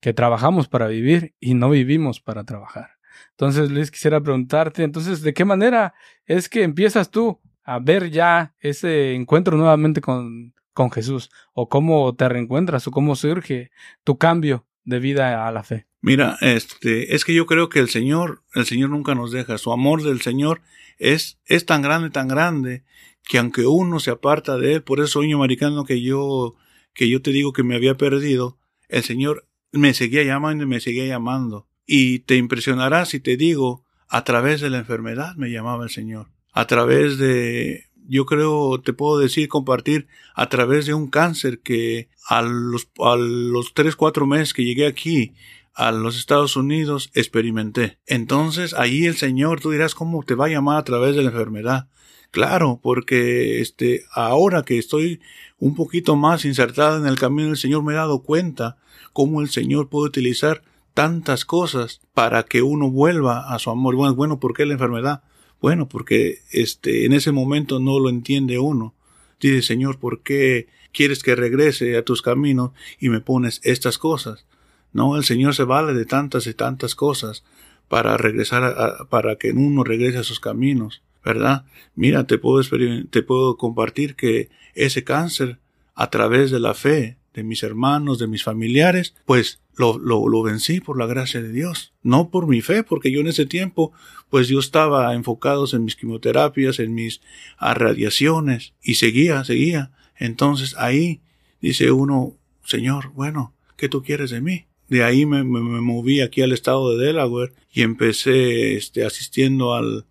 que 0.01 0.13
trabajamos 0.13 0.67
para 0.67 0.87
vivir 0.87 1.35
y 1.39 1.53
no 1.53 1.69
vivimos 1.69 2.21
para 2.21 2.43
trabajar. 2.43 2.94
Entonces, 3.31 3.71
Luis, 3.71 3.91
quisiera 3.91 4.21
preguntarte, 4.21 4.83
entonces, 4.83 5.21
¿de 5.21 5.33
qué 5.33 5.45
manera 5.45 5.93
es 6.25 6.49
que 6.49 6.63
empiezas 6.63 7.11
tú 7.11 7.39
a 7.63 7.79
ver 7.79 8.11
ya 8.11 8.55
ese 8.59 9.13
encuentro 9.13 9.57
nuevamente 9.57 10.01
con, 10.01 10.53
con 10.73 10.91
Jesús? 10.91 11.29
¿O 11.53 11.69
cómo 11.69 12.15
te 12.15 12.29
reencuentras? 12.29 12.87
¿O 12.87 12.91
cómo 12.91 13.15
surge 13.15 13.71
tu 14.03 14.17
cambio 14.17 14.67
de 14.83 14.99
vida 14.99 15.47
a 15.47 15.51
la 15.51 15.63
fe? 15.63 15.87
Mira, 16.01 16.37
este, 16.41 17.15
es 17.15 17.25
que 17.25 17.33
yo 17.33 17.47
creo 17.47 17.67
que 17.67 17.79
el 17.79 17.89
Señor, 17.89 18.43
el 18.53 18.65
Señor 18.65 18.91
nunca 18.91 19.15
nos 19.15 19.31
deja. 19.31 19.57
Su 19.57 19.71
amor 19.71 20.03
del 20.03 20.21
Señor 20.21 20.61
es, 20.99 21.39
es 21.45 21.65
tan 21.65 21.81
grande, 21.81 22.11
tan 22.11 22.27
grande, 22.27 22.83
que 23.23 23.39
aunque 23.39 23.65
uno 23.65 23.99
se 23.99 24.11
aparta 24.11 24.57
de 24.57 24.75
Él, 24.75 24.83
por 24.83 24.99
eso 24.99 25.07
sueño 25.07 25.37
americano 25.37 25.83
que 25.83 26.03
yo, 26.03 26.55
que 26.93 27.09
yo 27.09 27.23
te 27.23 27.31
digo 27.31 27.53
que 27.53 27.63
me 27.63 27.75
había 27.75 27.97
perdido, 27.97 28.59
el 28.87 29.03
Señor 29.03 29.47
me 29.71 29.95
seguía 29.95 30.23
llamando 30.23 30.63
y 30.63 30.67
me 30.67 30.79
seguía 30.79 31.07
llamando. 31.07 31.67
Y 31.85 32.19
te 32.19 32.35
impresionará 32.35 33.05
si 33.05 33.19
te 33.19 33.37
digo, 33.37 33.83
a 34.07 34.23
través 34.23 34.61
de 34.61 34.69
la 34.69 34.79
enfermedad 34.79 35.35
me 35.35 35.49
llamaba 35.49 35.83
el 35.83 35.89
Señor. 35.89 36.27
A 36.51 36.67
través 36.67 37.17
de, 37.17 37.85
yo 38.07 38.25
creo, 38.25 38.79
te 38.81 38.93
puedo 38.93 39.19
decir, 39.19 39.49
compartir, 39.49 40.07
a 40.33 40.49
través 40.49 40.85
de 40.85 40.93
un 40.93 41.07
cáncer 41.07 41.59
que 41.59 42.09
a 42.27 42.41
los, 42.41 42.89
a 42.99 43.15
los 43.15 43.73
tres, 43.73 43.95
cuatro 43.95 44.25
meses 44.25 44.53
que 44.53 44.63
llegué 44.63 44.87
aquí, 44.87 45.33
a 45.73 45.91
los 45.91 46.17
Estados 46.17 46.55
Unidos, 46.55 47.11
experimenté. 47.13 47.99
Entonces, 48.05 48.73
ahí 48.73 49.05
el 49.05 49.17
Señor, 49.17 49.59
tú 49.59 49.71
dirás, 49.71 49.93
¿cómo 49.93 50.23
te 50.23 50.35
va 50.35 50.45
a 50.45 50.49
llamar 50.49 50.77
a 50.77 50.83
través 50.83 51.15
de 51.15 51.23
la 51.23 51.29
enfermedad? 51.31 51.89
Claro, 52.31 52.79
porque 52.81 53.61
este, 53.61 54.05
ahora 54.11 54.63
que 54.63 54.77
estoy 54.77 55.21
un 55.57 55.75
poquito 55.75 56.15
más 56.15 56.45
insertada 56.45 56.97
en 56.97 57.07
el 57.07 57.17
camino 57.17 57.49
del 57.49 57.57
Señor, 57.57 57.83
me 57.83 57.93
he 57.93 57.95
dado 57.95 58.23
cuenta 58.23 58.77
cómo 59.13 59.41
el 59.41 59.49
Señor 59.49 59.89
puede 59.89 60.07
utilizar 60.07 60.61
tantas 60.95 61.45
cosas 61.45 62.01
para 62.13 62.43
que 62.43 62.63
uno 62.63 62.89
vuelva 62.89 63.53
a 63.53 63.59
su 63.59 63.69
amor. 63.69 63.95
Bueno, 63.95 64.15
bueno, 64.15 64.39
¿por 64.39 64.55
qué 64.55 64.65
la 64.65 64.73
enfermedad? 64.73 65.21
Bueno, 65.61 65.87
porque 65.87 66.39
este, 66.51 67.05
en 67.05 67.13
ese 67.13 67.31
momento 67.31 67.79
no 67.79 67.99
lo 67.99 68.09
entiende 68.09 68.57
uno. 68.57 68.95
Dice, 69.39 69.61
Señor, 69.61 69.99
¿por 69.99 70.21
qué 70.21 70.67
quieres 70.93 71.21
que 71.21 71.35
regrese 71.35 71.97
a 71.97 72.03
tus 72.03 72.21
caminos 72.21 72.71
y 72.97 73.09
me 73.09 73.19
pones 73.19 73.59
estas 73.63 73.97
cosas? 73.97 74.45
No, 74.93 75.17
el 75.17 75.25
Señor 75.25 75.53
se 75.53 75.65
vale 75.65 75.93
de 75.93 76.05
tantas 76.05 76.47
y 76.47 76.53
tantas 76.53 76.95
cosas 76.95 77.43
para 77.89 78.15
regresar, 78.15 78.63
a, 78.63 79.05
para 79.09 79.35
que 79.35 79.51
uno 79.51 79.83
regrese 79.83 80.19
a 80.19 80.23
sus 80.23 80.39
caminos, 80.39 81.03
¿verdad? 81.25 81.65
Mira, 81.93 82.25
te 82.25 82.37
puedo, 82.37 82.63
te 83.09 83.21
puedo 83.21 83.57
compartir 83.57 84.15
que 84.15 84.49
ese 84.73 85.03
cáncer, 85.03 85.59
a 85.93 86.09
través 86.09 86.51
de 86.51 86.61
la 86.61 86.73
fe 86.73 87.17
de 87.33 87.43
mis 87.43 87.63
hermanos, 87.63 88.17
de 88.17 88.27
mis 88.27 88.43
familiares, 88.43 89.13
pues 89.25 89.59
lo, 89.77 89.97
lo, 89.97 90.27
lo, 90.27 90.41
vencí 90.41 90.79
por 90.79 90.97
la 90.97 91.05
gracia 91.05 91.41
de 91.41 91.51
Dios, 91.51 91.93
no 92.01 92.29
por 92.29 92.47
mi 92.47 92.61
fe, 92.61 92.83
porque 92.83 93.11
yo 93.11 93.19
en 93.19 93.27
ese 93.27 93.45
tiempo, 93.45 93.91
pues 94.29 94.47
yo 94.47 94.59
estaba 94.59 95.13
enfocado 95.13 95.65
en 95.73 95.83
mis 95.83 95.95
quimioterapias, 95.95 96.79
en 96.79 96.93
mis 96.93 97.21
radiaciones, 97.59 98.73
y 98.81 98.95
seguía, 98.95 99.43
seguía. 99.43 99.91
Entonces 100.17 100.75
ahí 100.77 101.21
dice 101.61 101.91
uno, 101.91 102.35
Señor, 102.63 103.11
bueno, 103.13 103.53
¿qué 103.77 103.89
tú 103.89 104.03
quieres 104.03 104.31
de 104.31 104.41
mí? 104.41 104.65
De 104.87 105.03
ahí 105.03 105.25
me, 105.25 105.43
me, 105.43 105.81
moví 105.81 106.21
aquí 106.21 106.41
al 106.41 106.51
estado 106.51 106.95
de 106.95 107.05
Delaware 107.07 107.53
y 107.73 107.81
empecé 107.81 108.75
este, 108.75 109.03
asistiendo 109.03 109.73
al, 109.73 110.05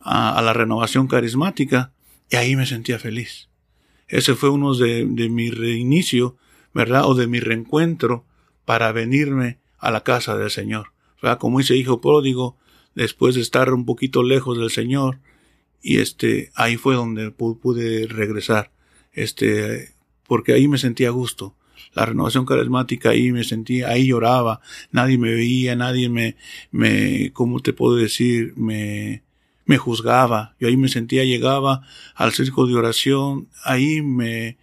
a, 0.00 0.36
a, 0.36 0.42
la 0.42 0.52
renovación 0.52 1.06
carismática 1.06 1.92
y 2.28 2.36
ahí 2.36 2.56
me 2.56 2.66
sentía 2.66 2.98
feliz. 2.98 3.48
Ese 4.08 4.34
fue 4.34 4.50
uno 4.50 4.74
de, 4.74 5.06
de 5.08 5.28
mi 5.28 5.50
reinicio, 5.50 6.36
¿verdad? 6.74 7.04
O 7.06 7.14
de 7.14 7.28
mi 7.28 7.38
reencuentro 7.38 8.24
para 8.64 8.92
venirme 8.92 9.58
a 9.78 9.90
la 9.90 10.02
casa 10.02 10.36
del 10.36 10.50
Señor. 10.50 10.92
¿verdad? 11.22 11.38
Como 11.38 11.60
ese 11.60 11.76
hijo 11.76 12.00
pródigo, 12.00 12.56
después 12.94 13.34
de 13.34 13.40
estar 13.40 13.72
un 13.72 13.84
poquito 13.84 14.22
lejos 14.22 14.58
del 14.58 14.70
Señor, 14.70 15.18
y 15.82 15.98
este, 15.98 16.50
ahí 16.54 16.76
fue 16.76 16.94
donde 16.94 17.30
pude 17.30 18.06
regresar, 18.06 18.70
este, 19.12 19.94
porque 20.26 20.52
ahí 20.52 20.68
me 20.68 20.78
sentía 20.78 21.08
a 21.08 21.12
gusto. 21.12 21.54
La 21.94 22.06
renovación 22.06 22.46
carismática 22.46 23.10
ahí 23.10 23.32
me 23.32 23.42
sentía, 23.42 23.88
ahí 23.88 24.06
lloraba, 24.06 24.60
nadie 24.92 25.18
me 25.18 25.34
veía, 25.34 25.74
nadie 25.74 26.08
me, 26.08 26.36
me, 26.70 27.32
¿cómo 27.32 27.60
te 27.60 27.72
puedo 27.72 27.96
decir? 27.96 28.52
Me, 28.56 29.24
me 29.64 29.78
juzgaba. 29.78 30.54
Yo 30.60 30.68
ahí 30.68 30.76
me 30.76 30.88
sentía, 30.88 31.24
llegaba 31.24 31.82
al 32.14 32.32
circo 32.32 32.66
de 32.66 32.74
oración, 32.74 33.48
ahí 33.64 34.02
me, 34.02 34.56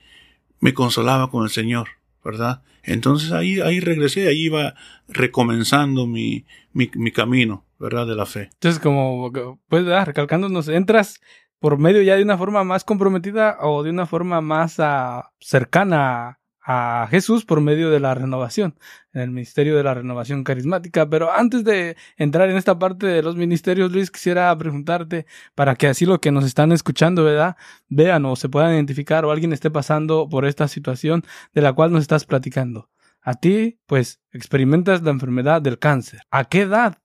me 0.59 0.73
consolaba 0.73 1.29
con 1.29 1.43
el 1.43 1.49
Señor, 1.49 1.89
¿verdad? 2.27 2.61
Entonces 2.83 3.31
ahí, 3.31 3.61
ahí 3.61 3.79
regresé, 3.79 4.27
ahí 4.27 4.47
iba 4.47 4.75
recomenzando 5.07 6.07
mi, 6.07 6.45
mi, 6.73 6.91
mi 6.95 7.13
camino, 7.13 7.65
¿verdad? 7.79 8.05
De 8.05 8.15
la 8.15 8.25
fe. 8.25 8.49
Entonces, 8.51 8.81
como, 8.81 9.31
pues, 9.69 9.85
recalcándonos, 10.05 10.67
entras 10.67 11.21
por 11.59 11.77
medio 11.77 12.01
ya 12.01 12.17
de 12.17 12.23
una 12.23 12.37
forma 12.37 12.65
más 12.65 12.83
comprometida 12.83 13.57
o 13.61 13.81
de 13.81 13.91
una 13.91 14.05
forma 14.05 14.41
más 14.41 14.77
uh, 14.77 15.23
cercana 15.39 16.41
a 16.69 17.07
Jesús 17.09 17.45
por 17.45 17.61
medio 17.61 17.89
de 17.89 18.01
la 18.01 18.13
renovación, 18.13 18.75
en 19.13 19.21
el 19.21 19.31
ministerio 19.31 19.77
de 19.77 19.83
la 19.83 19.93
renovación 19.93 20.43
carismática. 20.43 21.09
Pero 21.09 21.31
antes 21.31 21.63
de 21.63 21.95
entrar 22.17 22.49
en 22.49 22.57
esta 22.57 22.77
parte 22.77 23.07
de 23.07 23.23
los 23.23 23.37
ministerios, 23.37 23.89
Luis, 23.89 24.11
quisiera 24.11 24.55
preguntarte 24.57 25.25
para 25.55 25.75
que 25.75 25.87
así 25.87 26.05
lo 26.05 26.19
que 26.19 26.29
nos 26.29 26.43
están 26.43 26.73
escuchando, 26.73 27.23
¿verdad? 27.23 27.55
Vean 27.87 28.25
o 28.25 28.35
se 28.35 28.49
puedan 28.49 28.73
identificar 28.73 29.23
o 29.23 29.31
alguien 29.31 29.53
esté 29.53 29.71
pasando 29.71 30.27
por 30.27 30.45
esta 30.45 30.67
situación 30.67 31.23
de 31.53 31.61
la 31.61 31.71
cual 31.71 31.93
nos 31.93 32.01
estás 32.01 32.25
platicando. 32.25 32.89
A 33.21 33.35
ti, 33.35 33.79
pues, 33.85 34.19
experimentas 34.33 35.01
la 35.03 35.11
enfermedad 35.11 35.61
del 35.61 35.79
cáncer. 35.79 36.19
¿A 36.31 36.45
qué 36.45 36.61
edad 36.61 36.97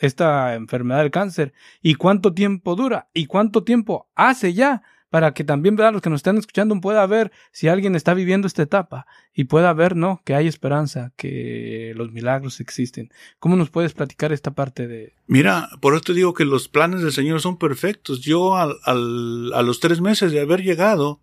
esta 0.00 0.54
enfermedad 0.54 1.00
del 1.00 1.10
cáncer? 1.10 1.54
¿Y 1.80 1.94
cuánto 1.94 2.34
tiempo 2.34 2.76
dura? 2.76 3.08
¿Y 3.14 3.24
cuánto 3.24 3.64
tiempo 3.64 4.10
hace 4.14 4.52
ya 4.52 4.82
para 5.10 5.32
que 5.34 5.44
también 5.44 5.76
¿verdad? 5.76 5.92
los 5.92 6.02
que 6.02 6.10
nos 6.10 6.18
están 6.18 6.36
escuchando 6.36 6.80
pueda 6.80 7.06
ver 7.06 7.32
si 7.52 7.68
alguien 7.68 7.94
está 7.94 8.14
viviendo 8.14 8.46
esta 8.46 8.62
etapa 8.62 9.06
y 9.32 9.44
pueda 9.44 9.72
ver, 9.72 9.96
¿no? 9.96 10.20
Que 10.24 10.34
hay 10.34 10.46
esperanza, 10.46 11.12
que 11.16 11.92
los 11.96 12.12
milagros 12.12 12.60
existen. 12.60 13.10
¿Cómo 13.38 13.56
nos 13.56 13.70
puedes 13.70 13.92
platicar 13.92 14.32
esta 14.32 14.52
parte 14.52 14.86
de... 14.86 15.14
Mira, 15.26 15.68
por 15.80 15.94
eso 15.94 16.04
te 16.04 16.14
digo 16.14 16.34
que 16.34 16.44
los 16.44 16.68
planes 16.68 17.02
del 17.02 17.12
Señor 17.12 17.40
son 17.40 17.58
perfectos. 17.58 18.20
Yo 18.20 18.56
al, 18.56 18.76
al, 18.84 19.52
a 19.54 19.62
los 19.62 19.80
tres 19.80 20.00
meses 20.00 20.32
de 20.32 20.40
haber 20.40 20.62
llegado, 20.62 21.20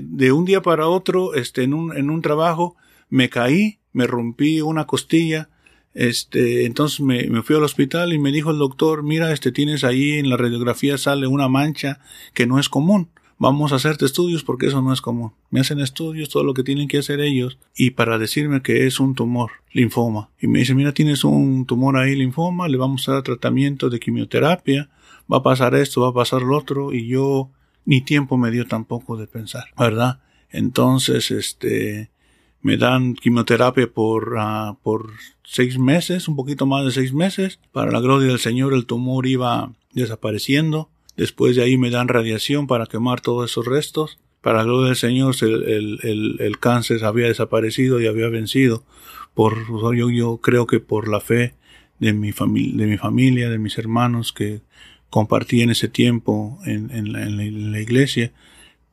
de 0.00 0.32
un 0.32 0.44
día 0.44 0.62
para 0.62 0.88
otro, 0.88 1.34
este, 1.34 1.64
en 1.64 1.74
un, 1.74 1.96
en 1.96 2.10
un 2.10 2.22
trabajo, 2.22 2.76
me 3.08 3.28
caí, 3.28 3.80
me 3.92 4.06
rompí 4.06 4.60
una 4.60 4.86
costilla, 4.86 5.48
este, 5.96 6.66
entonces 6.66 7.00
me, 7.00 7.42
fui 7.42 7.56
al 7.56 7.64
hospital 7.64 8.12
y 8.12 8.18
me 8.18 8.30
dijo 8.30 8.50
el 8.50 8.58
doctor, 8.58 9.02
mira, 9.02 9.32
este 9.32 9.50
tienes 9.50 9.82
ahí 9.82 10.12
en 10.12 10.28
la 10.28 10.36
radiografía 10.36 10.98
sale 10.98 11.26
una 11.26 11.48
mancha 11.48 12.00
que 12.34 12.46
no 12.46 12.58
es 12.58 12.68
común 12.68 13.08
vamos 13.38 13.72
a 13.72 13.76
hacerte 13.76 14.04
estudios 14.04 14.42
porque 14.44 14.66
eso 14.66 14.82
no 14.82 14.92
es 14.92 15.00
común. 15.00 15.32
Me 15.50 15.60
hacen 15.60 15.80
estudios, 15.80 16.28
todo 16.28 16.44
lo 16.44 16.54
que 16.54 16.62
tienen 16.62 16.88
que 16.88 16.98
hacer 16.98 17.20
ellos, 17.20 17.58
y 17.74 17.90
para 17.90 18.18
decirme 18.18 18.62
que 18.62 18.86
es 18.86 19.00
un 19.00 19.14
tumor, 19.14 19.50
linfoma. 19.72 20.30
Y 20.40 20.46
me 20.46 20.60
dice, 20.60 20.74
mira, 20.74 20.92
tienes 20.92 21.24
un 21.24 21.66
tumor 21.66 21.96
ahí, 21.96 22.14
linfoma, 22.16 22.68
le 22.68 22.78
vamos 22.78 23.08
a 23.08 23.12
dar 23.12 23.22
tratamiento 23.22 23.90
de 23.90 24.00
quimioterapia, 24.00 24.90
va 25.30 25.38
a 25.38 25.42
pasar 25.42 25.74
esto, 25.74 26.00
va 26.00 26.08
a 26.08 26.14
pasar 26.14 26.42
lo 26.42 26.56
otro, 26.56 26.92
y 26.92 27.08
yo 27.08 27.50
ni 27.84 28.00
tiempo 28.00 28.36
me 28.36 28.50
dio 28.50 28.66
tampoco 28.66 29.16
de 29.16 29.26
pensar, 29.26 29.64
¿verdad? 29.78 30.20
Entonces, 30.50 31.30
este, 31.30 32.10
me 32.62 32.76
dan 32.76 33.14
quimioterapia 33.14 33.86
por, 33.86 34.34
uh, 34.34 34.76
por 34.82 35.10
seis 35.44 35.78
meses, 35.78 36.28
un 36.28 36.36
poquito 36.36 36.66
más 36.66 36.84
de 36.84 36.90
seis 36.90 37.12
meses. 37.12 37.60
Para 37.72 37.92
la 37.92 38.00
gloria 38.00 38.28
del 38.28 38.38
Señor, 38.38 38.74
el 38.74 38.86
tumor 38.86 39.26
iba 39.26 39.72
desapareciendo. 39.92 40.88
Después 41.16 41.56
de 41.56 41.62
ahí 41.62 41.78
me 41.78 41.90
dan 41.90 42.08
radiación 42.08 42.66
para 42.66 42.86
quemar 42.86 43.20
todos 43.20 43.50
esos 43.50 43.66
restos. 43.66 44.18
Para 44.40 44.58
la 44.58 44.64
gloria 44.64 44.88
del 44.88 44.96
Señor, 44.96 45.34
el, 45.40 45.98
el, 46.02 46.36
el, 46.40 46.58
cáncer 46.58 47.04
había 47.04 47.26
desaparecido 47.26 48.00
y 48.00 48.06
había 48.06 48.28
vencido. 48.28 48.84
Por, 49.34 49.56
yo, 49.96 50.10
yo 50.10 50.38
creo 50.38 50.66
que 50.66 50.80
por 50.80 51.08
la 51.08 51.20
fe 51.20 51.54
de 51.98 52.12
mi, 52.12 52.30
de 52.30 52.86
mi 52.86 52.96
familia, 52.96 53.50
de 53.50 53.58
mis 53.58 53.78
hermanos 53.78 54.32
que 54.32 54.60
compartí 55.10 55.62
en 55.62 55.70
ese 55.70 55.88
tiempo 55.88 56.58
en, 56.66 56.90
en, 56.90 57.12
la, 57.12 57.22
en 57.22 57.72
la, 57.72 57.80
iglesia, 57.80 58.32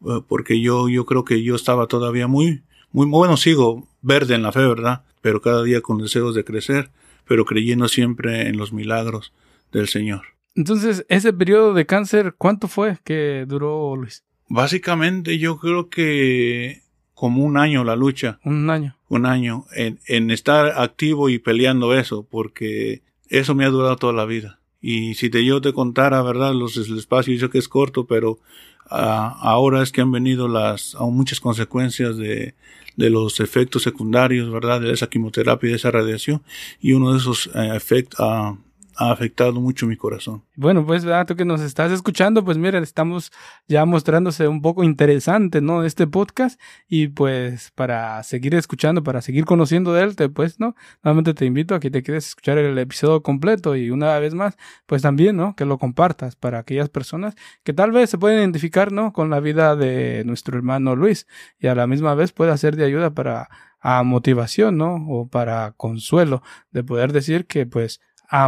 eh, 0.06 0.22
porque 0.28 0.62
yo, 0.62 0.90
yo 0.90 1.06
creo 1.06 1.26
que 1.26 1.44
yo 1.44 1.56
estaba 1.56 1.88
todavía 1.88 2.28
muy, 2.28 2.62
muy 2.94 3.08
bueno, 3.08 3.36
sigo 3.36 3.88
verde 4.02 4.36
en 4.36 4.44
la 4.44 4.52
fe, 4.52 4.66
¿verdad? 4.66 5.04
Pero 5.22 5.42
cada 5.42 5.64
día 5.64 5.82
con 5.82 5.98
deseos 5.98 6.36
de 6.36 6.46
crecer, 6.46 6.92
pero 7.28 7.44
creyendo 7.44 7.88
siempre 7.88 8.48
en 8.48 8.58
los 8.58 8.72
milagros 8.72 9.34
del 9.72 9.88
Señor. 9.90 10.22
Entonces, 10.56 11.06
ese 11.10 11.34
periodo 11.34 11.74
de 11.74 11.86
cáncer, 11.86 12.36
¿cuánto 12.38 12.68
fue 12.68 13.00
que 13.04 13.46
duró, 13.48 13.96
Luis? 13.96 14.24
Básicamente 14.48 15.40
yo 15.40 15.58
creo 15.58 15.90
que 15.90 16.84
como 17.14 17.44
un 17.44 17.58
año 17.58 17.84
la 17.84 17.96
lucha. 17.96 18.40
Un 18.44 18.70
año. 18.70 18.96
Un 19.10 19.26
año 19.26 19.66
en, 19.76 20.00
en 20.08 20.30
estar 20.30 20.80
activo 20.80 21.30
y 21.30 21.40
peleando 21.40 21.98
eso, 21.98 22.28
porque 22.30 23.02
eso 23.30 23.56
me 23.56 23.66
ha 23.66 23.70
durado 23.70 23.96
toda 23.96 24.14
la 24.14 24.26
vida. 24.26 24.60
Y 24.82 25.16
si 25.16 25.30
te, 25.30 25.44
yo 25.46 25.62
te 25.62 25.74
contara, 25.74 26.22
¿verdad? 26.22 26.54
Los, 26.54 26.76
el 26.76 26.98
espacio 26.98 27.34
dice 27.34 27.50
que 27.50 27.58
es 27.58 27.70
corto, 27.70 28.06
pero 28.06 28.40
ahora 28.90 29.82
es 29.82 29.92
que 29.92 30.02
han 30.02 30.12
venido 30.12 30.48
las, 30.48 30.96
muchas 31.00 31.40
consecuencias 31.40 32.18
de, 32.18 32.56
de 32.96 33.10
los 33.10 33.40
efectos 33.40 33.84
secundarios, 33.84 34.52
¿verdad? 34.52 34.82
De 34.82 34.92
esa 34.92 35.08
quimioterapia 35.08 35.68
y 35.68 35.72
de 35.72 35.78
esa 35.78 35.92
radiación. 35.92 36.44
Y 36.80 36.94
uno 36.94 37.12
de 37.12 37.20
esos 37.20 37.50
eh, 37.54 37.72
efectos, 37.76 38.20
uh, 38.20 38.58
ha 38.96 39.12
afectado 39.12 39.54
mucho 39.54 39.88
mi 39.88 39.98
corazón. 39.98 40.44
Bueno, 40.56 40.86
pues, 40.86 41.04
¿verdad? 41.06 41.26
tú 41.26 41.36
que 41.36 41.46
nos 41.46 41.62
estás 41.62 41.92
escuchando, 41.92 42.44
pues 42.44 42.58
mira, 42.58 42.80
estamos 42.80 43.32
ya 43.68 43.86
mostrándose 43.86 44.48
un 44.48 44.62
poco 44.62 44.84
interesante, 44.84 45.62
¿no? 45.62 45.84
Este 45.84 46.08
podcast 46.08 46.60
y 46.88 47.08
pues 47.08 47.72
para 47.72 48.22
seguir 48.24 48.56
escuchando, 48.56 49.04
para 49.04 49.22
seguir 49.22 49.46
conociendo 49.46 49.94
de 49.94 50.04
él, 50.04 50.16
te, 50.16 50.30
pues, 50.30 50.60
¿no? 50.60 50.76
Nuevamente 51.04 51.34
te 51.34 51.46
invito 51.46 51.76
a 51.76 51.80
que 51.80 51.90
te 51.90 52.04
quieres 52.04 52.28
escuchar 52.28 52.58
el 52.58 52.78
episodio 52.78 53.22
completo 53.24 53.76
y 53.76 53.90
una 53.90 54.18
vez 54.20 54.34
más, 54.34 54.58
pues 54.86 55.02
también, 55.02 55.38
¿no? 55.38 55.56
Que 55.56 55.66
lo 55.66 55.78
compartas 55.78 56.36
para 56.36 56.60
aquellas 56.60 56.90
personas 56.90 57.36
que 57.64 57.74
tal 57.74 57.92
vez 57.92 58.10
se 58.10 58.18
pueden 58.18 58.40
identificar, 58.40 58.92
¿no? 58.92 59.14
Con 59.14 59.30
la 59.30 59.40
vida 59.40 59.76
de 59.76 60.24
nuestro 60.26 60.58
hermano 60.58 60.96
Luis 60.96 61.28
y 61.60 61.68
a 61.68 61.76
la 61.76 61.88
misma 61.88 62.16
vez 62.16 62.32
pueda 62.32 62.56
ser 62.58 62.76
de 62.76 62.86
ayuda 62.86 63.12
para 63.12 63.50
a 63.84 64.02
motivación, 64.04 64.78
¿no? 64.78 64.96
O 65.10 65.28
para 65.28 65.74
consuelo 65.74 66.42
de 66.72 66.84
poder 66.84 67.12
decir 67.12 67.46
que 67.46 67.66
pues 67.66 68.00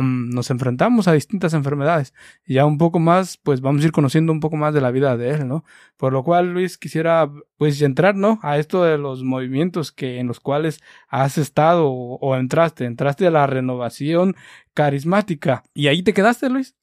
nos 0.02 0.50
enfrentamos 0.50 1.08
a 1.08 1.14
distintas 1.14 1.54
enfermedades 1.54 2.14
y 2.46 2.56
ya 2.56 2.66
un 2.66 2.78
poco 2.78 3.00
más, 3.00 3.38
pues 3.38 3.62
vamos 3.62 3.84
a 3.84 3.86
ir 3.86 3.92
conociendo 3.92 4.32
un 4.32 4.40
poco 4.40 4.58
más 4.58 4.74
de 4.74 4.82
la 4.82 4.92
vida 4.92 5.16
de 5.16 5.30
él, 5.30 5.48
¿no? 5.48 5.64
Por 5.98 6.12
lo 6.14 6.24
cual, 6.24 6.54
Luis, 6.54 6.78
quisiera 6.78 7.30
pues 7.58 7.82
entrar, 7.82 8.16
¿no? 8.16 8.40
A 8.42 8.58
esto 8.58 8.84
de 8.84 8.98
los 8.98 9.24
movimientos 9.24 9.92
que 9.92 10.20
en 10.20 10.28
los 10.28 10.40
cuales 10.40 10.82
has 11.08 11.38
estado 11.38 11.88
o, 11.88 12.18
o 12.20 12.36
entraste, 12.36 12.86
entraste 12.86 13.28
a 13.28 13.32
la 13.32 13.46
renovación 13.48 14.36
carismática 14.74 15.64
y 15.74 15.88
ahí 15.88 16.02
te 16.02 16.14
quedaste, 16.14 16.50
Luis. 16.50 16.76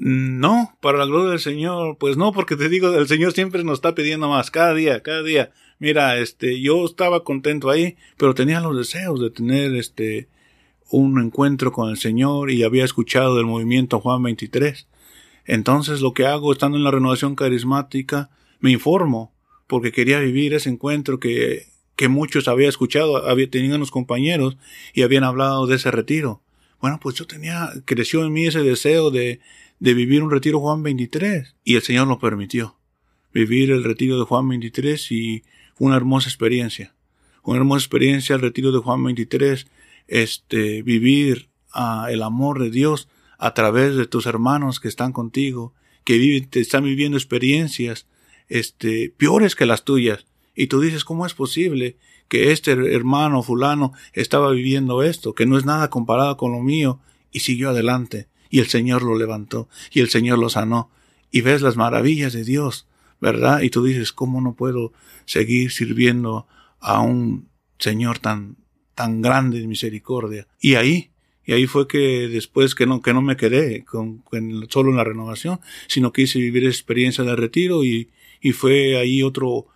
No, 0.00 0.78
para 0.80 0.98
la 0.98 1.06
gloria 1.06 1.30
del 1.30 1.40
Señor, 1.40 1.98
pues 1.98 2.16
no, 2.16 2.32
porque 2.32 2.54
te 2.54 2.68
digo, 2.68 2.94
el 2.94 3.08
Señor 3.08 3.32
siempre 3.32 3.64
nos 3.64 3.78
está 3.78 3.96
pidiendo 3.96 4.28
más, 4.28 4.52
cada 4.52 4.72
día, 4.72 5.02
cada 5.02 5.24
día. 5.24 5.50
Mira, 5.80 6.18
este, 6.18 6.60
yo 6.60 6.84
estaba 6.84 7.24
contento 7.24 7.68
ahí, 7.68 7.96
pero 8.16 8.32
tenía 8.32 8.60
los 8.60 8.76
deseos 8.76 9.20
de 9.20 9.30
tener, 9.30 9.74
este, 9.74 10.28
un 10.90 11.20
encuentro 11.22 11.72
con 11.72 11.90
el 11.90 11.96
Señor 11.96 12.50
y 12.50 12.62
había 12.62 12.84
escuchado 12.84 13.36
del 13.36 13.46
movimiento 13.46 14.00
Juan 14.00 14.22
23. 14.22 14.86
Entonces 15.44 16.00
lo 16.00 16.12
que 16.12 16.26
hago 16.26 16.52
estando 16.52 16.78
en 16.78 16.84
la 16.84 16.90
renovación 16.90 17.34
carismática, 17.34 18.30
me 18.60 18.70
informo, 18.70 19.32
porque 19.66 19.92
quería 19.92 20.18
vivir 20.18 20.54
ese 20.54 20.70
encuentro 20.70 21.20
que, 21.20 21.66
que 21.96 22.08
muchos 22.08 22.48
había 22.48 22.68
escuchado, 22.68 23.28
había 23.28 23.50
tenido 23.50 23.76
unos 23.76 23.90
compañeros 23.90 24.56
y 24.94 25.02
habían 25.02 25.24
hablado 25.24 25.66
de 25.66 25.76
ese 25.76 25.90
retiro. 25.90 26.42
Bueno, 26.80 26.98
pues 27.02 27.16
yo 27.16 27.26
tenía, 27.26 27.70
creció 27.84 28.24
en 28.24 28.32
mí 28.32 28.46
ese 28.46 28.62
deseo 28.62 29.10
de, 29.10 29.40
de 29.80 29.94
vivir 29.94 30.22
un 30.22 30.30
retiro 30.30 30.60
Juan 30.60 30.82
23 30.82 31.56
y 31.64 31.76
el 31.76 31.82
Señor 31.82 32.08
lo 32.08 32.18
permitió. 32.18 32.76
Vivir 33.32 33.70
el 33.70 33.84
retiro 33.84 34.18
de 34.18 34.24
Juan 34.24 34.48
23 34.48 35.12
y 35.12 35.42
fue 35.74 35.88
una 35.88 35.96
hermosa 35.96 36.28
experiencia. 36.28 36.94
Una 37.42 37.58
hermosa 37.58 37.84
experiencia 37.84 38.34
el 38.34 38.42
retiro 38.42 38.72
de 38.72 38.78
Juan 38.78 39.02
23 39.02 39.66
este, 40.08 40.82
vivir 40.82 41.50
uh, 41.74 42.06
el 42.08 42.22
amor 42.22 42.58
de 42.58 42.70
Dios 42.70 43.08
a 43.38 43.54
través 43.54 43.94
de 43.94 44.06
tus 44.06 44.26
hermanos 44.26 44.80
que 44.80 44.88
están 44.88 45.12
contigo, 45.12 45.74
que 46.04 46.18
viven, 46.18 46.48
te 46.48 46.60
están 46.60 46.84
viviendo 46.84 47.16
experiencias, 47.16 48.06
este, 48.48 49.14
peores 49.16 49.54
que 49.54 49.66
las 49.66 49.84
tuyas. 49.84 50.26
Y 50.56 50.66
tú 50.66 50.80
dices, 50.80 51.04
¿cómo 51.04 51.24
es 51.24 51.34
posible 51.34 51.96
que 52.28 52.50
este 52.50 52.72
hermano 52.72 53.42
fulano 53.42 53.92
estaba 54.12 54.50
viviendo 54.50 55.02
esto, 55.02 55.34
que 55.34 55.46
no 55.46 55.56
es 55.56 55.64
nada 55.64 55.88
comparado 55.90 56.36
con 56.36 56.52
lo 56.52 56.60
mío, 56.60 57.00
y 57.30 57.40
siguió 57.40 57.70
adelante, 57.70 58.28
y 58.50 58.60
el 58.60 58.68
Señor 58.68 59.02
lo 59.02 59.16
levantó, 59.16 59.68
y 59.92 60.00
el 60.00 60.08
Señor 60.08 60.38
lo 60.38 60.48
sanó, 60.48 60.90
y 61.30 61.42
ves 61.42 61.62
las 61.62 61.76
maravillas 61.76 62.32
de 62.32 62.44
Dios, 62.44 62.86
¿verdad? 63.20 63.60
Y 63.60 63.70
tú 63.70 63.84
dices, 63.84 64.12
¿cómo 64.12 64.40
no 64.40 64.54
puedo 64.54 64.92
seguir 65.26 65.70
sirviendo 65.70 66.46
a 66.80 67.00
un 67.00 67.48
Señor 67.78 68.18
tan, 68.18 68.56
tan 68.98 69.22
grande 69.22 69.60
de 69.60 69.68
misericordia. 69.68 70.48
Y 70.60 70.74
ahí, 70.74 71.10
y 71.44 71.52
ahí 71.52 71.68
fue 71.68 71.86
que 71.86 72.26
después 72.26 72.74
que 72.74 72.84
no, 72.84 73.00
que 73.00 73.14
no 73.14 73.22
me 73.22 73.36
quedé 73.36 73.84
con, 73.84 74.24
solo 74.68 74.90
en 74.90 74.96
la 74.96 75.04
renovación, 75.04 75.60
sino 75.86 76.12
que 76.12 76.22
hice 76.22 76.40
vivir 76.40 76.64
experiencia 76.64 77.22
de 77.22 77.36
retiro 77.36 77.84
y, 77.84 78.10
y 78.40 78.50
fue 78.50 78.96
ahí 78.96 79.22
otro, 79.22 79.68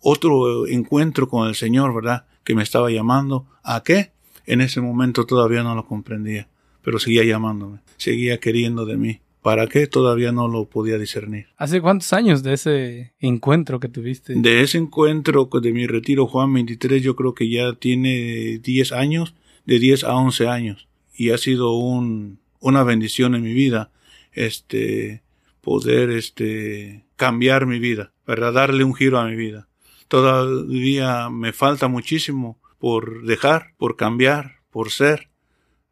otro 0.00 0.66
encuentro 0.66 1.28
con 1.28 1.46
el 1.46 1.56
Señor, 1.56 1.94
¿verdad? 1.94 2.24
Que 2.42 2.54
me 2.54 2.62
estaba 2.62 2.90
llamando. 2.90 3.44
¿A 3.62 3.82
qué? 3.82 4.12
En 4.46 4.62
ese 4.62 4.80
momento 4.80 5.26
todavía 5.26 5.62
no 5.62 5.74
lo 5.74 5.84
comprendía, 5.84 6.48
pero 6.80 6.98
seguía 6.98 7.22
llamándome, 7.22 7.80
seguía 7.98 8.40
queriendo 8.40 8.86
de 8.86 8.96
mí. 8.96 9.20
¿Para 9.42 9.66
qué? 9.68 9.86
Todavía 9.86 10.32
no 10.32 10.48
lo 10.48 10.68
podía 10.68 10.98
discernir. 10.98 11.46
¿Hace 11.56 11.80
cuántos 11.80 12.12
años 12.12 12.42
de 12.42 12.52
ese 12.52 13.14
encuentro 13.20 13.80
que 13.80 13.88
tuviste? 13.88 14.34
De 14.34 14.60
ese 14.60 14.78
encuentro 14.78 15.48
de 15.50 15.72
mi 15.72 15.86
retiro 15.86 16.26
Juan 16.26 16.52
23 16.52 17.02
yo 17.02 17.16
creo 17.16 17.34
que 17.34 17.48
ya 17.48 17.72
tiene 17.72 18.58
10 18.58 18.92
años, 18.92 19.34
de 19.64 19.78
10 19.78 20.04
a 20.04 20.14
11 20.14 20.48
años. 20.48 20.88
Y 21.14 21.30
ha 21.30 21.38
sido 21.38 21.72
un, 21.72 22.38
una 22.60 22.82
bendición 22.82 23.34
en 23.34 23.42
mi 23.42 23.54
vida, 23.54 23.90
este, 24.32 25.22
poder, 25.62 26.10
este, 26.10 27.06
cambiar 27.16 27.66
mi 27.66 27.78
vida, 27.78 28.12
¿verdad? 28.26 28.52
Darle 28.52 28.84
un 28.84 28.94
giro 28.94 29.18
a 29.18 29.26
mi 29.26 29.36
vida. 29.36 29.68
Todavía 30.08 31.30
me 31.30 31.52
falta 31.52 31.88
muchísimo 31.88 32.58
por 32.78 33.24
dejar, 33.24 33.74
por 33.78 33.96
cambiar, 33.96 34.56
por 34.70 34.90
ser, 34.90 35.30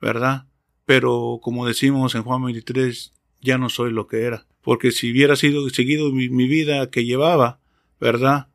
¿verdad? 0.01 0.47
Pero 0.85 1.39
como 1.43 1.67
decimos 1.67 2.15
en 2.15 2.23
Juan 2.23 2.43
23, 2.45 3.13
ya 3.41 3.59
no 3.59 3.69
soy 3.69 3.93
lo 3.93 4.07
que 4.07 4.23
era. 4.23 4.47
Porque 4.63 4.91
si 4.91 5.13
hubiera 5.13 5.37
sido 5.37 5.69
seguido 5.71 6.13
mi, 6.13 6.29
vida 6.29 6.91
que 6.91 7.05
llevaba, 7.05 7.59
¿verdad? 8.01 8.49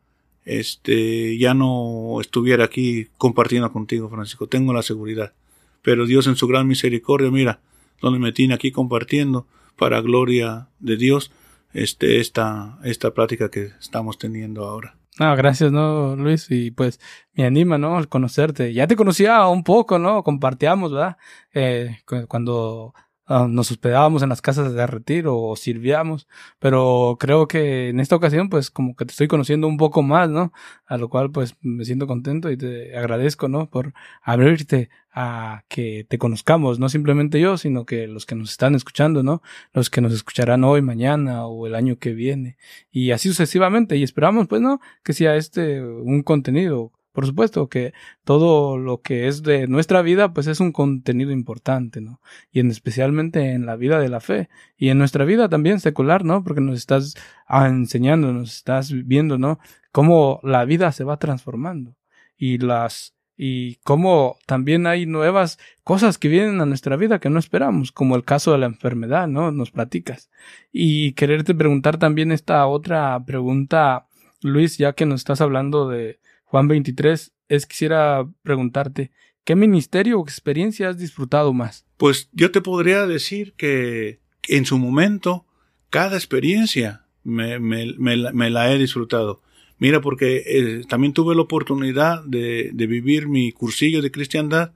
Este, 0.45 1.37
ya 1.37 1.53
no 1.53 2.19
estuviera 2.21 2.65
aquí 2.65 3.07
compartiendo 3.17 3.71
contigo, 3.71 4.09
Francisco. 4.09 4.47
Tengo 4.47 4.73
la 4.73 4.83
seguridad. 4.83 5.33
Pero 5.81 6.05
Dios 6.05 6.27
en 6.27 6.35
su 6.35 6.47
gran 6.47 6.67
misericordia, 6.67 7.31
mira, 7.31 7.61
donde 8.01 8.19
me 8.19 8.31
tiene 8.31 8.53
aquí 8.53 8.71
compartiendo 8.71 9.47
para 9.77 10.01
gloria 10.01 10.67
de 10.79 10.97
Dios, 10.97 11.31
este, 11.73 12.19
esta, 12.19 12.77
esta 12.83 13.11
plática 13.13 13.49
que 13.49 13.71
estamos 13.79 14.17
teniendo 14.17 14.65
ahora. 14.65 14.95
No, 15.19 15.35
gracias, 15.35 15.71
¿no, 15.71 16.15
Luis? 16.15 16.47
Y 16.49 16.71
pues 16.71 16.99
me 17.33 17.45
anima, 17.45 17.77
¿no? 17.77 17.97
Al 17.97 18.09
conocerte. 18.09 18.73
Ya 18.73 18.87
te 18.87 18.95
conocía 18.95 19.45
un 19.47 19.63
poco, 19.63 19.99
¿no? 19.99 20.23
Compartíamos, 20.23 20.91
¿verdad? 20.91 21.17
Eh, 21.53 21.97
cuando 22.27 22.93
Ah, 23.25 23.47
nos 23.49 23.71
hospedábamos 23.71 24.21
en 24.21 24.27
las 24.27 24.41
casas 24.41 24.73
de 24.73 24.85
retiro 24.85 25.39
o 25.39 25.55
sirviamos, 25.55 26.27
pero 26.59 27.15
creo 27.17 27.47
que 27.47 27.87
en 27.87 28.01
esta 28.01 28.17
ocasión 28.17 28.49
pues 28.49 28.69
como 28.69 28.97
que 28.97 29.05
te 29.05 29.11
estoy 29.11 29.29
conociendo 29.29 29.65
un 29.67 29.77
poco 29.77 30.01
más, 30.03 30.29
¿no? 30.29 30.51
A 30.85 30.97
lo 30.97 31.07
cual 31.07 31.31
pues 31.31 31.55
me 31.61 31.85
siento 31.85 32.05
contento 32.05 32.51
y 32.51 32.57
te 32.57 32.97
agradezco, 32.97 33.47
¿no? 33.47 33.69
Por 33.69 33.93
abrirte 34.21 34.89
a 35.13 35.63
que 35.69 36.05
te 36.09 36.17
conozcamos, 36.17 36.79
no 36.79 36.89
simplemente 36.89 37.39
yo, 37.39 37.57
sino 37.57 37.85
que 37.85 38.07
los 38.07 38.25
que 38.25 38.35
nos 38.35 38.51
están 38.51 38.75
escuchando, 38.75 39.23
¿no? 39.23 39.41
Los 39.71 39.89
que 39.89 40.01
nos 40.01 40.11
escucharán 40.11 40.65
hoy, 40.65 40.81
mañana 40.81 41.45
o 41.45 41.65
el 41.65 41.75
año 41.75 41.97
que 41.97 42.13
viene 42.13 42.57
y 42.91 43.11
así 43.11 43.29
sucesivamente 43.29 43.95
y 43.95 44.03
esperamos 44.03 44.47
pues, 44.49 44.61
¿no? 44.61 44.81
Que 45.01 45.13
sea 45.13 45.37
este 45.37 45.81
un 45.81 46.23
contenido 46.23 46.91
por 47.13 47.27
supuesto 47.27 47.69
que 47.69 47.93
todo 48.25 48.77
lo 48.77 49.01
que 49.01 49.27
es 49.27 49.43
de 49.43 49.67
nuestra 49.67 50.01
vida, 50.01 50.33
pues 50.33 50.47
es 50.47 50.59
un 50.59 50.71
contenido 50.71 51.31
importante, 51.31 52.01
¿no? 52.01 52.19
Y 52.51 52.59
en 52.59 52.71
especialmente 52.71 53.51
en 53.51 53.65
la 53.67 53.75
vida 53.75 53.99
de 53.99 54.09
la 54.09 54.19
fe 54.19 54.49
y 54.77 54.89
en 54.89 54.97
nuestra 54.97 55.23
vida 55.23 55.47
también 55.47 55.79
secular, 55.79 56.25
¿no? 56.25 56.43
Porque 56.43 56.59
nos 56.59 56.77
estás 56.77 57.13
ah, 57.47 57.67
enseñando, 57.67 58.33
nos 58.33 58.55
estás 58.55 58.91
viendo, 58.91 59.37
¿no? 59.37 59.59
Cómo 59.91 60.39
la 60.43 60.65
vida 60.65 60.91
se 60.91 61.03
va 61.03 61.17
transformando 61.17 61.95
y 62.35 62.57
las 62.57 63.13
y 63.37 63.75
cómo 63.77 64.37
también 64.45 64.85
hay 64.87 65.05
nuevas 65.05 65.59
cosas 65.83 66.17
que 66.17 66.27
vienen 66.27 66.61
a 66.61 66.65
nuestra 66.65 66.95
vida 66.95 67.19
que 67.19 67.29
no 67.29 67.39
esperamos, 67.39 67.91
como 67.91 68.15
el 68.15 68.23
caso 68.23 68.51
de 68.51 68.59
la 68.59 68.67
enfermedad, 68.67 69.27
¿no? 69.27 69.51
Nos 69.51 69.71
platicas. 69.71 70.29
Y 70.71 71.13
quererte 71.13 71.55
preguntar 71.55 71.97
también 71.97 72.31
esta 72.31 72.65
otra 72.67 73.23
pregunta, 73.25 74.07
Luis, 74.41 74.77
ya 74.77 74.93
que 74.93 75.05
nos 75.05 75.21
estás 75.21 75.41
hablando 75.41 75.89
de, 75.89 76.19
Juan 76.53 76.67
23, 76.67 77.33
es 77.49 77.65
quisiera 77.65 78.29
preguntarte, 78.43 79.09
¿qué 79.43 79.55
ministerio 79.55 80.19
o 80.19 80.23
experiencia 80.23 80.87
has 80.87 80.99
disfrutado 80.99 81.51
más? 81.51 81.87
Pues 81.97 82.29
yo 82.31 82.51
te 82.51 82.61
podría 82.61 83.07
decir 83.07 83.55
que 83.57 84.19
en 84.47 84.67
su 84.67 84.77
momento, 84.77 85.47
cada 85.89 86.15
experiencia 86.15 87.07
me, 87.23 87.57
la, 87.57 88.71
he 88.71 88.77
disfrutado. 88.77 89.41
Mira, 89.79 89.99
porque 89.99 90.43
eh, 90.45 90.83
también 90.87 91.13
tuve 91.13 91.33
la 91.33 91.41
oportunidad 91.41 92.23
de, 92.23 92.69
vivir 92.71 93.27
mi 93.27 93.51
cursillo 93.51 94.03
de 94.03 94.11
cristiandad 94.11 94.73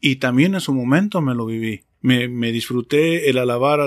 y 0.00 0.16
también 0.16 0.54
en 0.54 0.60
su 0.60 0.74
momento 0.74 1.20
me 1.20 1.36
lo 1.36 1.46
viví. 1.46 1.82
Me, 2.00 2.50
disfruté 2.50 3.30
el 3.30 3.38
alabar 3.38 3.78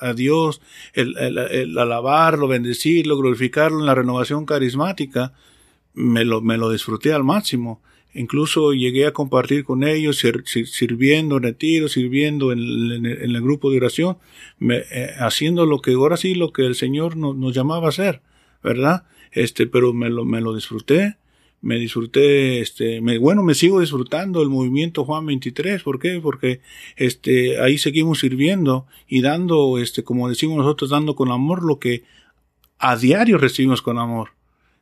a, 0.00 0.14
Dios, 0.14 0.62
el, 0.94 1.18
el, 1.18 1.76
alabarlo, 1.76 2.48
bendecirlo, 2.48 3.18
glorificarlo 3.18 3.78
en 3.78 3.84
la 3.84 3.94
renovación 3.94 4.46
carismática, 4.46 5.34
me 5.98 6.24
lo, 6.24 6.40
me 6.40 6.56
lo 6.56 6.70
disfruté 6.70 7.12
al 7.12 7.24
máximo. 7.24 7.82
Incluso 8.14 8.72
llegué 8.72 9.06
a 9.06 9.12
compartir 9.12 9.64
con 9.64 9.84
ellos, 9.84 10.24
sirviendo 10.44 11.36
en 11.36 11.42
retiro, 11.42 11.88
sirviendo 11.88 12.52
en, 12.52 13.04
el 13.04 13.40
grupo 13.42 13.70
de 13.70 13.76
oración, 13.78 14.16
eh, 14.60 15.10
haciendo 15.18 15.66
lo 15.66 15.80
que 15.82 15.92
ahora 15.92 16.16
sí, 16.16 16.34
lo 16.34 16.52
que 16.52 16.64
el 16.64 16.74
Señor 16.74 17.16
nos 17.16 17.54
llamaba 17.54 17.86
a 17.86 17.90
hacer, 17.90 18.22
¿verdad? 18.62 19.04
Este, 19.30 19.66
pero 19.66 19.92
me 19.92 20.08
lo, 20.08 20.24
me 20.24 20.40
lo 20.40 20.54
disfruté, 20.54 21.16
me 21.60 21.78
disfruté, 21.78 22.60
este, 22.60 23.00
me, 23.00 23.18
bueno, 23.18 23.42
me 23.42 23.54
sigo 23.54 23.80
disfrutando 23.80 24.42
el 24.42 24.48
movimiento 24.48 25.04
Juan 25.04 25.26
23, 25.26 25.82
¿por 25.82 25.98
qué? 25.98 26.18
Porque, 26.22 26.60
este, 26.96 27.60
ahí 27.60 27.76
seguimos 27.76 28.20
sirviendo 28.20 28.86
y 29.06 29.20
dando, 29.20 29.78
este, 29.78 30.02
como 30.02 30.28
decimos 30.28 30.56
nosotros, 30.56 30.90
dando 30.90 31.14
con 31.14 31.30
amor 31.30 31.62
lo 31.62 31.78
que 31.78 32.04
a 32.78 32.96
diario 32.96 33.36
recibimos 33.38 33.82
con 33.82 33.98
amor 33.98 34.37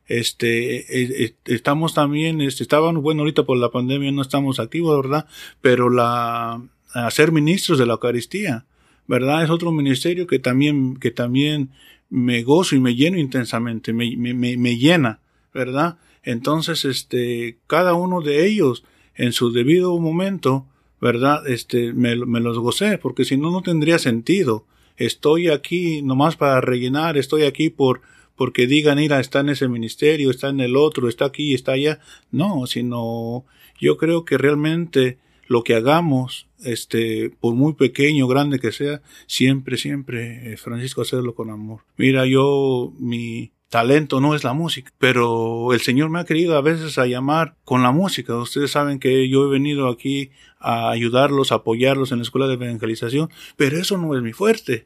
este, 0.07 0.77
eh, 0.77 1.25
eh, 1.25 1.35
estamos 1.45 1.93
también, 1.93 2.41
este, 2.41 2.63
estábamos, 2.63 3.03
bueno, 3.03 3.21
ahorita 3.21 3.43
por 3.43 3.57
la 3.57 3.71
pandemia 3.71 4.11
no 4.11 4.21
estamos 4.21 4.59
activos, 4.59 5.01
¿verdad? 5.03 5.27
Pero 5.61 5.89
la, 5.89 6.61
ser 7.09 7.31
ministros 7.31 7.77
de 7.77 7.85
la 7.85 7.93
Eucaristía, 7.93 8.65
¿verdad? 9.07 9.43
Es 9.43 9.49
otro 9.49 9.71
ministerio 9.71 10.25
que 10.25 10.39
también, 10.39 10.95
que 10.95 11.11
también 11.11 11.71
me 12.09 12.43
gozo 12.43 12.75
y 12.75 12.79
me 12.79 12.95
lleno 12.95 13.17
intensamente, 13.17 13.91
me, 13.93 14.15
me, 14.15 14.33
me 14.33 14.77
llena, 14.77 15.19
¿verdad? 15.53 15.97
Entonces, 16.23 16.85
este, 16.85 17.57
cada 17.67 17.93
uno 17.93 18.21
de 18.21 18.47
ellos, 18.47 18.83
en 19.15 19.33
su 19.33 19.51
debido 19.51 19.97
momento, 19.99 20.65
¿verdad? 21.01 21.47
Este, 21.47 21.93
me, 21.93 22.15
me 22.15 22.39
los 22.39 22.59
gocé, 22.59 22.97
porque 22.97 23.25
si 23.25 23.37
no, 23.37 23.51
no 23.51 23.61
tendría 23.61 23.99
sentido. 23.99 24.65
Estoy 24.95 25.49
aquí 25.49 26.01
nomás 26.01 26.35
para 26.37 26.59
rellenar, 26.59 27.17
estoy 27.17 27.43
aquí 27.43 27.69
por, 27.69 28.01
porque 28.37 28.67
digan, 28.67 28.97
mira, 28.99 29.19
está 29.19 29.39
en 29.41 29.49
ese 29.49 29.67
ministerio, 29.67 30.29
está 30.29 30.49
en 30.49 30.59
el 30.59 30.77
otro, 30.77 31.09
está 31.09 31.25
aquí, 31.25 31.53
está 31.53 31.73
allá. 31.73 31.99
No, 32.31 32.67
sino 32.67 33.45
yo 33.79 33.97
creo 33.97 34.23
que 34.23 34.37
realmente 34.37 35.17
lo 35.47 35.63
que 35.63 35.73
hagamos, 35.73 36.47
este, 36.63 37.31
por 37.39 37.55
muy 37.55 37.73
pequeño 37.73 38.27
grande 38.27 38.59
que 38.59 38.71
sea, 38.71 39.01
siempre, 39.25 39.77
siempre, 39.77 40.53
eh, 40.53 40.57
Francisco, 40.57 41.01
hacerlo 41.01 41.33
con 41.33 41.49
amor. 41.49 41.81
Mira, 41.97 42.25
yo, 42.27 42.93
mi 42.99 43.51
talento 43.69 44.21
no 44.21 44.35
es 44.35 44.43
la 44.43 44.53
música, 44.53 44.91
pero 44.99 45.73
el 45.73 45.81
Señor 45.81 46.09
me 46.09 46.19
ha 46.19 46.25
querido 46.25 46.55
a 46.57 46.61
veces 46.61 46.97
a 46.99 47.07
llamar 47.07 47.55
con 47.65 47.81
la 47.81 47.91
música. 47.91 48.35
Ustedes 48.37 48.71
saben 48.71 48.99
que 48.99 49.27
yo 49.29 49.47
he 49.47 49.49
venido 49.49 49.87
aquí 49.87 50.29
a 50.59 50.91
ayudarlos, 50.91 51.51
a 51.51 51.55
apoyarlos 51.55 52.11
en 52.11 52.19
la 52.19 52.23
escuela 52.23 52.47
de 52.47 52.53
evangelización, 52.53 53.29
pero 53.55 53.77
eso 53.77 53.97
no 53.97 54.15
es 54.15 54.21
mi 54.21 54.31
fuerte. 54.31 54.85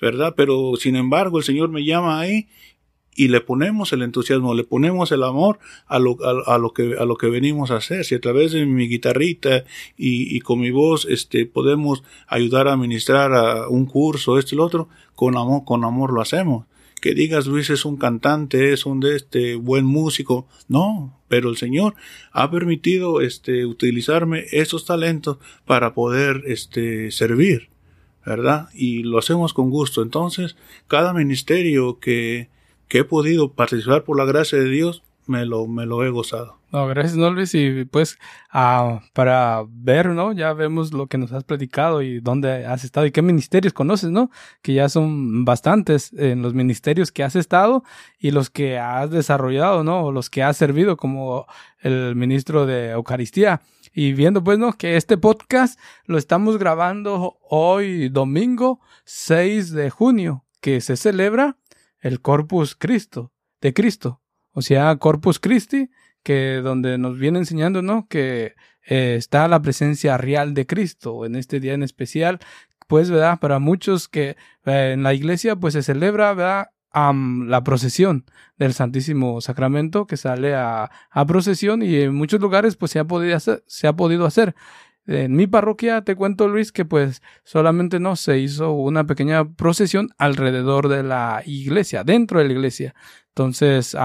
¿verdad? 0.00 0.34
Pero 0.36 0.74
sin 0.76 0.96
embargo 0.96 1.38
el 1.38 1.44
Señor 1.44 1.70
me 1.70 1.84
llama 1.84 2.20
ahí 2.20 2.48
y 3.18 3.26
le 3.26 3.40
ponemos 3.40 3.92
el 3.92 4.02
entusiasmo, 4.02 4.54
le 4.54 4.62
ponemos 4.62 5.10
el 5.10 5.24
amor 5.24 5.58
a 5.88 5.98
lo, 5.98 6.16
a, 6.46 6.56
lo, 6.56 6.72
que, 6.72 6.94
a 6.96 7.04
lo 7.04 7.16
que 7.16 7.26
venimos 7.26 7.72
a 7.72 7.78
hacer. 7.78 8.04
Si 8.04 8.14
a 8.14 8.20
través 8.20 8.52
de 8.52 8.64
mi 8.64 8.86
guitarrita 8.86 9.64
y, 9.96 10.36
y, 10.36 10.38
con 10.38 10.60
mi 10.60 10.70
voz 10.70 11.04
este, 11.04 11.44
podemos 11.44 12.04
ayudar 12.28 12.68
a 12.68 12.74
administrar 12.74 13.34
a 13.34 13.68
un 13.68 13.86
curso, 13.86 14.38
este 14.38 14.54
y 14.54 14.58
lo 14.58 14.64
otro, 14.64 14.88
con 15.16 15.36
amor, 15.36 15.64
con 15.64 15.84
amor 15.84 16.12
lo 16.12 16.20
hacemos. 16.20 16.66
Que 17.00 17.12
digas 17.12 17.48
Luis 17.48 17.70
es 17.70 17.84
un 17.84 17.96
cantante, 17.96 18.72
es 18.72 18.86
un 18.86 19.00
de 19.00 19.16
este 19.16 19.56
buen 19.56 19.84
músico. 19.84 20.46
No, 20.68 21.18
pero 21.26 21.50
el 21.50 21.56
Señor 21.56 21.96
ha 22.30 22.52
permitido 22.52 23.20
este, 23.20 23.66
utilizarme 23.66 24.44
esos 24.52 24.84
talentos 24.84 25.38
para 25.66 25.92
poder 25.92 26.44
este, 26.46 27.10
servir. 27.10 27.68
¿verdad? 28.24 28.68
Y 28.74 29.02
lo 29.02 29.18
hacemos 29.18 29.54
con 29.54 29.70
gusto. 29.70 30.02
Entonces, 30.02 30.54
cada 30.86 31.12
ministerio 31.14 31.98
que, 31.98 32.48
que 32.88 32.98
he 32.98 33.04
podido 33.04 33.52
participar 33.52 34.04
por 34.04 34.16
la 34.16 34.24
gracia 34.24 34.58
de 34.58 34.68
Dios, 34.68 35.02
me 35.26 35.44
lo, 35.44 35.66
me 35.66 35.86
lo 35.86 36.04
he 36.04 36.10
gozado. 36.10 36.58
No, 36.70 36.86
gracias, 36.86 37.16
no. 37.16 37.34
Y 37.40 37.84
pues, 37.86 38.18
ah, 38.50 39.00
para 39.14 39.64
ver, 39.68 40.08
¿no? 40.08 40.32
Ya 40.32 40.52
vemos 40.52 40.92
lo 40.92 41.06
que 41.06 41.16
nos 41.16 41.32
has 41.32 41.44
platicado 41.44 42.02
y 42.02 42.20
dónde 42.20 42.66
has 42.66 42.84
estado 42.84 43.06
y 43.06 43.10
qué 43.10 43.22
ministerios 43.22 43.72
conoces, 43.72 44.10
¿no? 44.10 44.30
Que 44.60 44.74
ya 44.74 44.88
son 44.88 45.44
bastantes 45.44 46.12
en 46.12 46.42
los 46.42 46.52
ministerios 46.52 47.10
que 47.12 47.24
has 47.24 47.36
estado 47.36 47.84
y 48.18 48.32
los 48.32 48.50
que 48.50 48.78
has 48.78 49.10
desarrollado, 49.10 49.82
¿no? 49.84 50.06
O 50.06 50.12
los 50.12 50.28
que 50.28 50.42
has 50.42 50.56
servido 50.56 50.96
como 50.96 51.46
el 51.80 52.16
ministro 52.16 52.66
de 52.66 52.90
Eucaristía. 52.90 53.62
Y 53.94 54.12
viendo, 54.12 54.44
pues, 54.44 54.58
¿no? 54.58 54.74
Que 54.74 54.96
este 54.96 55.16
podcast 55.16 55.78
lo 56.04 56.18
estamos 56.18 56.58
grabando 56.58 57.38
hoy, 57.48 58.10
domingo 58.10 58.80
6 59.04 59.72
de 59.72 59.88
junio, 59.88 60.44
que 60.60 60.82
se 60.82 60.96
celebra 60.96 61.56
el 62.00 62.20
Corpus 62.20 62.74
Cristo, 62.74 63.32
de 63.60 63.74
Cristo, 63.74 64.22
o 64.52 64.62
sea, 64.62 64.96
Corpus 64.96 65.38
Christi, 65.38 65.90
que 66.22 66.56
donde 66.56 66.98
nos 66.98 67.18
viene 67.18 67.38
enseñando, 67.38 67.82
¿no? 67.82 68.06
Que 68.08 68.54
eh, 68.86 69.14
está 69.16 69.48
la 69.48 69.62
presencia 69.62 70.16
real 70.16 70.54
de 70.54 70.66
Cristo 70.66 71.24
en 71.24 71.36
este 71.36 71.60
día 71.60 71.74
en 71.74 71.82
especial, 71.82 72.38
pues, 72.86 73.10
¿verdad? 73.10 73.38
Para 73.38 73.58
muchos 73.58 74.08
que 74.08 74.36
eh, 74.64 74.92
en 74.94 75.02
la 75.02 75.14
iglesia, 75.14 75.56
pues 75.56 75.74
se 75.74 75.82
celebra, 75.82 76.34
¿verdad? 76.34 76.68
la 76.94 77.62
procesión 77.62 78.24
del 78.56 78.74
Santísimo 78.74 79.40
Sacramento 79.40 80.06
que 80.06 80.16
sale 80.16 80.54
a, 80.56 80.90
a, 81.10 81.26
procesión 81.26 81.82
y 81.82 81.94
en 81.96 82.14
muchos 82.14 82.40
lugares 82.40 82.74
pues 82.76 82.90
se 82.90 82.98
ha 82.98 83.04
podido 83.04 83.38
se 83.38 83.86
ha 83.86 83.92
podido 83.92 84.26
hacer 84.26 84.56
en 85.08 85.34
mi 85.34 85.46
parroquia 85.46 86.02
te 86.02 86.14
cuento, 86.14 86.48
Luis, 86.48 86.70
que 86.70 86.84
pues 86.84 87.22
solamente 87.42 87.98
no 87.98 88.14
se 88.14 88.38
hizo 88.38 88.72
una 88.72 89.06
pequeña 89.06 89.48
procesión 89.48 90.10
alrededor 90.18 90.88
de 90.88 91.02
la 91.02 91.42
iglesia, 91.46 92.04
dentro 92.04 92.38
de 92.38 92.46
la 92.46 92.52
iglesia. 92.52 92.94
Entonces, 93.28 93.96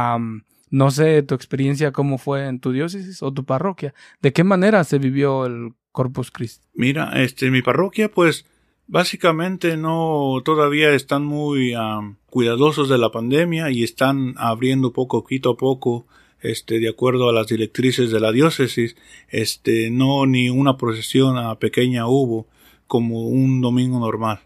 no 0.70 0.92
sé 0.92 1.22
tu 1.24 1.36
experiencia 1.36 1.92
cómo 1.92 2.18
fue 2.18 2.48
en 2.48 2.60
tu 2.60 2.72
diócesis 2.72 3.22
o 3.22 3.34
tu 3.34 3.44
parroquia. 3.44 3.94
¿De 4.22 4.32
qué 4.32 4.46
manera 4.46 4.84
se 4.86 4.98
vivió 4.98 5.46
el 5.46 5.74
Corpus 5.92 6.32
Christi? 6.32 6.66
Mira, 6.74 7.12
este, 7.22 7.52
mi 7.52 7.62
parroquia, 7.62 8.10
pues, 8.10 8.46
básicamente 8.88 9.76
no, 9.76 10.42
todavía 10.46 10.92
están 10.92 11.26
muy 11.26 11.74
cuidadosos 12.28 12.88
de 12.88 12.98
la 12.98 13.12
pandemia 13.12 13.72
y 13.72 13.84
están 13.84 14.36
abriendo 14.38 14.93
poco, 14.93 15.18
a 15.18 15.58
poco 15.58 16.08
este, 16.44 16.80
de 16.80 16.89
acuerdo 16.89 17.30
a 17.30 17.34
las 17.34 17.48
directrices 17.48 18.12
de 18.12 18.20
la 18.20 18.32
diócesis, 18.32 18.96
este, 19.30 19.89
no 19.89 20.26
ni 20.26 20.50
una 20.50 20.78
procesión 20.78 21.38
a 21.38 21.58
pequeña 21.58 22.08
hubo 22.08 22.48
como 22.86 23.28
un 23.28 23.62
domingo 23.62 24.00
normal, 24.00 24.41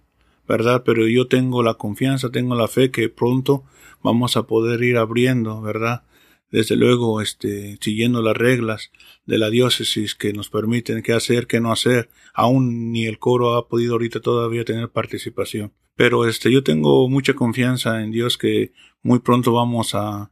¿verdad? 0.48 0.84
Pero 0.86 1.08
yo 1.08 1.28
tengo 1.28 1.64
la 1.64 1.74
confianza, 1.74 2.30
tengo 2.30 2.56
la 2.56 2.68
fe 2.68 2.92
que 2.92 3.10
pronto 3.10 3.64
vamos 4.02 4.38
a 4.38 4.44
poder 4.44 4.84
ir 4.84 4.98
abriendo, 4.98 5.62
¿verdad? 5.62 6.04
desde 6.52 6.76
luego, 6.76 7.22
este, 7.22 7.78
siguiendo 7.82 8.22
las 8.22 8.36
reglas 8.36 8.92
de 9.26 9.38
la 9.38 9.50
diócesis 9.50 10.16
que 10.16 10.34
nos 10.34 10.50
permiten 10.50 11.04
qué 11.04 11.14
hacer, 11.14 11.48
qué 11.48 11.60
no 11.60 11.72
hacer. 11.72 12.10
Aún 12.34 12.92
ni 12.92 13.06
el 13.06 13.20
coro 13.20 13.56
ha 13.56 13.68
podido 13.68 13.94
ahorita 13.94 14.22
todavía 14.22 14.64
tener 14.64 14.90
participación. 14.90 15.74
Pero 15.96 16.28
este, 16.28 16.52
yo 16.52 16.64
tengo 16.64 17.10
mucha 17.10 17.34
confianza 17.34 18.02
en 18.02 18.12
Dios 18.12 18.38
que 18.38 18.72
muy 19.02 19.20
pronto 19.20 19.52
vamos 19.52 19.94
a, 19.94 20.32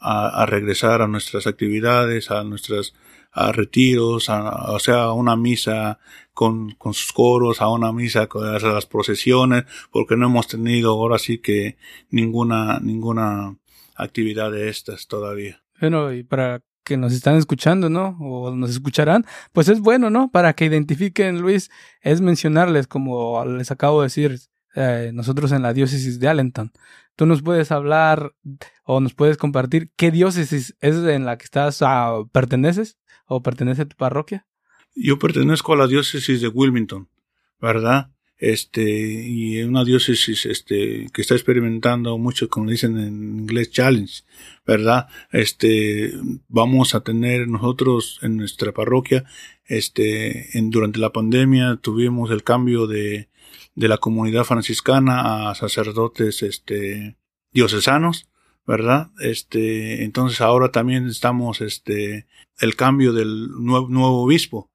a, 0.00 0.46
regresar 0.46 1.02
a 1.02 1.08
nuestras 1.08 1.46
actividades, 1.46 2.30
a 2.30 2.44
nuestras 2.44 2.94
a 3.30 3.52
retiros, 3.52 4.30
a, 4.30 4.72
o 4.72 4.78
sea, 4.78 5.02
a 5.02 5.12
una 5.12 5.36
misa 5.36 5.98
con, 6.32 6.72
con 6.72 6.94
sus 6.94 7.12
coros, 7.12 7.60
a 7.60 7.68
una 7.68 7.92
misa 7.92 8.26
con 8.26 8.50
las 8.50 8.86
procesiones, 8.86 9.64
porque 9.90 10.16
no 10.16 10.26
hemos 10.26 10.48
tenido 10.48 10.92
ahora 10.92 11.18
sí 11.18 11.38
que 11.38 11.76
ninguna, 12.10 12.80
ninguna 12.80 13.56
actividad 13.96 14.50
de 14.50 14.68
estas 14.68 15.06
todavía. 15.06 15.62
Bueno, 15.80 16.12
y 16.12 16.22
para 16.22 16.62
que 16.88 16.96
nos 16.96 17.12
están 17.12 17.36
escuchando, 17.36 17.90
¿no? 17.90 18.16
O 18.18 18.50
nos 18.54 18.70
escucharán, 18.70 19.26
pues 19.52 19.68
es 19.68 19.80
bueno, 19.80 20.08
¿no? 20.08 20.30
Para 20.30 20.54
que 20.54 20.64
identifiquen, 20.64 21.40
Luis, 21.40 21.70
es 22.00 22.22
mencionarles, 22.22 22.86
como 22.86 23.44
les 23.44 23.70
acabo 23.70 24.00
de 24.00 24.06
decir, 24.06 24.40
eh, 24.74 25.10
nosotros 25.12 25.52
en 25.52 25.62
la 25.62 25.74
diócesis 25.74 26.18
de 26.18 26.28
Allentown. 26.28 26.72
¿Tú 27.14 27.26
nos 27.26 27.42
puedes 27.42 27.72
hablar 27.72 28.32
o 28.90 29.00
nos 29.00 29.12
puedes 29.12 29.36
compartir 29.36 29.90
qué 29.96 30.10
diócesis 30.10 30.74
es 30.80 30.96
en 30.96 31.26
la 31.26 31.36
que 31.36 31.44
estás, 31.44 31.82
uh, 31.82 32.26
perteneces 32.32 32.96
o 33.26 33.42
pertenece 33.42 33.82
a 33.82 33.84
tu 33.84 33.96
parroquia? 33.96 34.46
Yo 34.96 35.18
pertenezco 35.18 35.74
a 35.74 35.76
la 35.76 35.86
diócesis 35.86 36.40
de 36.40 36.48
Wilmington, 36.48 37.06
¿verdad? 37.60 38.10
Este, 38.38 38.82
y 38.82 39.60
una 39.62 39.84
diócesis, 39.84 40.46
este, 40.46 41.06
que 41.12 41.20
está 41.20 41.34
experimentando 41.34 42.16
mucho, 42.16 42.48
como 42.48 42.70
dicen 42.70 42.98
en 42.98 43.40
inglés, 43.40 43.70
challenge, 43.70 44.22
¿verdad? 44.66 45.08
Este, 45.32 46.14
vamos 46.48 46.94
a 46.94 47.00
tener 47.00 47.46
nosotros 47.46 48.18
en 48.22 48.38
nuestra 48.38 48.72
parroquia, 48.72 49.26
este, 49.66 50.48
durante 50.54 50.98
la 50.98 51.12
pandemia 51.12 51.78
tuvimos 51.82 52.30
el 52.30 52.42
cambio 52.42 52.86
de, 52.86 53.28
de 53.74 53.88
la 53.88 53.98
comunidad 53.98 54.44
franciscana 54.44 55.50
a 55.50 55.54
sacerdotes, 55.54 56.42
este, 56.42 57.18
diocesanos, 57.52 58.30
¿verdad? 58.68 59.10
Este, 59.18 60.04
entonces 60.04 60.42
ahora 60.42 60.70
también 60.70 61.08
estamos, 61.08 61.62
este, 61.62 62.26
el 62.60 62.76
cambio 62.76 63.14
del 63.14 63.48
nuevo, 63.48 63.88
nuevo 63.88 64.22
obispo, 64.22 64.70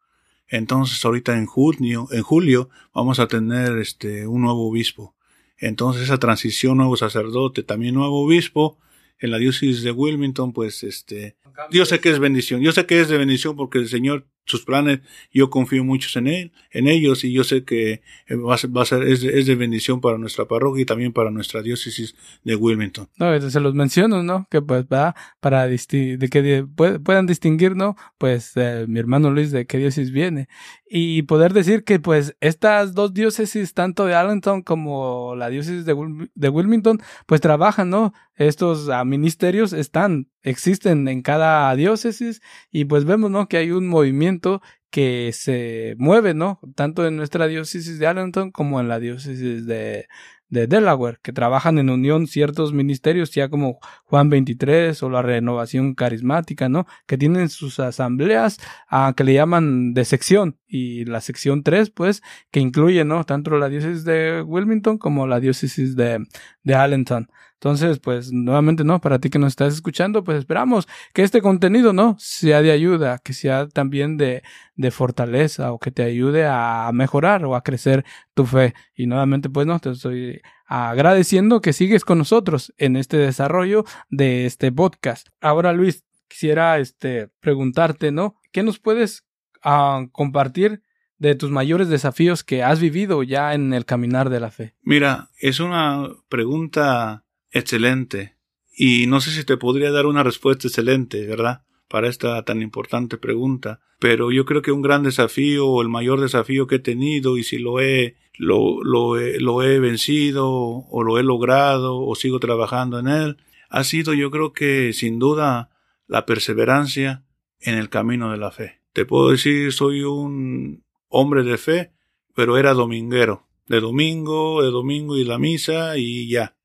entonces 0.48 1.06
ahorita 1.06 1.38
en 1.38 1.46
junio, 1.46 2.08
en 2.12 2.24
julio 2.24 2.70
vamos 2.92 3.20
a 3.20 3.28
tener 3.28 3.78
este 3.78 4.26
un 4.26 4.42
nuevo 4.42 4.68
obispo. 4.68 5.16
Entonces 5.58 6.04
esa 6.04 6.18
transición 6.18 6.78
nuevo 6.78 6.98
sacerdote, 6.98 7.62
también 7.62 7.94
nuevo 7.94 8.26
obispo 8.26 8.80
en 9.20 9.30
la 9.30 9.38
diócesis 9.38 9.84
de 9.84 9.92
Wilmington, 9.92 10.54
pues 10.54 10.84
este 10.84 11.38
yo 11.70 11.86
sé 11.86 12.00
que 12.00 12.10
es 12.10 12.18
bendición. 12.18 12.62
Yo 12.62 12.72
sé 12.72 12.88
que 12.88 13.00
es 13.00 13.10
de 13.10 13.20
bendición 13.20 13.56
porque 13.56 13.78
el 13.78 13.88
Señor 13.88 14.26
sus 14.46 14.66
planes, 14.66 15.00
yo 15.32 15.50
confío 15.50 15.84
mucho 15.84 16.20
en 16.20 16.28
él, 16.28 16.52
en 16.72 16.88
ellos, 16.88 17.24
y 17.24 17.32
yo 17.32 17.44
sé 17.44 17.64
que 17.64 18.02
eh, 18.28 18.36
va 18.36 18.56
a 18.56 18.58
ser, 18.58 18.76
va 18.76 18.82
a 18.82 18.86
ser 18.86 19.04
es, 19.04 19.22
de, 19.22 19.56
bendición 19.56 20.02
para 20.02 20.18
nuestra 20.18 20.46
parroquia 20.46 20.82
y 20.82 20.86
también 20.86 21.14
para 21.14 21.32
nuestra 21.32 21.62
diócesis 21.62 22.16
de 22.44 22.56
Wilmington. 22.56 23.08
No, 23.18 23.40
se 23.50 23.60
los 23.60 23.74
menciono, 23.74 24.24
¿no? 24.24 24.48
Que 24.50 24.62
pues 24.62 24.86
va 24.86 25.16
para 25.40 25.68
de 25.68 26.30
que 26.30 26.66
puedan 27.04 27.26
distinguir, 27.26 27.76
¿no? 27.76 27.96
Pues 28.18 28.52
eh, 28.56 28.86
mi 28.88 29.00
hermano 29.00 29.32
Luis 29.32 29.52
de 29.52 29.66
qué 29.66 29.78
diócesis 29.78 30.12
viene. 30.12 30.48
Y 30.96 31.24
poder 31.24 31.54
decir 31.54 31.84
que 31.84 32.00
pues 32.00 32.38
estas 32.40 32.94
dos 32.94 33.16
diócesis, 33.16 33.74
tanto 33.74 34.06
de 34.06 34.14
Allentown 34.14 34.62
como 34.62 35.34
la 35.36 35.50
diócesis 35.50 35.86
de, 35.86 35.96
de 36.36 36.50
Wilmington, 36.50 37.02
pues 37.26 37.42
trabajan, 37.42 37.90
¿no? 37.90 38.14
Estos 38.36 38.90
ah, 38.90 39.04
ministerios 39.04 39.74
están, 39.74 40.30
existen 40.44 41.08
en 41.08 41.24
cada 41.24 41.76
diócesis 41.76 42.44
y 42.70 42.86
pues 42.86 43.06
vemos, 43.06 43.32
¿no? 43.32 43.48
Que 43.48 43.58
hay 43.58 43.72
un 43.72 43.88
movimiento 43.88 44.62
que 44.92 45.32
se 45.34 45.96
mueve, 45.98 46.36
¿no? 46.36 46.60
Tanto 46.76 47.08
en 47.08 47.18
nuestra 47.18 47.48
diócesis 47.48 47.98
de 47.98 48.06
Allentown 48.06 48.52
como 48.52 48.80
en 48.80 48.88
la 48.88 49.00
diócesis 49.00 49.66
de, 49.66 50.06
de 50.54 50.68
Delaware, 50.68 51.18
que 51.22 51.34
trabajan 51.34 51.80
en 51.80 51.90
unión 51.90 52.28
ciertos 52.28 52.74
ministerios, 52.74 53.32
ya 53.32 53.50
como 53.50 53.80
Juan 54.06 54.30
23 54.30 55.02
o 55.02 55.10
la 55.10 55.24
renovación 55.24 55.96
carismática, 55.96 56.70
¿no? 56.70 56.86
Que 57.08 57.18
tienen 57.18 57.50
sus 57.50 57.80
asambleas 57.80 58.60
a, 58.88 59.14
que 59.18 59.24
le 59.24 59.34
llaman 59.34 59.94
de 59.96 60.06
sección 60.06 60.60
y 60.68 61.06
la 61.06 61.22
sección 61.22 61.64
3, 61.64 61.90
pues, 61.90 62.22
que 62.52 62.60
incluye, 62.60 63.04
¿no? 63.04 63.24
Tanto 63.24 63.58
la 63.58 63.68
diócesis 63.68 64.06
de 64.06 64.44
Wilmington 64.44 65.00
como 65.00 65.26
la 65.26 65.40
diócesis 65.40 65.96
de, 65.96 66.24
de 66.64 66.76
Allentown. 66.76 67.28
Entonces, 67.64 68.00
pues 68.00 68.34
nuevamente, 68.34 68.84
¿no? 68.84 69.00
Para 69.00 69.20
ti 69.20 69.30
que 69.30 69.40
nos 69.40 69.54
estás 69.54 69.74
escuchando, 69.74 70.26
pues 70.26 70.38
esperamos 70.38 70.86
que 71.14 71.24
este 71.24 71.42
contenido, 71.42 71.94
¿no? 71.94 72.18
Sea 72.20 72.62
de 72.62 72.72
ayuda, 72.72 73.20
que 73.20 73.32
sea 73.32 73.70
también 73.70 74.18
de, 74.18 74.44
de 74.76 74.92
fortaleza 74.92 75.72
o 75.72 75.80
que 75.80 75.90
te 75.90 76.04
ayude 76.04 76.46
a 76.46 76.90
mejorar 76.94 77.46
o 77.46 77.56
a 77.56 77.64
crecer 77.64 78.04
tu 78.34 78.46
fe. 78.46 78.74
Y 78.96 79.08
nuevamente, 79.08 79.50
pues, 79.50 79.68
¿no? 79.68 79.80
Te 79.80 79.92
estoy 79.92 80.42
agradeciendo 80.66 81.62
que 81.62 81.74
sigues 81.74 82.06
con 82.06 82.18
nosotros 82.18 82.74
en 82.78 82.96
este 82.96 83.18
desarrollo 83.18 83.86
de 84.10 84.46
este 84.46 84.72
podcast. 84.72 85.28
Ahora, 85.42 85.74
Luis, 85.74 86.04
quisiera, 86.28 86.80
este, 86.80 87.30
preguntarte, 87.40 88.12
¿no? 88.12 88.36
¿Qué 88.52 88.64
nos 88.64 88.80
puedes 88.80 89.26
uh, 89.64 90.08
compartir 90.12 90.82
de 91.18 91.36
tus 91.36 91.52
mayores 91.52 91.90
desafíos 91.90 92.44
que 92.44 92.64
has 92.64 92.80
vivido 92.80 93.24
ya 93.24 93.54
en 93.54 93.74
el 93.74 93.86
caminar 93.86 94.30
de 94.30 94.40
la 94.40 94.52
fe? 94.52 94.76
Mira, 94.82 95.30
es 95.40 95.60
una 95.60 96.10
pregunta 96.28 97.26
excelente. 97.52 98.36
Y 98.76 99.06
no 99.08 99.22
sé 99.22 99.32
si 99.32 99.44
te 99.44 99.58
podría 99.58 99.92
dar 99.92 100.08
una 100.08 100.24
respuesta 100.24 100.68
excelente, 100.68 101.26
¿verdad? 101.28 101.64
Para 101.88 102.08
esta 102.08 102.44
tan 102.44 102.62
importante 102.62 103.18
pregunta. 103.18 103.80
Pero 104.00 104.32
yo 104.32 104.46
creo 104.46 104.62
que 104.62 104.72
un 104.72 104.82
gran 104.82 105.04
desafío, 105.04 105.82
el 105.82 105.90
mayor 105.90 106.20
desafío 106.20 106.68
que 106.68 106.76
he 106.76 106.80
tenido, 106.80 107.38
y 107.38 107.44
si 107.44 107.58
lo 107.58 107.80
he, 107.80 108.18
lo, 108.38 108.84
lo, 108.84 109.16
lo 109.16 109.64
he 109.64 109.80
vencido, 109.80 110.50
o 110.50 111.04
lo 111.04 111.20
he 111.20 111.24
logrado, 111.24 112.00
o 112.00 112.16
sigo 112.16 112.40
trabajando 112.40 113.00
en 113.00 113.08
él, 113.08 113.38
ha 113.70 113.84
sido 113.84 114.14
yo 114.14 114.32
creo 114.32 114.54
que 114.54 114.94
sin 114.94 115.20
duda 115.20 115.70
la 116.08 116.26
perseverancia 116.26 117.24
en 117.60 117.76
el 117.76 117.90
camino 117.90 118.32
de 118.32 118.38
la 118.38 118.52
fe. 118.52 118.82
Te 118.94 119.06
puedo 119.06 119.30
decir, 119.30 119.72
soy 119.72 120.04
un 120.04 120.84
hombre 121.08 121.44
de 121.44 121.58
fe, 121.58 121.92
pero 122.36 122.58
era 122.58 122.74
dominguero. 122.74 123.48
De 123.68 123.80
domingo, 123.80 124.62
de 124.62 124.72
domingo 124.72 125.18
y 125.18 125.24
la 125.24 125.38
misa 125.38 125.98
y 125.98 126.28
ya 126.28 126.56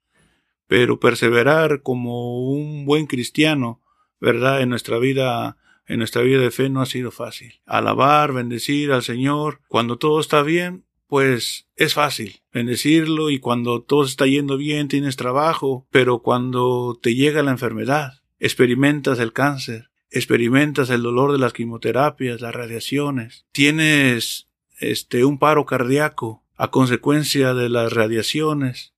pero 0.68 1.00
perseverar 1.00 1.82
como 1.82 2.50
un 2.50 2.84
buen 2.84 3.06
cristiano, 3.06 3.80
¿verdad? 4.20 4.62
En 4.62 4.68
nuestra 4.68 4.98
vida, 4.98 5.56
en 5.86 5.98
nuestra 5.98 6.22
vida 6.22 6.40
de 6.40 6.50
fe 6.50 6.68
no 6.70 6.80
ha 6.80 6.86
sido 6.86 7.10
fácil. 7.10 7.60
Alabar, 7.66 8.32
bendecir 8.32 8.92
al 8.92 9.02
Señor, 9.02 9.60
cuando 9.68 9.98
todo 9.98 10.20
está 10.20 10.42
bien, 10.42 10.84
pues 11.06 11.66
es 11.76 11.94
fácil 11.94 12.42
bendecirlo 12.52 13.30
y 13.30 13.38
cuando 13.38 13.82
todo 13.82 14.04
está 14.04 14.26
yendo 14.26 14.56
bien 14.56 14.88
tienes 14.88 15.16
trabajo, 15.16 15.86
pero 15.90 16.20
cuando 16.20 16.98
te 17.00 17.14
llega 17.14 17.42
la 17.42 17.50
enfermedad, 17.50 18.22
experimentas 18.38 19.18
el 19.18 19.32
cáncer, 19.32 19.90
experimentas 20.10 20.90
el 20.90 21.02
dolor 21.02 21.32
de 21.32 21.38
las 21.38 21.52
quimioterapias, 21.52 22.40
las 22.40 22.54
radiaciones, 22.54 23.46
tienes 23.52 24.48
este 24.78 25.24
un 25.24 25.38
paro 25.38 25.66
cardíaco 25.66 26.44
a 26.56 26.70
consecuencia 26.70 27.54
de 27.54 27.68
las 27.68 27.92
radiaciones, 27.92 28.94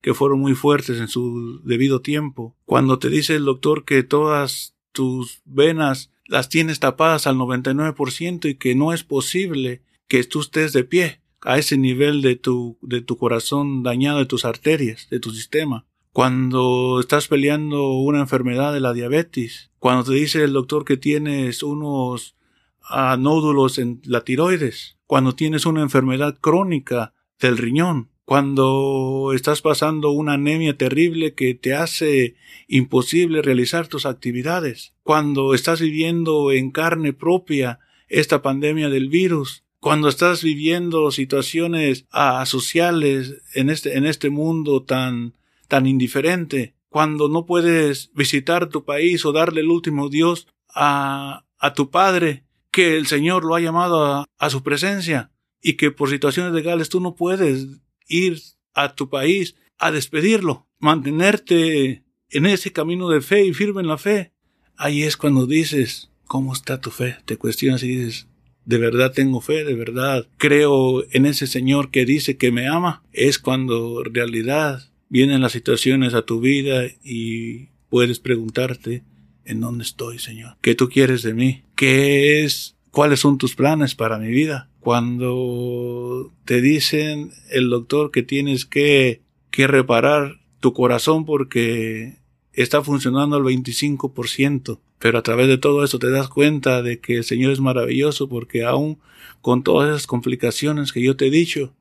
que 0.00 0.14
fueron 0.14 0.40
muy 0.40 0.54
fuertes 0.54 0.98
en 0.98 1.08
su 1.08 1.60
debido 1.64 2.00
tiempo. 2.00 2.56
Cuando 2.64 2.98
te 2.98 3.08
dice 3.08 3.36
el 3.36 3.44
doctor 3.44 3.84
que 3.84 4.02
todas 4.02 4.74
tus 4.92 5.42
venas 5.44 6.10
las 6.26 6.48
tienes 6.48 6.80
tapadas 6.80 7.26
al 7.26 7.36
99% 7.36 8.48
y 8.48 8.54
que 8.54 8.74
no 8.74 8.92
es 8.92 9.04
posible 9.04 9.82
que 10.08 10.24
tú 10.24 10.40
estés 10.40 10.72
de 10.72 10.84
pie 10.84 11.20
a 11.42 11.58
ese 11.58 11.76
nivel 11.76 12.22
de 12.22 12.36
tu, 12.36 12.78
de 12.82 13.00
tu 13.00 13.16
corazón 13.16 13.82
dañado, 13.82 14.18
de 14.18 14.26
tus 14.26 14.44
arterias, 14.44 15.08
de 15.10 15.20
tu 15.20 15.30
sistema. 15.32 15.86
Cuando 16.12 17.00
estás 17.00 17.28
peleando 17.28 17.92
una 17.92 18.20
enfermedad 18.20 18.72
de 18.72 18.80
la 18.80 18.92
diabetes, 18.92 19.70
cuando 19.78 20.04
te 20.04 20.14
dice 20.14 20.42
el 20.44 20.52
doctor 20.52 20.84
que 20.84 20.96
tienes 20.96 21.62
unos 21.62 22.36
ah, 22.82 23.16
nódulos 23.18 23.78
en 23.78 24.00
la 24.04 24.22
tiroides, 24.22 24.98
cuando 25.06 25.34
tienes 25.34 25.66
una 25.66 25.82
enfermedad 25.82 26.38
crónica 26.40 27.14
del 27.38 27.58
riñón, 27.58 28.09
cuando 28.30 29.32
estás 29.34 29.60
pasando 29.60 30.12
una 30.12 30.34
anemia 30.34 30.76
terrible 30.76 31.34
que 31.34 31.56
te 31.56 31.74
hace 31.74 32.36
imposible 32.68 33.42
realizar 33.42 33.88
tus 33.88 34.06
actividades, 34.06 34.94
cuando 35.02 35.52
estás 35.52 35.80
viviendo 35.80 36.52
en 36.52 36.70
carne 36.70 37.12
propia 37.12 37.80
esta 38.06 38.40
pandemia 38.40 38.88
del 38.88 39.08
virus, 39.08 39.64
cuando 39.80 40.08
estás 40.08 40.44
viviendo 40.44 41.10
situaciones 41.10 42.06
asociales 42.12 43.42
en 43.56 43.68
este, 43.68 43.96
en 43.96 44.06
este 44.06 44.30
mundo 44.30 44.84
tan, 44.84 45.34
tan 45.66 45.88
indiferente, 45.88 46.76
cuando 46.88 47.28
no 47.28 47.46
puedes 47.46 48.12
visitar 48.14 48.68
tu 48.68 48.84
país 48.84 49.24
o 49.24 49.32
darle 49.32 49.62
el 49.62 49.70
último 49.70 50.08
Dios 50.08 50.46
a, 50.72 51.46
a 51.58 51.74
tu 51.74 51.90
Padre, 51.90 52.44
que 52.70 52.96
el 52.96 53.08
Señor 53.08 53.44
lo 53.44 53.56
ha 53.56 53.60
llamado 53.60 54.06
a, 54.06 54.24
a 54.38 54.50
su 54.50 54.62
presencia, 54.62 55.32
y 55.60 55.72
que 55.72 55.90
por 55.90 56.10
situaciones 56.10 56.52
legales 56.52 56.90
tú 56.90 57.00
no 57.00 57.16
puedes 57.16 57.80
ir 58.10 58.42
a 58.74 58.94
tu 58.94 59.08
país 59.08 59.54
a 59.78 59.90
despedirlo, 59.90 60.66
mantenerte 60.78 62.04
en 62.28 62.46
ese 62.46 62.72
camino 62.72 63.08
de 63.08 63.22
fe 63.22 63.46
y 63.46 63.54
firme 63.54 63.80
en 63.80 63.88
la 63.88 63.96
fe, 63.96 64.32
ahí 64.76 65.04
es 65.04 65.16
cuando 65.16 65.46
dices, 65.46 66.10
¿cómo 66.26 66.52
está 66.52 66.80
tu 66.80 66.90
fe? 66.90 67.16
Te 67.24 67.38
cuestionas 67.38 67.82
y 67.82 67.88
dices, 67.88 68.28
¿de 68.66 68.78
verdad 68.78 69.12
tengo 69.12 69.40
fe? 69.40 69.64
¿De 69.64 69.74
verdad 69.74 70.28
creo 70.36 71.04
en 71.12 71.26
ese 71.26 71.46
Señor 71.46 71.90
que 71.90 72.04
dice 72.04 72.36
que 72.36 72.52
me 72.52 72.68
ama? 72.68 73.02
Es 73.12 73.38
cuando 73.38 74.02
realidad 74.04 74.90
vienen 75.08 75.40
las 75.40 75.52
situaciones 75.52 76.14
a 76.14 76.22
tu 76.22 76.40
vida 76.40 76.84
y 77.02 77.68
puedes 77.88 78.20
preguntarte, 78.20 79.02
¿en 79.44 79.60
dónde 79.60 79.84
estoy, 79.84 80.18
Señor? 80.18 80.56
¿Qué 80.60 80.74
tú 80.74 80.88
quieres 80.88 81.22
de 81.22 81.34
mí? 81.34 81.62
¿Qué 81.74 82.44
es? 82.44 82.76
¿Cuáles 82.90 83.20
son 83.20 83.38
tus 83.38 83.54
planes 83.54 83.94
para 83.94 84.18
mi 84.18 84.28
vida? 84.28 84.68
Cuando 84.80 86.32
te 86.44 86.60
dicen 86.60 87.30
el 87.50 87.70
doctor 87.70 88.10
que 88.10 88.22
tienes 88.22 88.64
que, 88.64 89.22
que 89.50 89.66
reparar 89.66 90.40
tu 90.60 90.72
corazón 90.72 91.24
porque 91.24 92.16
está 92.52 92.82
funcionando 92.82 93.36
al 93.36 93.42
25%, 93.42 94.80
pero 94.98 95.18
a 95.18 95.22
través 95.22 95.48
de 95.48 95.58
todo 95.58 95.84
eso 95.84 95.98
te 95.98 96.10
das 96.10 96.28
cuenta 96.28 96.82
de 96.82 97.00
que 97.00 97.18
el 97.18 97.24
Señor 97.24 97.52
es 97.52 97.60
maravilloso 97.60 98.28
porque 98.28 98.64
aún 98.64 98.98
con 99.40 99.62
todas 99.62 99.88
esas 99.88 100.06
complicaciones 100.06 100.92
que 100.92 101.02
yo 101.02 101.16
te 101.16 101.28
he 101.28 101.30
dicho, 101.30 101.72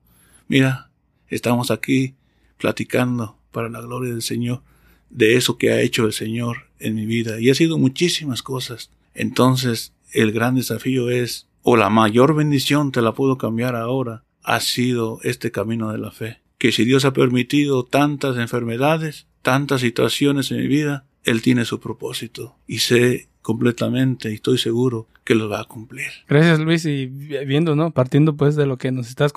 mira, 0.48 0.90
estamos 1.28 1.72
aquí 1.72 2.16
platicando 2.58 3.38
para 3.52 3.70
la 3.70 3.82
gloria 3.82 4.12
del 4.12 4.22
Señor 4.22 4.62
de 5.10 5.36
eso 5.36 5.58
que 5.58 5.72
ha 5.72 5.82
hecho 5.82 6.06
el 6.06 6.14
Señor 6.14 6.70
en 6.80 6.96
mi 6.96 7.06
vida 7.06 7.40
y 7.40 7.50
ha 7.50 7.56
sido 7.56 7.78
muchísimas 7.78 8.44
cosas. 8.44 8.92
Entonces, 9.14 9.94
el 10.14 10.32
gran 10.32 10.56
desafío 10.56 11.10
es, 11.10 11.48
o 11.62 11.78
la 11.78 11.90
mayor 11.90 12.36
bendición 12.36 12.92
te 12.92 13.02
la 13.02 13.14
puedo 13.14 13.38
cambiar 13.38 13.76
ahora, 13.76 14.24
ha 14.44 14.60
sido 14.60 15.20
este 15.24 15.52
camino 15.52 15.92
de 15.92 15.98
la 15.98 16.12
fe. 16.12 16.40
Que 16.58 16.72
si 16.72 16.84
Dios 16.84 17.06
ha 17.06 17.14
permitido 17.14 17.84
tantas 17.84 18.38
enfermedades, 18.38 19.28
tantas 19.42 19.82
situaciones 19.82 20.52
en 20.52 20.58
mi 20.58 20.68
vida, 20.68 21.06
Él 21.24 21.42
tiene 21.42 21.66
su 21.66 21.80
propósito 21.80 22.56
y 22.68 22.80
sé 22.80 23.30
completamente 23.42 24.32
y 24.32 24.36
estoy 24.36 24.58
seguro 24.58 25.08
que 25.24 25.36
lo 25.36 25.50
va 25.50 25.62
a 25.62 25.66
cumplir. 25.66 26.08
Gracias 26.28 26.60
Luis 26.60 26.86
y 26.86 27.06
viendo, 27.06 27.76
¿no? 27.76 27.92
Partiendo 27.92 28.36
pues 28.36 28.56
de 28.56 28.66
lo 28.66 28.78
que 28.78 28.92
nos 28.92 29.08
estás 29.08 29.34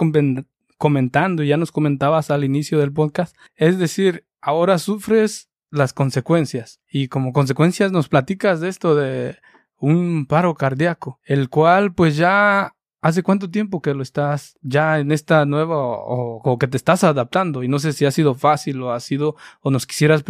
comentando 0.76 1.42
ya 1.42 1.56
nos 1.56 1.72
comentabas 1.72 2.30
al 2.30 2.44
inicio 2.44 2.78
del 2.78 2.92
podcast, 2.92 3.36
es 3.56 3.78
decir, 3.78 4.24
ahora 4.40 4.78
sufres 4.78 5.48
las 5.70 5.92
consecuencias 5.92 6.80
y 6.90 7.08
como 7.08 7.32
consecuencias 7.32 7.92
nos 7.92 8.08
platicas 8.08 8.60
de 8.60 8.68
esto 8.68 8.94
de 8.94 9.36
un 9.82 10.26
paro 10.26 10.54
cardíaco, 10.54 11.18
el 11.24 11.50
cual 11.50 11.92
pues 11.92 12.16
ya 12.16 12.76
¿Hace 13.02 13.24
cuánto 13.24 13.50
tiempo 13.50 13.82
que 13.82 13.94
lo 13.94 14.02
estás 14.04 14.56
ya 14.62 15.00
en 15.00 15.10
esta 15.10 15.44
nueva 15.44 15.74
o, 15.76 16.56
que 16.56 16.68
te 16.68 16.76
estás 16.76 17.02
adaptando? 17.02 17.64
Y 17.64 17.68
no 17.68 17.80
sé 17.80 17.92
si 17.92 18.04
ha 18.04 18.12
sido 18.12 18.36
fácil 18.36 18.80
o 18.80 18.92
ha 18.92 19.00
sido 19.00 19.34
o 19.60 19.72
nos 19.72 19.88
quisieras 19.88 20.22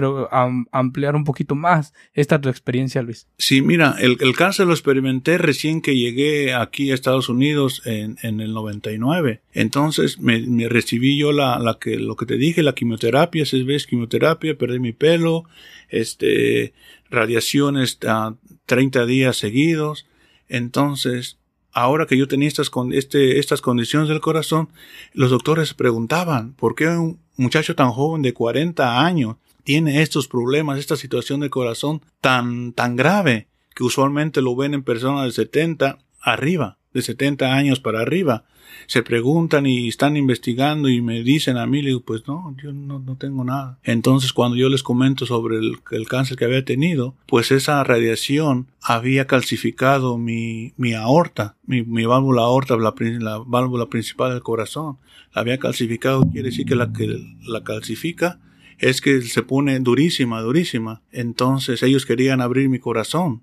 ampliar 0.73 1.15
un 1.15 1.25
poquito 1.25 1.55
más 1.55 1.93
esta 2.15 2.41
tu 2.41 2.49
experiencia, 2.49 3.03
Luis. 3.03 3.29
Sí, 3.37 3.61
mira, 3.61 3.97
el, 4.01 4.17
cáncer 4.35 4.67
lo 4.67 4.73
experimenté 4.73 5.37
recién 5.37 5.83
que 5.83 5.99
llegué 5.99 6.55
aquí 6.55 6.91
a 6.91 6.95
Estados 6.95 7.29
Unidos 7.29 7.83
en, 7.85 8.17
en 8.23 8.41
el 8.41 8.55
99. 8.55 9.43
Entonces 9.53 10.19
me, 10.19 10.41
recibí 10.67 11.19
yo 11.19 11.31
la, 11.31 11.59
la, 11.59 11.79
que, 11.79 11.99
lo 11.99 12.17
que 12.17 12.25
te 12.25 12.39
dije, 12.39 12.63
la 12.63 12.75
quimioterapia, 12.75 13.45
seis 13.45 13.67
veces 13.67 13.87
quimioterapia, 13.87 14.57
perdí 14.57 14.81
mi 14.81 14.93
pelo, 14.93 15.45
este, 15.91 16.73
radiaciones 17.11 17.99
a 18.09 18.35
30 18.65 19.05
días 19.05 19.37
seguidos. 19.37 20.07
Entonces, 20.49 21.39
ahora 21.73 22.07
que 22.07 22.17
yo 22.17 22.29
tenía 22.29 22.49
estas, 22.49 22.71
este, 22.93 23.39
estas 23.39 23.61
condiciones 23.61 24.09
del 24.09 24.21
corazón, 24.21 24.69
los 25.13 25.31
doctores 25.31 25.75
preguntaban, 25.75 26.53
¿por 26.55 26.75
qué 26.75 26.89
un 26.89 27.19
muchacho 27.37 27.75
tan 27.75 27.91
joven 27.91 28.23
de 28.23 28.35
40 28.35 29.05
años 29.05 29.37
tiene 29.65 30.03
estos 30.03 30.29
problemas, 30.29 30.79
esta 30.79 30.97
situación 30.97 31.41
del 31.41 31.51
corazón 31.51 32.03
tan, 32.21 32.73
tan 32.73 32.97
grave, 32.97 33.47
que 33.75 33.85
usualmente 33.85 34.43
lo 34.43 34.55
ven 34.55 34.75
en 34.75 34.83
personas 34.83 35.25
de 35.25 35.33
70 35.33 35.99
arriba, 36.21 36.79
de 36.93 37.03
70 37.03 37.53
años 37.53 37.81
para 37.81 38.01
arriba? 38.01 38.45
se 38.87 39.03
preguntan 39.03 39.67
y 39.67 39.89
están 39.89 40.17
investigando 40.17 40.89
y 40.89 41.01
me 41.01 41.23
dicen 41.23 41.57
a 41.57 41.67
mí, 41.67 41.83
le 41.83 41.89
digo, 41.89 42.01
pues 42.01 42.27
no, 42.27 42.55
yo 42.63 42.73
no, 42.73 42.99
no 42.99 43.17
tengo 43.17 43.45
nada. 43.45 43.79
Entonces 43.83 44.33
cuando 44.33 44.57
yo 44.57 44.69
les 44.69 44.83
comento 44.83 45.27
sobre 45.27 45.59
el, 45.59 46.09
cáncer 46.09 46.37
que 46.37 46.45
había 46.45 46.65
tenido, 46.65 47.15
pues 47.27 47.51
esa 47.53 47.83
radiación 47.85 48.69
había 48.83 49.27
calcificado 49.27 50.19
mi, 50.19 50.73
mi 50.77 50.95
aorta, 50.95 51.57
mi, 51.65 51.83
mi 51.83 52.05
válvula 52.05 52.43
aorta, 52.43 52.77
la, 52.77 52.95
la, 52.99 53.39
válvula 53.39 53.87
principal 53.87 54.33
del 54.33 54.43
corazón. 54.43 54.99
La 55.35 55.43
había 55.43 55.59
calcificado, 55.59 56.23
quiere 56.31 56.51
decir 56.51 56.67
que 56.67 56.77
la 56.77 56.93
que 56.93 57.19
la 57.47 57.65
calcifica 57.65 58.41
es 58.79 59.01
que 59.01 59.23
se 59.23 59.43
pone 59.43 59.79
durísima, 59.79 60.41
durísima. 60.41 61.03
Entonces 61.13 61.83
ellos 61.83 62.05
querían 62.05 62.41
abrir 62.41 62.69
mi 62.69 62.79
corazón 62.79 63.43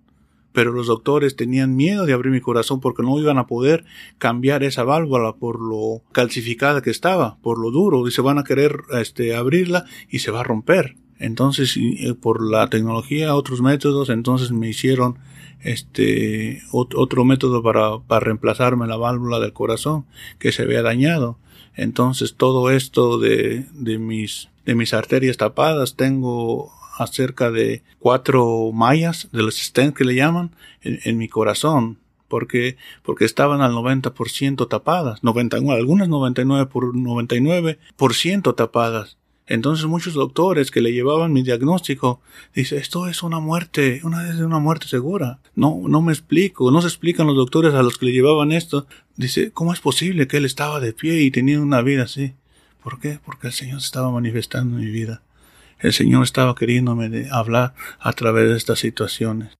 pero 0.54 0.72
los 0.72 0.88
doctores 0.88 1.36
tenían 1.36 1.76
miedo 1.76 2.06
de 2.06 2.14
abrir 2.14 2.32
mi 2.32 2.42
corazón 2.42 2.80
porque 2.80 3.04
no 3.04 3.20
iban 3.20 3.38
a 3.38 3.48
poder 3.48 3.86
cambiar 4.18 4.64
esa 4.64 4.84
válvula 4.84 5.36
por 5.36 5.60
lo 5.60 6.02
calcificada 6.12 6.82
que 6.82 6.90
estaba, 6.90 7.38
por 7.42 7.60
lo 7.60 7.72
duro, 7.72 8.08
y 8.08 8.12
se 8.12 8.22
van 8.22 8.38
a 8.40 8.44
querer 8.44 8.82
este, 8.92 9.36
abrirla 9.36 9.86
y 10.10 10.20
se 10.20 10.32
va 10.32 10.42
a 10.42 10.44
romper. 10.44 10.96
Entonces, 11.20 11.76
eh, 11.78 12.14
por 12.20 12.42
la 12.42 12.70
tecnología, 12.70 13.36
otros 13.36 13.62
métodos, 13.62 14.10
entonces 14.10 14.52
me 14.52 14.70
hicieron 14.70 15.20
este 15.62 16.62
otro 16.72 17.26
método 17.26 17.62
para, 17.62 18.00
para 18.00 18.22
reemplazarme 18.22 18.88
la 18.88 18.96
válvula 18.96 19.40
del 19.40 19.52
corazón 19.52 20.06
que 20.40 20.54
se 20.54 20.64
había 20.64 20.82
dañado. 20.82 21.38
Entonces, 21.76 22.36
todo 22.36 22.72
esto 22.72 23.20
de, 23.20 23.66
de 23.74 23.98
mis 23.98 24.50
de 24.70 24.76
mis 24.76 24.94
arterias 24.94 25.38
tapadas, 25.38 25.96
tengo 25.96 26.72
acerca 27.00 27.50
de 27.50 27.82
cuatro 27.98 28.72
mallas 28.74 29.30
de 29.32 29.42
los 29.42 29.58
stents 29.58 29.98
que 29.98 30.04
le 30.04 30.16
llaman 30.16 30.52
en, 30.82 31.18
mi 31.18 31.30
corazón 31.30 31.98
porque 32.28 32.76
porque 33.04 33.26
estaban 33.26 33.62
al 33.62 33.72
90% 33.72 34.68
tapadas, 34.68 35.24
90, 35.24 35.58
algunas 35.58 36.10
99 36.10 36.66
por 36.68 36.94
99% 36.94 38.56
tapadas. 38.56 39.18
Entonces 39.48 39.86
muchos 39.88 40.14
doctores 40.14 40.70
que 40.70 40.82
le 40.82 40.92
llevaban 40.92 41.34
mi 41.34 41.42
diagnóstico 41.42 42.22
dice 42.54 42.78
esto 42.78 43.08
es 43.08 43.24
una 43.24 43.40
muerte, 43.40 44.02
una 44.04 44.30
es 44.30 44.36
una 44.36 44.60
muerte 44.60 44.88
segura. 44.88 45.40
No 45.56 45.82
no 45.88 46.02
me 46.02 46.12
explico, 46.12 46.70
no 46.70 46.82
se 46.82 46.88
explican 46.88 47.26
los 47.26 47.36
doctores 47.36 47.74
a 47.74 47.82
los 47.82 47.98
que 47.98 48.08
le 48.08 48.12
llevaban 48.12 48.52
esto. 48.52 48.86
Dice, 49.16 49.52
¿cómo 49.52 49.74
es 49.74 49.80
posible 49.80 50.28
que 50.28 50.38
él 50.38 50.46
estaba 50.46 50.80
de 50.80 50.94
pie 50.94 51.22
y 51.22 51.32
tenía 51.32 51.60
una 51.62 51.82
vida 51.82 52.04
así? 52.04 52.34
¿Por 52.84 53.00
qué? 53.00 53.20
Porque 53.26 53.48
el 53.48 53.54
Señor 53.54 53.80
se 53.82 53.86
estaba 53.86 54.12
manifestando 54.12 54.78
en 54.78 54.86
mi 54.86 54.92
vida 54.92 55.24
el 55.80 55.94
Señor 55.94 56.24
estaba 56.24 56.56
queriéndome 56.56 57.28
hablar 57.32 57.74
a 58.00 58.14
través 58.14 58.50
de 58.50 58.58
estas 58.58 58.80
situaciones. 58.80 59.58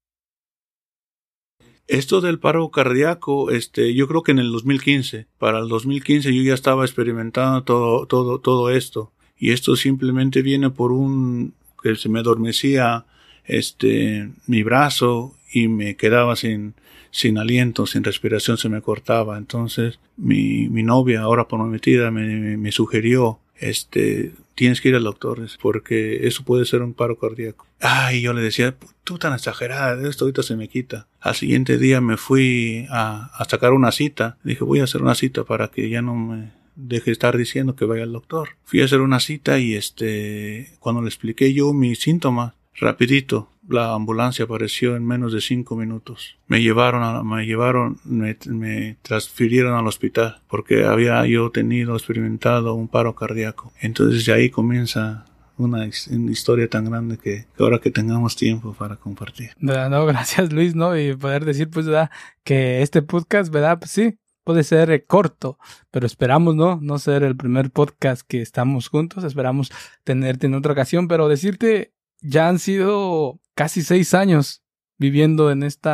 Esto 1.88 2.22
del 2.22 2.38
paro 2.38 2.70
cardíaco, 2.70 3.50
este, 3.50 3.96
yo 3.96 4.08
creo 4.08 4.22
que 4.22 4.32
en 4.32 4.38
el 4.38 4.52
2015, 4.52 5.26
para 5.40 5.58
el 5.58 5.70
2015 5.70 6.36
yo 6.36 6.44
ya 6.44 6.54
estaba 6.54 6.86
experimentando 6.86 7.64
todo, 7.64 8.06
todo, 8.06 8.40
todo 8.40 8.70
esto. 8.70 9.12
Y 9.36 9.54
esto 9.54 9.76
simplemente 9.76 10.44
viene 10.44 10.70
por 10.70 10.92
un, 10.92 11.56
que 11.82 11.96
se 11.96 12.08
me 12.08 12.20
adormecía, 12.20 13.06
este, 13.44 14.30
mi 14.46 14.62
brazo 14.62 15.36
y 15.52 15.68
me 15.68 15.96
quedaba 15.96 16.36
sin, 16.36 16.76
sin 17.10 17.40
aliento, 17.40 17.88
sin 17.88 18.04
respiración, 18.04 18.58
se 18.58 18.70
me 18.70 18.82
cortaba. 18.82 19.40
Entonces, 19.40 20.00
mi, 20.16 20.70
mi 20.70 20.84
novia, 20.84 21.22
ahora 21.22 21.48
prometida, 21.48 22.12
me, 22.12 22.56
me 22.58 22.72
sugirió 22.72 23.40
este, 23.60 24.34
tienes 24.56 24.82
que 24.82 24.90
ir 24.90 24.96
al 24.96 25.04
doctor, 25.04 25.46
porque 25.62 26.28
eso 26.28 26.44
puede 26.44 26.66
ser 26.66 26.82
un 26.82 26.94
paro 26.94 27.18
cardíaco. 27.18 27.66
Ay, 27.80 28.22
yo 28.22 28.34
le 28.34 28.42
decía, 28.42 28.76
tú 29.04 29.18
tan 29.18 29.34
exagerada, 29.34 30.08
esto 30.08 30.26
ahorita 30.26 30.44
se 30.44 30.56
me 30.56 30.68
quita. 30.68 31.08
Al 31.20 31.36
siguiente 31.36 31.78
día 31.78 32.02
me 32.02 32.18
fui 32.18 32.86
a, 32.90 33.32
sacar 33.50 33.74
una 33.74 33.92
cita. 33.92 34.38
Dije, 34.44 34.64
voy 34.64 34.80
a 34.80 34.84
hacer 34.84 35.02
una 35.02 35.16
cita 35.16 35.44
para 35.44 35.70
que 35.70 35.90
ya 35.90 36.02
no 36.02 36.16
me 36.16 36.52
deje 36.76 37.12
estar 37.12 37.38
diciendo 37.38 37.76
que 37.76 37.86
vaya 37.86 38.04
al 38.04 38.14
doctor. 38.14 38.50
Fui 38.64 38.82
a 38.82 38.86
hacer 38.86 39.02
una 39.02 39.20
cita 39.20 39.60
y 39.60 39.76
este, 39.76 40.72
cuando 40.80 41.02
le 41.02 41.08
expliqué 41.08 41.54
yo 41.54 41.74
mis 41.74 42.00
síntomas, 42.00 42.54
rapidito, 42.76 43.50
la 43.70 43.94
ambulancia 43.94 44.46
apareció 44.46 44.96
en 44.96 45.06
menos 45.06 45.34
de 45.34 45.42
cinco 45.42 45.76
minutos. 45.76 46.38
Me 46.48 46.62
llevaron, 46.62 47.04
a, 47.04 47.24
me 47.24 47.46
llevaron, 47.46 48.00
me, 48.04 48.98
transfirieron 49.02 49.76
al 49.76 49.88
hospital 49.88 50.42
porque 50.48 50.86
había 50.86 51.26
yo 51.26 51.52
tenido, 51.52 51.96
experimentado 51.96 52.74
un 52.74 52.88
paro 52.88 53.16
cardíaco. 53.16 53.72
Entonces 53.80 54.26
de 54.26 54.34
ahí 54.34 54.50
comienza 54.50 55.26
una, 55.58 55.86
historia 55.86 56.68
tan 56.70 56.86
grande 56.86 57.18
que, 57.18 57.46
ahora 57.60 57.80
que 57.80 57.92
tengamos 57.92 58.36
tiempo 58.36 58.74
para 58.74 58.96
compartir. 58.96 59.52
No, 59.60 60.06
gracias 60.08 60.52
Luis, 60.52 60.76
¿no? 60.76 60.98
Y 60.98 61.16
poder 61.16 61.46
decir, 61.46 61.70
pues, 61.70 61.86
¿verdad? 61.86 62.10
Que 62.44 62.82
este 62.82 63.02
podcast, 63.02 63.52
¿verdad? 63.52 63.80
Pues 63.80 63.92
sí, 63.92 64.18
puede 64.44 64.64
ser 64.64 65.06
corto, 65.06 65.60
pero 65.92 66.08
esperamos, 66.08 66.56
¿no? 66.56 66.80
No 66.82 66.98
ser 66.98 67.24
el 67.24 67.36
primer 67.36 67.72
podcast 67.72 68.24
que 68.28 68.42
estamos 68.42 68.88
juntos, 68.88 69.24
esperamos 69.24 69.72
tenerte 70.04 70.48
en 70.48 70.56
otra 70.56 70.74
ocasión, 70.74 71.08
pero 71.08 71.28
decirte, 71.28 71.94
ya 72.22 72.50
han 72.50 72.60
sido 72.60 73.40
casi 73.60 73.82
seis 73.82 74.14
años 74.14 74.64
viviendo 74.98 75.52
en 75.52 75.64
este 75.64 75.90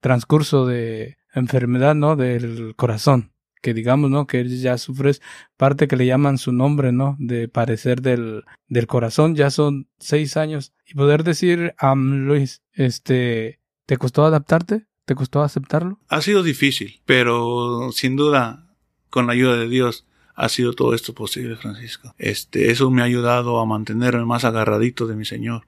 transcurso 0.00 0.64
de 0.64 1.18
enfermedad, 1.34 1.94
¿no? 1.94 2.16
Del 2.16 2.74
corazón. 2.76 3.34
Que 3.60 3.74
digamos, 3.74 4.10
¿no? 4.10 4.26
Que 4.26 4.48
ya 4.48 4.78
sufres 4.78 5.20
parte 5.58 5.86
que 5.86 5.96
le 5.96 6.06
llaman 6.06 6.38
su 6.38 6.50
nombre, 6.50 6.92
¿no? 6.92 7.16
De 7.18 7.46
parecer 7.46 8.00
del, 8.00 8.44
del 8.68 8.86
corazón. 8.86 9.34
Ya 9.34 9.50
son 9.50 9.86
seis 9.98 10.38
años. 10.38 10.72
Y 10.86 10.94
poder 10.94 11.24
decir 11.24 11.74
a 11.76 11.94
Luis, 11.94 12.62
este, 12.72 13.60
¿Te 13.84 13.98
costó 13.98 14.24
adaptarte? 14.24 14.86
¿Te 15.04 15.14
costó 15.14 15.42
aceptarlo? 15.42 16.00
Ha 16.08 16.22
sido 16.22 16.42
difícil, 16.42 17.02
pero 17.04 17.90
sin 17.92 18.16
duda, 18.16 18.74
con 19.10 19.26
la 19.26 19.34
ayuda 19.34 19.58
de 19.58 19.68
Dios, 19.68 20.06
ha 20.34 20.48
sido 20.48 20.72
todo 20.72 20.94
esto 20.94 21.12
posible, 21.12 21.56
Francisco. 21.56 22.14
Este, 22.16 22.70
eso 22.70 22.90
me 22.90 23.02
ha 23.02 23.04
ayudado 23.04 23.60
a 23.60 23.66
mantenerme 23.66 24.24
más 24.24 24.46
agarradito 24.46 25.06
de 25.06 25.16
mi 25.16 25.26
Señor. 25.26 25.66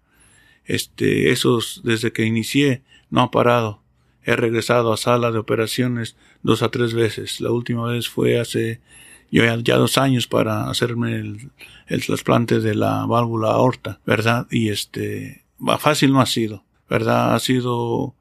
Este, 0.66 1.30
esos, 1.30 1.80
desde 1.84 2.12
que 2.12 2.24
inicié, 2.24 2.82
no 3.10 3.22
ha 3.22 3.30
parado. 3.30 3.80
He 4.24 4.34
regresado 4.34 4.92
a 4.92 4.96
sala 4.96 5.30
de 5.30 5.38
operaciones 5.38 6.16
dos 6.42 6.62
a 6.62 6.70
tres 6.70 6.92
veces. 6.92 7.40
La 7.40 7.52
última 7.52 7.86
vez 7.86 8.08
fue 8.08 8.40
hace 8.40 8.80
yo 9.30 9.42
ya 9.44 9.76
dos 9.76 9.98
años 9.98 10.26
para 10.26 10.70
hacerme 10.70 11.16
el, 11.16 11.50
trasplante 12.04 12.60
de 12.60 12.74
la 12.74 13.06
válvula 13.06 13.50
aorta, 13.50 14.00
¿verdad? 14.06 14.46
Y 14.50 14.68
este, 14.68 15.44
fácil 15.78 16.12
no 16.12 16.20
ha 16.20 16.26
sido, 16.26 16.64
¿verdad? 16.88 17.34
Ha 17.34 17.38
sido 17.38 18.14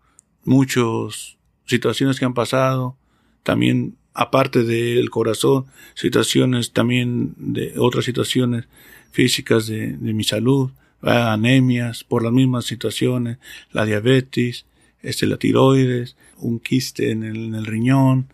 muchas 0.44 1.38
situaciones 1.66 2.20
que 2.20 2.26
han 2.26 2.34
pasado, 2.34 2.98
también 3.44 3.98
aparte 4.14 4.64
del 4.64 5.10
corazón, 5.10 5.66
situaciones 5.94 6.72
también 6.72 7.34
de 7.38 7.74
otras 7.78 8.06
situaciones 8.06 8.68
físicas 9.12 9.68
de 9.68 9.98
mi 10.00 10.24
salud, 10.24 10.72
anemias 11.06 12.04
por 12.04 12.24
las 12.24 12.34
mismas 12.34 12.66
situaciones, 12.66 13.38
la 13.72 13.86
diabetes, 13.86 14.66
este, 15.02 15.28
la 15.28 15.38
tiroides, 15.38 16.18
un 16.38 16.60
quiste 16.60 17.12
en 17.12 17.24
el, 17.24 17.38
en 17.46 17.56
el 17.56 17.66
riñón, 17.66 18.28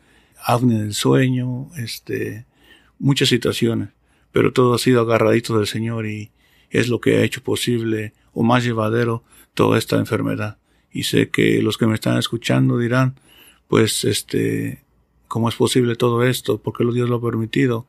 acné 0.44 0.80
del 0.82 0.94
sueño, 0.94 1.70
este, 1.78 2.46
muchas 2.98 3.30
situaciones, 3.30 3.90
pero 4.32 4.54
todo 4.54 4.74
ha 4.74 4.80
sido 4.80 5.02
agarradito 5.02 5.58
del 5.58 5.68
Señor 5.68 6.08
y 6.08 6.32
es 6.70 6.88
lo 6.88 7.02
que 7.02 7.18
ha 7.18 7.24
hecho 7.24 7.44
posible 7.44 8.14
o 8.34 8.44
más 8.44 8.64
llevadero 8.64 9.24
toda 9.54 9.78
esta 9.78 9.98
enfermedad. 9.98 10.58
Y 10.92 11.04
sé 11.04 11.30
que 11.30 11.62
los 11.62 11.78
que 11.78 11.88
me 11.88 11.96
están 11.96 12.18
escuchando 12.18 12.78
dirán, 12.78 13.20
pues, 13.68 14.04
este, 14.06 14.84
¿cómo 15.28 15.50
es 15.50 15.56
posible 15.56 15.96
todo 15.96 16.24
esto? 16.24 16.62
¿Por 16.62 16.76
qué 16.76 16.84
Dios 16.94 17.10
lo 17.10 17.18
ha 17.18 17.22
permitido? 17.22 17.88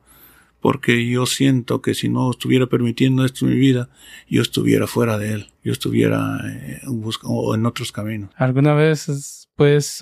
Porque 0.63 1.05
yo 1.09 1.25
siento 1.25 1.81
que 1.81 1.93
si 1.93 2.07
no 2.07 2.31
estuviera 2.31 2.67
permitiendo 2.67 3.25
esto 3.25 3.45
en 3.45 3.51
mi 3.51 3.59
vida, 3.59 3.89
yo 4.29 4.41
estuviera 4.41 4.87
fuera 4.87 5.17
de 5.17 5.33
Él, 5.33 5.47
yo 5.61 5.73
estuviera 5.73 6.39
eh, 6.45 6.79
o 6.87 7.53
en 7.53 7.65
otros 7.65 7.91
caminos. 7.91 8.29
¿Alguna 8.37 8.73
vez, 8.73 9.49
pues, 9.57 9.99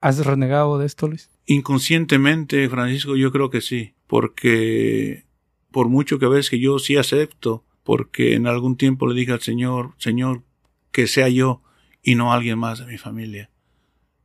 has 0.00 0.26
renegado 0.26 0.76
de 0.76 0.86
esto, 0.86 1.06
Luis? 1.06 1.30
Inconscientemente, 1.46 2.68
Francisco, 2.68 3.14
yo 3.14 3.30
creo 3.30 3.48
que 3.48 3.60
sí, 3.60 3.94
porque 4.08 5.24
por 5.70 5.88
mucho 5.88 6.18
que 6.18 6.26
a 6.26 6.30
veces 6.30 6.50
que 6.50 6.58
yo 6.58 6.80
sí 6.80 6.96
acepto, 6.96 7.62
porque 7.84 8.34
en 8.34 8.48
algún 8.48 8.76
tiempo 8.76 9.06
le 9.06 9.14
dije 9.14 9.30
al 9.30 9.40
Señor, 9.40 9.92
Señor, 9.98 10.42
que 10.90 11.06
sea 11.06 11.28
yo 11.28 11.62
y 12.02 12.16
no 12.16 12.32
alguien 12.32 12.58
más 12.58 12.80
de 12.80 12.86
mi 12.86 12.98
familia. 12.98 13.50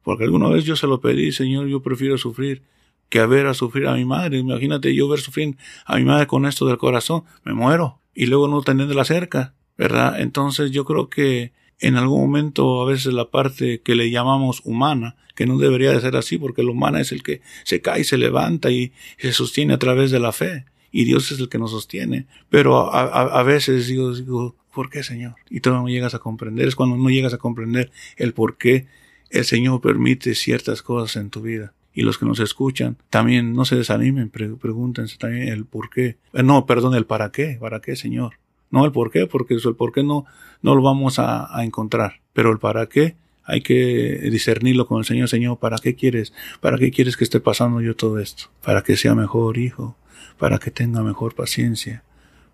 Porque 0.02 0.24
alguna 0.24 0.50
vez 0.50 0.66
yo 0.66 0.76
se 0.76 0.88
lo 0.88 1.00
pedí, 1.02 1.32
Señor, 1.32 1.68
yo 1.68 1.84
prefiero 1.84 2.18
sufrir 2.18 2.64
que 3.10 3.20
a 3.20 3.26
ver 3.26 3.48
a 3.48 3.54
sufrir 3.54 3.88
a 3.88 3.96
mi 3.96 4.06
madre. 4.06 4.38
Imagínate 4.38 4.94
yo 4.96 5.08
ver 5.08 5.20
sufrir 5.20 5.58
a 5.86 5.98
mi 5.98 6.06
madre 6.06 6.28
con 6.28 6.46
esto 6.46 6.66
del 6.66 6.78
corazón, 6.78 7.24
me 7.44 7.54
muero. 7.54 8.00
Y 8.14 8.28
luego 8.28 8.48
no 8.48 8.64
la 8.66 9.06
cerca, 9.06 9.54
¿verdad? 9.78 10.20
Entonces 10.20 10.72
yo 10.72 10.86
creo 10.86 11.10
que 11.10 11.54
en 11.80 11.96
algún 11.96 12.22
momento 12.22 12.82
a 12.82 12.86
veces 12.86 13.14
la 13.14 13.30
parte 13.32 13.82
que 13.82 13.96
le 13.96 14.12
llamamos 14.12 14.62
humana, 14.66 15.16
que 15.36 15.46
no 15.46 15.58
debería 15.58 15.92
de 15.92 16.02
ser 16.02 16.16
así, 16.16 16.38
porque 16.38 16.64
lo 16.64 16.74
humana 16.74 17.00
es 17.00 17.12
el 17.12 17.24
que 17.24 17.42
se 17.64 17.82
cae, 17.82 18.04
se 18.04 18.18
levanta 18.18 18.70
y 18.72 18.92
se 19.18 19.32
sostiene 19.32 19.74
a 19.74 19.80
través 19.80 20.12
de 20.12 20.20
la 20.20 20.34
fe, 20.34 20.66
y 20.92 21.06
Dios 21.06 21.32
es 21.32 21.40
el 21.40 21.50
que 21.50 21.58
nos 21.58 21.72
sostiene. 21.72 22.28
Pero 22.50 22.94
a, 22.94 23.04
a, 23.04 23.44
veces 23.44 23.88
digo, 23.88 24.14
digo, 24.14 24.56
¿por 24.74 24.90
qué, 24.90 25.04
Señor? 25.04 25.36
Y 25.50 25.62
tú 25.62 25.72
no 25.72 25.88
llegas 25.88 26.14
a 26.14 26.20
comprender, 26.20 26.68
es 26.68 26.76
cuando 26.76 26.98
no 26.98 27.10
llegas 27.10 27.34
a 27.34 27.38
comprender 27.38 27.92
el 28.18 28.34
por 28.34 28.58
qué 28.58 28.88
el 29.30 29.46
Señor 29.46 29.80
permite 29.80 30.36
ciertas 30.36 30.82
cosas 30.82 31.16
en 31.16 31.30
tu 31.30 31.42
vida. 31.42 31.74
Y 32.00 32.04
los 32.04 32.18
que 32.18 32.26
nos 32.26 32.40
escuchan 32.40 32.96
también 33.10 33.52
no 33.52 33.66
se 33.66 33.76
desanimen, 33.76 34.30
pregúntense 34.30 35.18
también 35.18 35.50
el 35.50 35.66
por 35.66 35.90
qué. 35.90 36.16
Eh, 36.32 36.44
no, 36.44 36.66
perdón, 36.66 36.96
el 36.96 37.06
para 37.06 37.30
qué, 37.30 37.58
para 37.60 37.82
qué, 37.82 37.98
Señor. 37.98 38.36
No 38.72 38.86
el 38.86 38.94
por 38.94 39.12
qué, 39.12 39.28
porque 39.28 39.56
el 39.56 39.76
por 39.76 39.92
qué 39.92 40.02
no, 40.02 40.24
no 40.62 40.76
lo 40.76 40.82
vamos 40.82 41.20
a, 41.20 41.50
encontrar. 41.62 42.22
Pero 42.32 42.54
el 42.54 42.58
para 42.58 42.86
qué 42.86 43.18
hay 43.44 43.60
que 43.60 44.18
discernirlo 44.32 44.88
con 44.88 45.00
el 45.00 45.04
Señor. 45.04 45.28
Señor, 45.28 45.60
¿para 45.60 45.78
qué 45.78 45.94
quieres? 45.96 46.32
¿Para 46.62 46.78
qué 46.78 46.90
quieres 46.90 47.18
que 47.18 47.26
esté 47.26 47.42
pasando 47.42 47.82
yo 47.82 47.98
todo 47.98 48.18
esto? 48.18 48.46
Para 48.64 48.82
que 48.82 48.96
sea 48.96 49.14
mejor 49.14 49.58
hijo, 49.58 49.98
para 50.38 50.58
que 50.58 50.72
tenga 50.72 51.04
mejor 51.04 51.36
paciencia, 51.36 52.06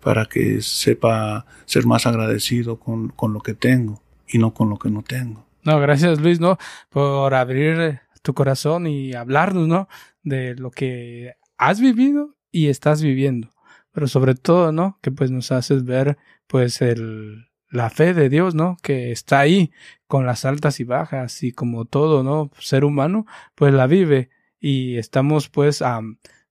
para 0.02 0.24
que 0.24 0.60
sepa 0.60 1.46
ser 1.66 1.86
más 1.86 2.04
agradecido 2.04 2.80
con, 2.80 3.10
con 3.10 3.32
lo 3.32 3.38
que 3.42 3.54
tengo 3.54 4.02
y 4.26 4.38
no 4.38 4.52
con 4.52 4.70
lo 4.70 4.76
que 4.76 4.90
no 4.90 5.02
tengo. 5.02 5.46
No, 5.62 5.78
gracias 5.78 6.20
Luis, 6.20 6.40
¿no? 6.40 6.58
Por 6.90 7.32
abrir 7.32 8.00
tu 8.26 8.34
corazón 8.34 8.86
y 8.86 9.14
hablarnos, 9.14 9.68
¿no? 9.68 9.88
De 10.22 10.54
lo 10.56 10.70
que 10.70 11.36
has 11.56 11.80
vivido 11.80 12.36
y 12.50 12.68
estás 12.68 13.02
viviendo 13.02 13.50
pero 13.96 14.08
sobre 14.08 14.34
todo, 14.34 14.72
¿no? 14.72 14.98
Que 15.00 15.10
pues 15.10 15.30
nos 15.30 15.50
haces 15.52 15.86
ver 15.86 16.18
pues 16.46 16.82
el, 16.82 17.46
la 17.70 17.88
fe 17.88 18.12
de 18.12 18.28
Dios, 18.28 18.54
¿no? 18.54 18.76
Que 18.82 19.10
está 19.10 19.40
ahí 19.40 19.72
con 20.06 20.26
las 20.26 20.44
altas 20.44 20.80
y 20.80 20.84
bajas 20.84 21.42
y 21.42 21.52
como 21.52 21.86
todo, 21.86 22.22
¿no? 22.22 22.50
Ser 22.58 22.84
humano, 22.84 23.24
pues 23.54 23.72
la 23.72 23.86
vive 23.86 24.28
y 24.60 24.98
estamos 24.98 25.48
pues 25.48 25.80
a... 25.80 26.02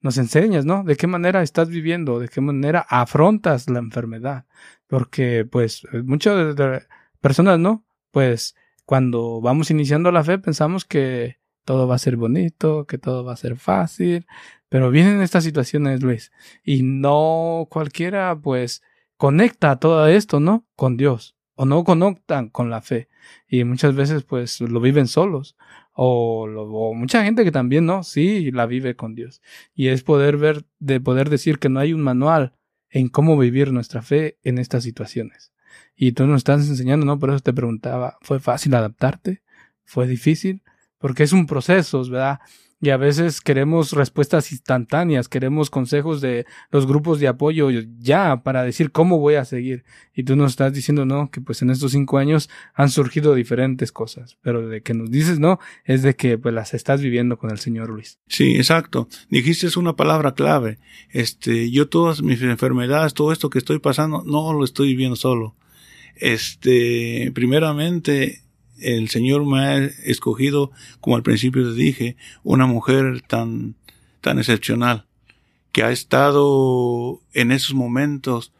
nos 0.01 0.17
enseñas, 0.17 0.65
¿no? 0.65 0.83
De 0.83 0.95
qué 0.95 1.05
manera 1.05 1.43
estás 1.43 1.69
viviendo, 1.69 2.17
de 2.17 2.29
qué 2.29 2.41
manera 2.41 2.83
afrontas 2.89 3.69
la 3.69 3.77
enfermedad. 3.77 4.47
Porque, 4.87 5.45
pues, 5.45 5.83
muchas 6.03 6.55
personas, 7.21 7.59
¿no? 7.59 7.85
Pues, 8.09 8.55
cuando 8.85 9.39
vamos 9.39 9.69
iniciando 9.69 10.11
la 10.11 10.23
fe, 10.23 10.39
pensamos 10.39 10.83
que 10.83 11.37
todo 11.65 11.87
va 11.87 11.95
a 11.95 11.99
ser 11.99 12.15
bonito, 12.15 12.85
que 12.85 12.97
todo 12.97 13.25
va 13.25 13.33
a 13.33 13.37
ser 13.37 13.57
fácil, 13.57 14.25
pero 14.69 14.91
vienen 14.91 15.21
estas 15.21 15.43
situaciones, 15.43 16.01
Luis, 16.03 16.31
y 16.63 16.83
no 16.83 17.67
cualquiera, 17.69 18.39
pues, 18.39 18.83
conecta 19.17 19.79
todo 19.79 20.07
esto, 20.07 20.39
¿no? 20.39 20.65
Con 20.75 20.95
Dios, 20.95 21.35
o 21.55 21.65
no 21.65 21.83
conectan 21.83 22.49
con 22.49 22.69
la 22.69 22.81
fe, 22.81 23.09
y 23.47 23.63
muchas 23.63 23.95
veces, 23.95 24.23
pues, 24.23 24.61
lo 24.61 24.79
viven 24.79 25.07
solos, 25.07 25.57
o, 25.93 26.93
mucha 26.95 27.23
gente 27.23 27.43
que 27.43 27.51
también, 27.51 27.85
¿no? 27.85 28.03
Sí, 28.03 28.51
la 28.51 28.65
vive 28.65 28.95
con 28.95 29.15
Dios, 29.15 29.41
y 29.73 29.87
es 29.87 30.03
poder 30.03 30.37
ver, 30.37 30.65
de 30.79 31.01
poder 31.01 31.29
decir 31.29 31.59
que 31.59 31.69
no 31.69 31.79
hay 31.79 31.93
un 31.93 32.01
manual 32.01 32.53
en 32.89 33.09
cómo 33.09 33.37
vivir 33.37 33.73
nuestra 33.73 34.01
fe 34.01 34.37
en 34.43 34.57
estas 34.57 34.83
situaciones. 34.83 35.51
Y 35.95 36.11
tú 36.11 36.27
nos 36.27 36.37
estás 36.37 36.67
enseñando, 36.67 37.05
¿no? 37.05 37.19
Por 37.19 37.29
eso 37.29 37.39
te 37.39 37.53
preguntaba, 37.53 38.17
¿fue 38.21 38.39
fácil 38.39 38.75
adaptarte? 38.75 39.43
¿Fue 39.83 40.07
difícil? 40.07 40.61
Porque 41.05 41.21
es 41.21 41.33
un 41.33 41.45
proceso, 41.45 42.03
¿verdad? 42.09 42.39
Y 42.81 42.89
a 42.89 42.97
veces 42.97 43.39
queremos 43.39 43.91
respuestas 43.91 44.51
instantáneas, 44.51 45.29
queremos 45.29 45.69
consejos 45.69 46.19
de 46.19 46.47
los 46.71 46.87
grupos 46.87 47.19
de 47.19 47.27
apoyo 47.27 47.69
ya 47.99 48.41
para 48.41 48.63
decir 48.63 48.91
cómo 48.91 49.19
voy 49.19 49.35
a 49.35 49.45
seguir. 49.45 49.83
Y 50.15 50.23
tú 50.23 50.35
nos 50.35 50.53
estás 50.53 50.73
diciendo, 50.73 51.05
no, 51.05 51.29
que 51.29 51.41
pues 51.41 51.61
en 51.61 51.69
estos 51.69 51.91
cinco 51.91 52.17
años 52.17 52.49
han 52.73 52.89
surgido 52.89 53.35
diferentes 53.35 53.91
cosas, 53.91 54.39
pero 54.41 54.67
de 54.67 54.81
que 54.81 54.95
nos 54.95 55.11
dices, 55.11 55.37
no, 55.37 55.59
es 55.83 56.01
de 56.01 56.15
que 56.15 56.39
pues 56.39 56.55
las 56.55 56.73
estás 56.73 57.03
viviendo 57.03 57.37
con 57.37 57.51
el 57.51 57.59
Señor 57.59 57.91
Luis. 57.91 58.17
Sí, 58.27 58.55
exacto. 58.55 59.07
Dijiste 59.29 59.67
una 59.77 59.95
palabra 59.95 60.33
clave. 60.33 60.79
Este, 61.11 61.69
yo 61.69 61.87
todas 61.87 62.23
mis 62.23 62.41
enfermedades, 62.41 63.13
todo 63.13 63.31
esto 63.31 63.51
que 63.51 63.59
estoy 63.59 63.77
pasando, 63.77 64.23
no 64.25 64.53
lo 64.53 64.65
estoy 64.65 64.87
viviendo 64.87 65.17
solo. 65.17 65.55
Este, 66.15 67.31
primeramente, 67.35 68.44
el 68.79 69.09
Señor 69.09 69.45
me 69.45 69.59
ha 69.59 69.77
escogido, 69.77 70.71
como 71.01 71.15
al 71.15 71.23
principio 71.23 71.63
te 71.63 71.73
dije, 71.73 72.17
una 72.43 72.65
mujer 72.65 73.21
tan, 73.21 73.75
tan 74.21 74.39
excepcional, 74.39 75.05
que 75.71 75.83
ha 75.83 75.91
estado 75.91 77.21
en 77.33 77.51
esos 77.51 77.73
momentos 77.73 78.53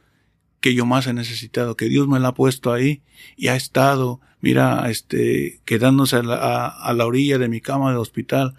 que 0.59 0.73
yo 0.73 0.85
más 0.85 1.07
he 1.07 1.13
necesitado, 1.13 1.77
que 1.77 1.89
Dios 1.89 2.07
me 2.07 2.19
la 2.19 2.29
ha 2.29 2.33
puesto 2.33 2.73
ahí 2.73 3.03
y 3.37 3.47
ha 3.47 3.55
estado, 3.55 4.19
mira, 4.41 4.89
este, 4.89 5.59
quedándose 5.65 6.15
a 6.15 6.23
la, 6.23 6.67
a 6.67 6.93
la 6.93 7.05
orilla 7.05 7.37
de 7.37 7.49
mi 7.49 7.61
cama 7.61 7.91
de 7.91 7.97
hospital, 7.97 8.55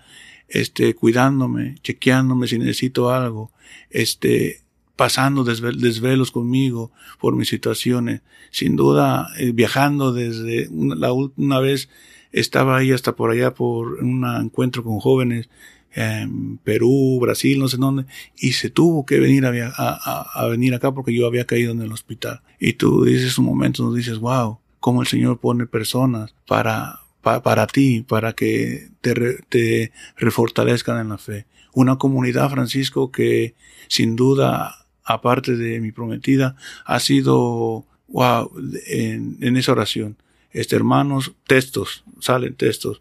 este, 0.48 0.94
cuidándome, 0.94 1.76
chequeándome 1.82 2.46
si 2.46 2.58
necesito 2.58 3.10
algo, 3.10 3.50
este, 3.90 4.62
pasando 4.96 5.44
desvelos 5.44 6.32
conmigo 6.32 6.90
por 7.20 7.36
mis 7.36 7.48
situaciones. 7.48 8.22
Sin 8.50 8.76
duda, 8.76 9.28
eh, 9.38 9.52
viajando 9.52 10.12
desde 10.12 10.68
la 10.72 11.12
última 11.12 11.60
vez 11.60 11.88
estaba 12.32 12.78
ahí 12.78 12.92
hasta 12.92 13.14
por 13.14 13.30
allá 13.30 13.54
por 13.54 14.02
un 14.02 14.24
encuentro 14.24 14.82
con 14.82 14.98
jóvenes 14.98 15.48
en 15.92 16.58
Perú, 16.58 17.18
Brasil, 17.20 17.58
no 17.58 17.68
sé 17.68 17.78
dónde, 17.78 18.04
y 18.38 18.52
se 18.52 18.68
tuvo 18.68 19.06
que 19.06 19.18
venir 19.18 19.46
a, 19.46 19.52
a, 19.78 20.46
venir 20.46 20.74
acá 20.74 20.92
porque 20.92 21.14
yo 21.14 21.26
había 21.26 21.46
caído 21.46 21.72
en 21.72 21.80
el 21.80 21.90
hospital. 21.90 22.42
Y 22.60 22.74
tú 22.74 23.04
dices 23.04 23.38
un 23.38 23.46
momento, 23.46 23.82
nos 23.82 23.94
dices, 23.94 24.18
wow, 24.18 24.58
cómo 24.78 25.00
el 25.00 25.06
Señor 25.06 25.40
pone 25.40 25.66
personas 25.66 26.34
para, 26.46 27.00
para 27.22 27.66
ti, 27.66 28.04
para 28.06 28.34
que 28.34 28.90
te, 29.00 29.14
te 29.48 29.92
refortalezcan 30.18 31.00
en 31.00 31.08
la 31.08 31.18
fe. 31.18 31.46
Una 31.72 31.96
comunidad, 31.96 32.50
Francisco, 32.50 33.10
que 33.10 33.54
sin 33.88 34.16
duda 34.16 34.85
aparte 35.06 35.56
de 35.56 35.80
mi 35.80 35.92
prometida, 35.92 36.56
ha 36.84 37.00
sido, 37.00 37.86
wow, 38.08 38.50
en, 38.86 39.56
esa 39.56 39.72
oración. 39.72 40.16
este, 40.52 40.76
hermanos, 40.76 41.32
textos, 41.46 42.04
salen 42.20 42.54
textos. 42.54 43.00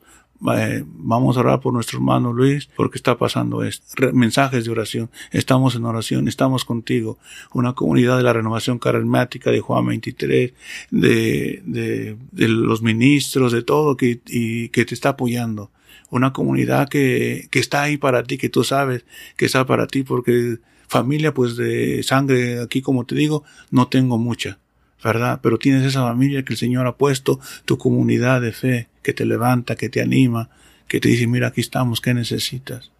Eh, 0.53 0.84
vamos 0.86 1.38
a 1.38 1.39
orar 1.39 1.62
por 1.62 1.74
nuestro 1.74 1.97
hermano 1.97 2.34
Luis 2.34 2.70
porque 2.76 2.97
está 2.97 3.18
pasando 3.18 3.64
esto. 3.64 3.86
mensajes 4.14 4.66
de 4.66 4.72
oración. 4.72 5.10
Estamos 5.32 5.76
en 5.76 5.86
oración, 5.86 6.28
estamos 6.28 6.66
contigo. 6.66 7.18
Una 7.53 7.74
comunidad 7.74 8.18
de 8.18 8.24
la 8.24 8.34
renovación 8.34 8.78
carismática 8.78 9.49
de 9.49 9.62
Juan 9.62 9.88
23, 9.88 10.53
de, 10.91 12.18
los 12.34 12.82
ministros, 12.82 13.51
de 13.53 13.64
todo 13.64 13.97
que, 13.97 14.20
y, 14.28 14.70
que 14.70 14.86
te 14.86 14.93
está 14.93 15.10
apoyando. 15.10 15.72
Una 16.12 16.34
comunidad 16.34 16.89
que, 16.89 17.47
que 17.49 17.60
está 17.60 17.84
ahí 17.84 17.97
para 17.97 18.22
ti, 18.24 18.38
que 18.38 18.49
tú 18.49 18.64
sabes 18.64 19.06
que 19.38 19.45
está 19.45 19.66
para 19.66 19.88
ti 19.88 20.03
porque 20.03 20.60
familia 20.88 21.34
pues 21.34 21.56
de 21.56 22.04
sangre 22.04 22.62
aquí 22.62 22.82
como 22.82 23.06
te 23.06 23.16
digo 23.16 23.44
no 23.72 23.88
tengo 23.88 24.18
mucha 24.18 24.60
¿verdad? 25.06 25.40
Pero 25.44 25.60
tienes 25.60 25.86
esa 25.86 26.02
familia 26.02 26.44
que 26.44 26.54
el 26.54 26.58
Señor 26.58 26.88
ha 26.88 26.98
puesto, 26.98 27.40
tu 27.66 27.78
comunidad 27.78 28.42
de 28.42 28.52
fe, 28.52 28.88
que 29.04 29.14
te 29.14 29.24
levanta, 29.24 29.76
que 29.76 29.88
te 29.88 30.02
anima, 30.02 30.50
que 30.88 31.00
te 31.00 31.10
dice, 31.10 31.28
mira, 31.28 31.50
aquí 31.50 31.62
estamos, 31.62 32.02
¿qué 32.02 32.16
necesitas? 32.16 32.92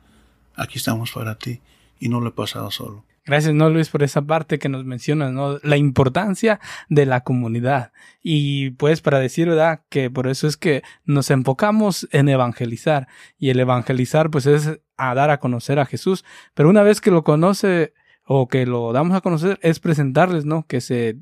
Aquí 0.56 0.78
estamos 0.78 1.12
para 1.12 1.34
ti. 1.36 1.62
Y 2.00 2.10
no 2.10 2.22
lo 2.22 2.30
he 2.30 2.32
pasado 2.32 2.70
solo. 2.70 3.04
Gracias, 3.26 3.55
¿no, 3.55 3.71
Luis, 3.71 3.89
por 3.89 4.03
esa 4.03 4.21
parte 4.21 4.59
que 4.59 4.69
nos 4.69 4.86
mencionas, 4.86 5.32
¿no? 5.32 5.57
La 5.63 5.78
importancia 5.78 6.59
de 6.89 7.07
la 7.07 7.21
comunidad. 7.21 7.91
Y 8.21 8.71
pues 8.71 9.01
para 9.01 9.19
decir, 9.19 9.49
¿verdad? 9.49 9.82
Que 9.89 10.11
por 10.11 10.28
eso 10.28 10.47
es 10.47 10.57
que 10.57 10.84
nos 11.05 11.32
enfocamos 11.32 12.07
en 12.11 12.30
evangelizar. 12.30 13.07
Y 13.39 13.49
el 13.49 13.59
evangelizar, 13.59 14.30
pues 14.30 14.45
es 14.45 14.80
a 14.97 15.15
dar 15.15 15.32
a 15.32 15.39
conocer 15.39 15.80
a 15.80 15.88
Jesús. 15.88 16.23
Pero 16.53 16.69
una 16.69 16.84
vez 16.84 17.01
que 17.01 17.09
lo 17.09 17.23
conoce 17.23 17.93
o 18.26 18.47
que 18.47 18.67
lo 18.67 18.93
damos 18.93 19.17
a 19.17 19.21
conocer, 19.21 19.57
es 19.63 19.80
presentarles, 19.80 20.45
¿no? 20.45 20.67
Que 20.67 20.80
se 20.80 21.17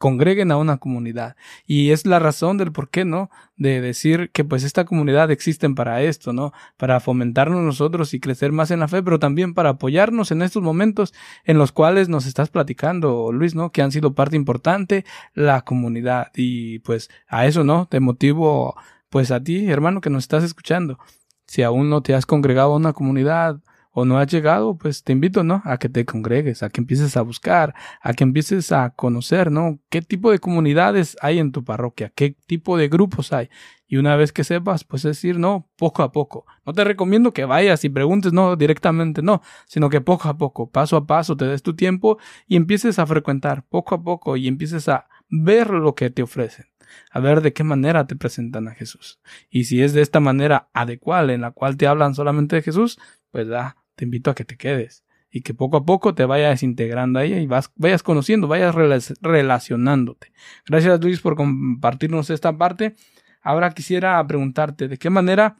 congreguen 0.00 0.50
a 0.50 0.56
una 0.56 0.78
comunidad. 0.78 1.36
Y 1.66 1.90
es 1.90 2.06
la 2.06 2.18
razón 2.18 2.56
del 2.56 2.72
por 2.72 2.88
qué, 2.88 3.04
¿no? 3.04 3.30
De 3.58 3.82
decir 3.82 4.30
que 4.32 4.46
pues 4.46 4.64
esta 4.64 4.86
comunidad 4.86 5.30
existen 5.30 5.74
para 5.74 6.00
esto, 6.00 6.32
¿no? 6.32 6.54
Para 6.78 7.00
fomentarnos 7.00 7.62
nosotros 7.62 8.14
y 8.14 8.18
crecer 8.18 8.50
más 8.50 8.70
en 8.70 8.80
la 8.80 8.88
fe, 8.88 9.02
pero 9.02 9.18
también 9.18 9.52
para 9.52 9.68
apoyarnos 9.68 10.30
en 10.30 10.40
estos 10.40 10.62
momentos 10.62 11.12
en 11.44 11.58
los 11.58 11.70
cuales 11.70 12.08
nos 12.08 12.24
estás 12.24 12.48
platicando, 12.48 13.30
Luis, 13.30 13.54
¿no? 13.54 13.72
Que 13.72 13.82
han 13.82 13.92
sido 13.92 14.14
parte 14.14 14.36
importante 14.36 15.04
la 15.34 15.60
comunidad. 15.66 16.28
Y 16.34 16.78
pues 16.78 17.10
a 17.28 17.44
eso, 17.44 17.62
¿no? 17.62 17.84
Te 17.84 18.00
motivo 18.00 18.76
pues 19.10 19.30
a 19.30 19.44
ti, 19.44 19.68
hermano, 19.68 20.00
que 20.00 20.08
nos 20.08 20.24
estás 20.24 20.44
escuchando. 20.44 20.98
Si 21.46 21.62
aún 21.62 21.90
no 21.90 22.02
te 22.02 22.14
has 22.14 22.24
congregado 22.24 22.72
a 22.72 22.76
una 22.76 22.94
comunidad, 22.94 23.60
o 23.92 24.04
no 24.04 24.18
has 24.18 24.28
llegado, 24.28 24.76
pues 24.76 25.02
te 25.02 25.12
invito, 25.12 25.42
¿no? 25.42 25.62
A 25.64 25.78
que 25.78 25.88
te 25.88 26.04
congregues, 26.04 26.62
a 26.62 26.70
que 26.70 26.80
empieces 26.80 27.16
a 27.16 27.22
buscar, 27.22 27.74
a 28.00 28.12
que 28.12 28.24
empieces 28.24 28.72
a 28.72 28.90
conocer, 28.90 29.50
¿no? 29.50 29.80
¿Qué 29.88 30.02
tipo 30.02 30.30
de 30.30 30.38
comunidades 30.38 31.16
hay 31.20 31.38
en 31.38 31.52
tu 31.52 31.64
parroquia? 31.64 32.12
¿Qué 32.14 32.36
tipo 32.46 32.76
de 32.76 32.88
grupos 32.88 33.32
hay? 33.32 33.50
Y 33.86 33.96
una 33.96 34.14
vez 34.14 34.32
que 34.32 34.44
sepas, 34.44 34.84
pues 34.84 35.02
decir, 35.02 35.38
no, 35.38 35.68
poco 35.76 36.02
a 36.02 36.12
poco. 36.12 36.46
No 36.64 36.72
te 36.72 36.84
recomiendo 36.84 37.32
que 37.32 37.44
vayas 37.44 37.84
y 37.84 37.88
preguntes, 37.88 38.32
no, 38.32 38.54
directamente, 38.54 39.22
no, 39.22 39.42
sino 39.66 39.90
que 39.90 40.00
poco 40.00 40.28
a 40.28 40.38
poco, 40.38 40.70
paso 40.70 40.96
a 40.96 41.06
paso, 41.06 41.36
te 41.36 41.46
des 41.46 41.62
tu 41.62 41.74
tiempo 41.74 42.18
y 42.46 42.56
empieces 42.56 42.98
a 43.00 43.06
frecuentar 43.06 43.64
poco 43.68 43.96
a 43.96 44.02
poco 44.02 44.36
y 44.36 44.46
empieces 44.46 44.88
a 44.88 45.08
ver 45.28 45.70
lo 45.70 45.94
que 45.94 46.10
te 46.10 46.22
ofrecen 46.22 46.66
a 47.10 47.20
ver 47.20 47.40
de 47.40 47.52
qué 47.52 47.64
manera 47.64 48.06
te 48.06 48.16
presentan 48.16 48.68
a 48.68 48.74
Jesús. 48.74 49.20
Y 49.48 49.64
si 49.64 49.82
es 49.82 49.92
de 49.92 50.02
esta 50.02 50.20
manera 50.20 50.68
adecuada 50.72 51.32
en 51.32 51.42
la 51.42 51.52
cual 51.52 51.76
te 51.76 51.86
hablan 51.86 52.14
solamente 52.14 52.56
de 52.56 52.62
Jesús, 52.62 52.98
pues 53.30 53.48
da, 53.48 53.76
te 53.94 54.04
invito 54.04 54.30
a 54.30 54.34
que 54.34 54.44
te 54.44 54.56
quedes 54.56 55.04
y 55.30 55.42
que 55.42 55.54
poco 55.54 55.76
a 55.76 55.84
poco 55.84 56.14
te 56.14 56.24
vayas 56.24 56.62
integrando 56.62 57.18
a 57.18 57.24
ella 57.24 57.38
y 57.38 57.46
vas, 57.46 57.70
vayas 57.76 58.02
conociendo, 58.02 58.48
vayas 58.48 58.74
relacionándote. 58.74 60.32
Gracias 60.66 61.00
Luis 61.00 61.20
por 61.20 61.36
compartirnos 61.36 62.30
esta 62.30 62.56
parte. 62.56 62.94
Ahora 63.42 63.70
quisiera 63.70 64.26
preguntarte 64.26 64.88
de 64.88 64.98
qué 64.98 65.08
manera 65.08 65.56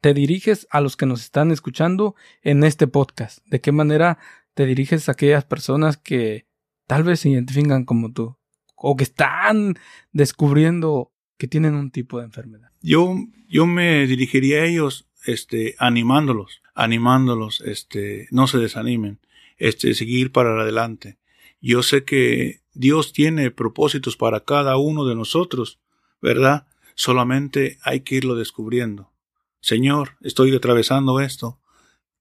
te 0.00 0.14
diriges 0.14 0.66
a 0.70 0.80
los 0.80 0.96
que 0.96 1.06
nos 1.06 1.22
están 1.22 1.52
escuchando 1.52 2.16
en 2.42 2.64
este 2.64 2.86
podcast, 2.86 3.38
de 3.46 3.60
qué 3.60 3.72
manera 3.72 4.18
te 4.54 4.66
diriges 4.66 5.08
a 5.08 5.12
aquellas 5.12 5.44
personas 5.44 5.96
que 5.96 6.46
tal 6.86 7.04
vez 7.04 7.20
se 7.20 7.30
identifican 7.30 7.84
como 7.84 8.12
tú 8.12 8.36
o 8.74 8.96
que 8.96 9.04
están 9.04 9.74
descubriendo 10.12 11.12
que 11.38 11.48
tienen 11.48 11.74
un 11.74 11.90
tipo 11.90 12.18
de 12.18 12.26
enfermedad. 12.26 12.70
Yo, 12.80 13.16
yo 13.48 13.66
me 13.66 14.06
dirigiría 14.06 14.62
a 14.62 14.66
ellos 14.66 15.08
este, 15.26 15.74
animándolos, 15.78 16.62
animándolos, 16.74 17.60
este, 17.60 18.28
no 18.30 18.46
se 18.46 18.58
desanimen, 18.58 19.20
este, 19.58 19.94
seguir 19.94 20.32
para 20.32 20.60
adelante. 20.60 21.18
Yo 21.60 21.82
sé 21.82 22.04
que 22.04 22.60
Dios 22.74 23.12
tiene 23.12 23.50
propósitos 23.50 24.16
para 24.16 24.40
cada 24.40 24.76
uno 24.76 25.04
de 25.04 25.14
nosotros, 25.14 25.80
¿verdad? 26.20 26.66
Solamente 26.94 27.78
hay 27.82 28.00
que 28.00 28.16
irlo 28.16 28.34
descubriendo. 28.34 29.12
Señor, 29.60 30.16
estoy 30.20 30.54
atravesando 30.54 31.20
esto. 31.20 31.58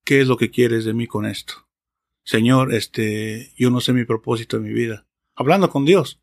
¿Qué 0.04 0.22
es 0.22 0.28
lo 0.28 0.38
que 0.38 0.52
quieres 0.52 0.86
de 0.86 0.94
mí 0.94 1.08
con 1.08 1.26
esto? 1.26 1.68
Señor, 2.24 2.74
este, 2.74 3.54
yo 3.56 3.70
no 3.70 3.82
sé 3.82 3.94
mi 3.94 4.04
propósito 4.04 4.58
en 4.58 4.64
mi 4.64 4.74
vida. 4.74 5.06
Hablando 5.36 5.70
con 5.70 5.86
Dios. 5.86 6.20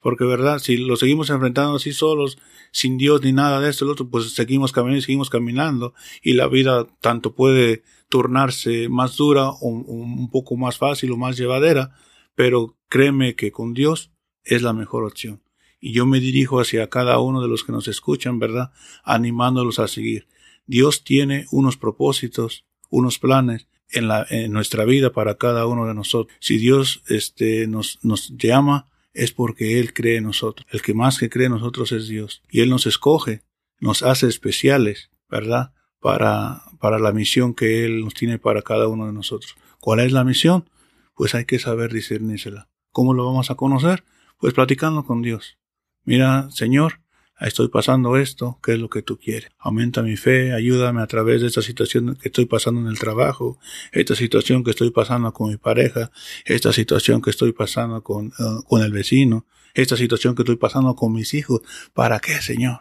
Porque, 0.00 0.24
¿verdad? 0.24 0.58
Si 0.58 0.76
lo 0.76 0.96
seguimos 0.96 1.30
enfrentando 1.30 1.76
así 1.76 1.92
solos, 1.92 2.38
sin 2.72 2.96
Dios 2.96 3.22
ni 3.22 3.32
nada 3.32 3.60
de 3.60 3.70
esto, 3.70 3.84
el 3.84 3.90
otro, 3.90 4.08
pues 4.08 4.32
seguimos 4.32 4.72
caminando 4.72 4.98
y 4.98 5.02
seguimos 5.02 5.30
caminando. 5.30 5.94
Y 6.22 6.32
la 6.32 6.48
vida 6.48 6.86
tanto 7.00 7.34
puede 7.34 7.82
tornarse 8.08 8.88
más 8.88 9.16
dura 9.16 9.50
o 9.50 9.68
un 9.68 10.30
poco 10.30 10.56
más 10.56 10.78
fácil 10.78 11.12
o 11.12 11.16
más 11.16 11.36
llevadera. 11.36 11.94
Pero 12.34 12.76
créeme 12.88 13.34
que 13.34 13.52
con 13.52 13.74
Dios 13.74 14.10
es 14.44 14.62
la 14.62 14.72
mejor 14.72 15.04
opción. 15.04 15.42
Y 15.80 15.92
yo 15.92 16.06
me 16.06 16.20
dirijo 16.20 16.60
hacia 16.60 16.88
cada 16.88 17.18
uno 17.20 17.40
de 17.40 17.48
los 17.48 17.64
que 17.64 17.72
nos 17.72 17.88
escuchan, 17.88 18.38
¿verdad? 18.38 18.72
Animándolos 19.02 19.78
a 19.78 19.88
seguir. 19.88 20.28
Dios 20.66 21.04
tiene 21.04 21.46
unos 21.50 21.76
propósitos, 21.76 22.64
unos 22.90 23.18
planes 23.18 23.66
en, 23.90 24.08
la, 24.08 24.26
en 24.28 24.52
nuestra 24.52 24.84
vida 24.84 25.12
para 25.12 25.36
cada 25.36 25.66
uno 25.66 25.86
de 25.86 25.94
nosotros. 25.94 26.36
Si 26.40 26.58
Dios 26.58 27.02
este, 27.08 27.66
nos, 27.66 27.98
nos 28.02 28.36
llama 28.36 28.88
es 29.12 29.32
porque 29.32 29.80
Él 29.80 29.92
cree 29.92 30.16
en 30.16 30.24
nosotros. 30.24 30.66
El 30.70 30.82
que 30.82 30.94
más 30.94 31.18
que 31.18 31.30
cree 31.30 31.46
en 31.46 31.52
nosotros 31.52 31.92
es 31.92 32.08
Dios. 32.08 32.42
Y 32.48 32.60
Él 32.60 32.70
nos 32.70 32.86
escoge, 32.86 33.42
nos 33.78 34.02
hace 34.02 34.28
especiales, 34.28 35.10
¿verdad? 35.28 35.72
Para, 36.00 36.62
para 36.78 36.98
la 36.98 37.12
misión 37.12 37.54
que 37.54 37.84
Él 37.84 38.04
nos 38.04 38.14
tiene 38.14 38.38
para 38.38 38.62
cada 38.62 38.88
uno 38.88 39.06
de 39.06 39.12
nosotros. 39.12 39.56
¿Cuál 39.80 40.00
es 40.00 40.12
la 40.12 40.24
misión? 40.24 40.68
Pues 41.14 41.34
hay 41.34 41.44
que 41.44 41.58
saber 41.58 41.92
discernírsela. 41.92 42.68
¿Cómo 42.92 43.14
lo 43.14 43.24
vamos 43.24 43.50
a 43.50 43.54
conocer? 43.54 44.04
Pues 44.38 44.54
platicando 44.54 45.04
con 45.04 45.22
Dios. 45.22 45.58
Mira, 46.04 46.50
Señor, 46.50 47.00
estoy 47.40 47.68
pasando 47.68 48.16
esto, 48.16 48.58
¿qué 48.62 48.74
es 48.74 48.78
lo 48.78 48.90
que 48.90 49.02
tú 49.02 49.18
quieres? 49.18 49.50
Aumenta 49.58 50.02
mi 50.02 50.16
fe, 50.16 50.52
ayúdame 50.52 51.02
a 51.02 51.06
través 51.06 51.40
de 51.40 51.46
esta 51.46 51.62
situación 51.62 52.16
que 52.16 52.28
estoy 52.28 52.46
pasando 52.46 52.80
en 52.80 52.86
el 52.86 52.98
trabajo, 52.98 53.58
esta 53.92 54.14
situación 54.14 54.62
que 54.62 54.70
estoy 54.70 54.90
pasando 54.90 55.32
con 55.32 55.50
mi 55.50 55.56
pareja, 55.56 56.10
esta 56.44 56.72
situación 56.72 57.22
que 57.22 57.30
estoy 57.30 57.52
pasando 57.52 58.02
con, 58.02 58.32
uh, 58.38 58.62
con 58.64 58.82
el 58.82 58.92
vecino, 58.92 59.46
esta 59.74 59.96
situación 59.96 60.34
que 60.34 60.42
estoy 60.42 60.56
pasando 60.56 60.94
con 60.94 61.12
mis 61.12 61.34
hijos. 61.34 61.62
¿Para 61.94 62.20
qué, 62.20 62.40
Señor? 62.42 62.80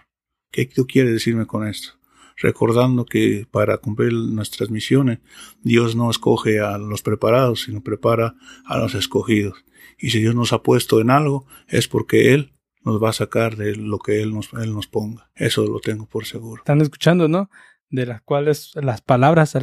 ¿Qué 0.51 0.65
tú 0.65 0.87
quieres 0.87 1.13
decirme 1.13 1.45
con 1.45 1.67
esto? 1.67 1.93
Recordando 2.37 3.05
que 3.05 3.45
para 3.51 3.77
cumplir 3.77 4.13
nuestras 4.13 4.69
misiones, 4.69 5.19
Dios 5.61 5.95
no 5.95 6.09
escoge 6.09 6.59
a 6.59 6.77
los 6.77 7.01
preparados, 7.01 7.63
sino 7.63 7.83
prepara 7.83 8.35
a 8.65 8.77
los 8.77 8.95
escogidos. 8.95 9.65
Y 9.97 10.11
si 10.11 10.19
Dios 10.19 10.35
nos 10.35 10.53
ha 10.53 10.63
puesto 10.63 11.01
en 11.01 11.09
algo, 11.09 11.45
es 11.67 11.87
porque 11.87 12.33
Él 12.33 12.53
nos 12.81 13.01
va 13.01 13.09
a 13.09 13.13
sacar 13.13 13.55
de 13.55 13.75
lo 13.75 13.99
que 13.99 14.21
Él 14.21 14.33
nos, 14.33 14.53
él 14.53 14.73
nos 14.73 14.87
ponga. 14.87 15.29
Eso 15.35 15.65
lo 15.65 15.79
tengo 15.79 16.05
por 16.05 16.25
seguro. 16.25 16.61
Están 16.61 16.81
escuchando, 16.81 17.27
¿no? 17.27 17.49
De 17.89 18.05
las 18.05 18.21
cuales, 18.21 18.71
las 18.75 19.01
palabras 19.01 19.57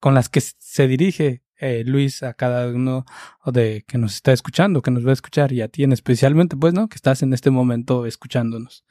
con 0.00 0.14
las 0.14 0.28
que 0.28 0.40
se 0.40 0.86
dirige 0.86 1.42
eh, 1.56 1.84
Luis 1.86 2.22
a 2.22 2.34
cada 2.34 2.66
uno 2.68 3.04
de 3.46 3.84
que 3.86 3.96
nos 3.96 4.14
está 4.14 4.32
escuchando, 4.32 4.82
que 4.82 4.90
nos 4.90 5.06
va 5.06 5.10
a 5.10 5.14
escuchar 5.14 5.52
y 5.52 5.60
a 5.60 5.68
ti 5.68 5.84
en 5.84 5.92
especialmente, 5.92 6.56
pues, 6.56 6.74
¿no? 6.74 6.88
Que 6.88 6.96
estás 6.96 7.22
en 7.22 7.32
este 7.32 7.50
momento 7.50 8.06
escuchándonos. 8.06 8.84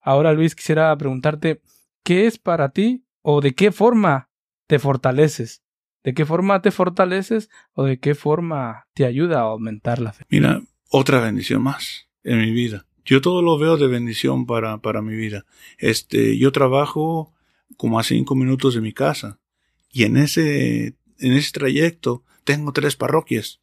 Ahora, 0.00 0.32
Luis, 0.32 0.54
quisiera 0.54 0.96
preguntarte, 0.96 1.62
¿qué 2.02 2.26
es 2.26 2.38
para 2.38 2.70
ti 2.70 3.04
o 3.22 3.40
de 3.40 3.54
qué 3.54 3.72
forma 3.72 4.30
te 4.66 4.78
fortaleces? 4.78 5.62
¿De 6.04 6.14
qué 6.14 6.24
forma 6.24 6.62
te 6.62 6.70
fortaleces 6.70 7.50
o 7.72 7.84
de 7.84 7.98
qué 7.98 8.14
forma 8.14 8.86
te 8.94 9.04
ayuda 9.04 9.38
a 9.38 9.42
aumentar 9.42 9.98
la 9.98 10.12
fe? 10.12 10.24
Mira, 10.28 10.62
otra 10.90 11.20
bendición 11.20 11.62
más 11.62 12.08
en 12.24 12.40
mi 12.40 12.52
vida. 12.52 12.86
Yo 13.08 13.22
todo 13.22 13.40
lo 13.40 13.56
veo 13.56 13.78
de 13.78 13.86
bendición 13.86 14.44
para, 14.44 14.82
para 14.82 15.00
mi 15.00 15.16
vida. 15.16 15.46
Este, 15.78 16.36
yo 16.36 16.52
trabajo 16.52 17.32
como 17.78 17.98
a 17.98 18.02
cinco 18.02 18.34
minutos 18.34 18.74
de 18.74 18.82
mi 18.82 18.92
casa. 18.92 19.38
Y 19.90 20.02
en 20.02 20.18
ese, 20.18 20.88
en 21.18 21.32
ese 21.32 21.52
trayecto 21.52 22.22
tengo 22.44 22.72
tres 22.72 22.96
parroquias. 22.96 23.62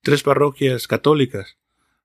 Tres 0.00 0.22
parroquias 0.22 0.88
católicas, 0.88 1.58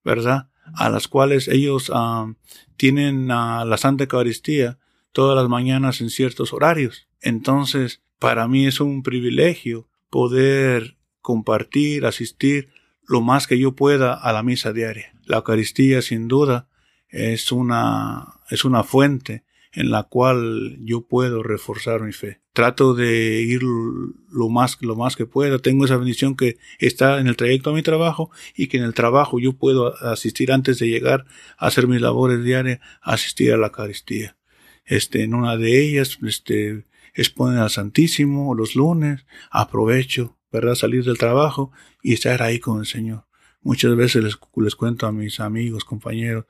¿verdad? 0.04 0.50
A 0.76 0.90
las 0.90 1.08
cuales 1.08 1.48
ellos 1.48 1.90
ah, 1.94 2.34
tienen 2.76 3.32
uh, 3.32 3.64
la 3.66 3.78
Santa 3.78 4.04
Eucaristía 4.04 4.78
todas 5.14 5.38
las 5.38 5.48
mañanas 5.48 6.02
en 6.02 6.10
ciertos 6.10 6.52
horarios. 6.52 7.08
Entonces, 7.22 8.02
para 8.20 8.50
mí 8.50 8.68
es 8.68 8.82
un 8.82 9.04
privilegio 9.04 9.88
poder 10.10 10.98
compartir, 11.22 12.06
asistir 12.06 12.72
lo 13.08 13.22
más 13.22 13.48
que 13.48 13.58
yo 13.58 13.74
pueda 13.74 14.14
a 14.14 14.34
la 14.34 14.44
misa 14.44 14.74
diaria. 14.74 15.14
La 15.24 15.38
Eucaristía, 15.38 16.02
sin 16.02 16.28
duda, 16.28 16.68
es 17.14 17.52
una, 17.52 18.40
es 18.50 18.66
una 18.66 18.84
fuente 18.84 19.46
en 19.72 19.92
la 19.92 20.04
cual 20.04 20.78
yo 20.82 21.08
puedo 21.08 21.44
reforzar 21.44 22.02
mi 22.02 22.12
fe. 22.12 22.42
Trato 22.54 22.94
de 22.94 23.42
ir 23.42 23.62
lo 23.64 24.50
más, 24.50 24.78
lo 24.82 24.96
más 24.96 25.16
que 25.16 25.26
pueda. 25.26 25.58
Tengo 25.60 25.86
esa 25.86 25.98
bendición 25.98 26.36
que 26.36 26.58
está 26.80 27.20
en 27.20 27.28
el 27.28 27.36
trayecto 27.36 27.70
a 27.70 27.74
mi 27.74 27.82
trabajo 27.82 28.32
y 28.56 28.68
que 28.68 28.78
en 28.78 28.84
el 28.84 28.94
trabajo 28.94 29.40
yo 29.40 29.54
puedo 29.54 29.96
asistir 30.06 30.52
antes 30.52 30.80
de 30.80 30.90
llegar 30.90 31.26
a 31.58 31.68
hacer 31.68 31.88
mis 31.88 32.02
labores 32.02 32.44
diarias, 32.44 32.80
asistir 33.02 33.54
a 33.54 33.58
la 33.58 33.68
Eucaristía. 33.68 34.36
Este, 34.86 35.24
en 35.24 35.34
una 35.34 35.56
de 35.56 35.84
ellas, 35.84 36.18
este, 36.24 36.86
exponen 37.14 37.60
al 37.60 37.70
Santísimo 37.70 38.54
los 38.54 38.76
lunes, 38.76 39.26
aprovecho, 39.50 40.38
¿verdad? 40.52 40.76
Salir 40.76 41.04
del 41.04 41.18
trabajo 41.18 41.72
y 42.02 42.14
estar 42.14 42.42
ahí 42.42 42.60
con 42.60 42.80
el 42.80 42.86
Señor. 42.86 43.26
Muchas 43.64 43.96
veces 43.96 44.24
les, 44.24 44.38
les, 44.58 44.76
cuento 44.76 45.08
a 45.08 45.12
mis 45.14 45.40
amigos, 45.40 45.86
compañeros, 45.86 46.46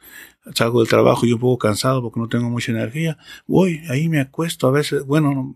salgo 0.55 0.79
del 0.79 0.89
trabajo 0.89 1.25
y 1.25 1.33
un 1.33 1.39
poco 1.39 1.59
cansado 1.59 2.01
porque 2.01 2.19
no 2.19 2.27
tengo 2.27 2.49
mucha 2.49 2.71
energía, 2.71 3.17
voy, 3.45 3.81
ahí 3.89 4.09
me 4.09 4.19
acuesto 4.19 4.67
a 4.67 4.71
veces, 4.71 5.05
bueno, 5.05 5.53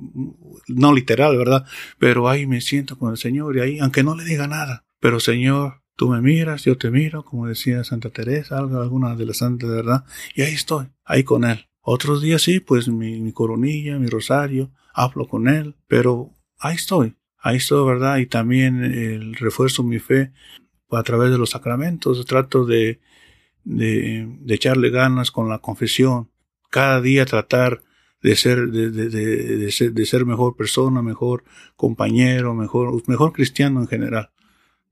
no, 0.67 0.93
literal, 0.93 1.35
¿verdad? 1.35 1.65
Pero 1.97 2.29
ahí 2.29 2.45
me 2.45 2.61
siento 2.61 2.97
con 2.97 3.11
el 3.11 3.17
Señor 3.17 3.57
y 3.57 3.61
ahí, 3.61 3.79
aunque 3.79 4.03
no 4.03 4.15
le 4.15 4.23
diga 4.23 4.47
nada, 4.47 4.85
pero 4.99 5.19
Señor, 5.19 5.81
tú 5.95 6.09
me 6.09 6.21
miras, 6.21 6.63
yo 6.63 6.77
te 6.77 6.91
miro, 6.91 7.25
como 7.25 7.47
decía 7.47 7.83
Santa 7.83 8.11
Teresa, 8.11 8.59
alguna 8.59 9.15
de 9.15 9.25
las 9.25 9.37
santas 9.37 9.69
verdad, 9.69 10.05
y 10.35 10.43
ahí 10.43 10.53
estoy, 10.53 10.87
ahí 11.03 11.23
con 11.23 11.43
Él. 11.43 11.67
Otros 11.81 12.21
días 12.21 12.43
sí, 12.43 12.59
pues 12.59 12.87
mi, 12.87 13.19
mi 13.19 13.31
coronilla, 13.31 13.97
mi 13.97 14.07
rosario, 14.07 14.71
hablo 14.93 15.27
con 15.27 15.47
Él, 15.47 15.75
pero 15.87 16.33
ahí 16.59 16.75
estoy, 16.75 17.15
ahí 17.39 17.57
estoy, 17.57 17.85
¿verdad? 17.87 18.17
Y 18.17 18.27
también 18.27 18.83
el 18.83 19.35
refuerzo 19.35 19.83
mi 19.83 19.99
fe 19.99 20.33
a 20.91 21.03
través 21.03 21.31
de 21.31 21.37
los 21.37 21.51
sacramentos, 21.51 22.25
trato 22.25 22.65
de, 22.65 22.99
de, 23.63 24.27
echarle 24.47 24.89
ganas 24.89 25.31
con 25.31 25.49
la 25.49 25.59
confesión, 25.59 26.29
cada 26.69 27.01
día 27.01 27.25
tratar 27.25 27.81
de 28.21 28.35
ser, 28.35 28.67
de, 28.71 28.89
de, 28.89 29.09
de, 29.09 29.71
ser, 29.71 29.93
de 29.93 30.05
ser 30.05 30.25
mejor 30.25 30.55
persona, 30.55 31.01
mejor 31.01 31.43
compañero, 31.75 32.53
mejor, 32.53 33.01
mejor 33.07 33.33
cristiano 33.33 33.81
en 33.81 33.87
general, 33.87 34.31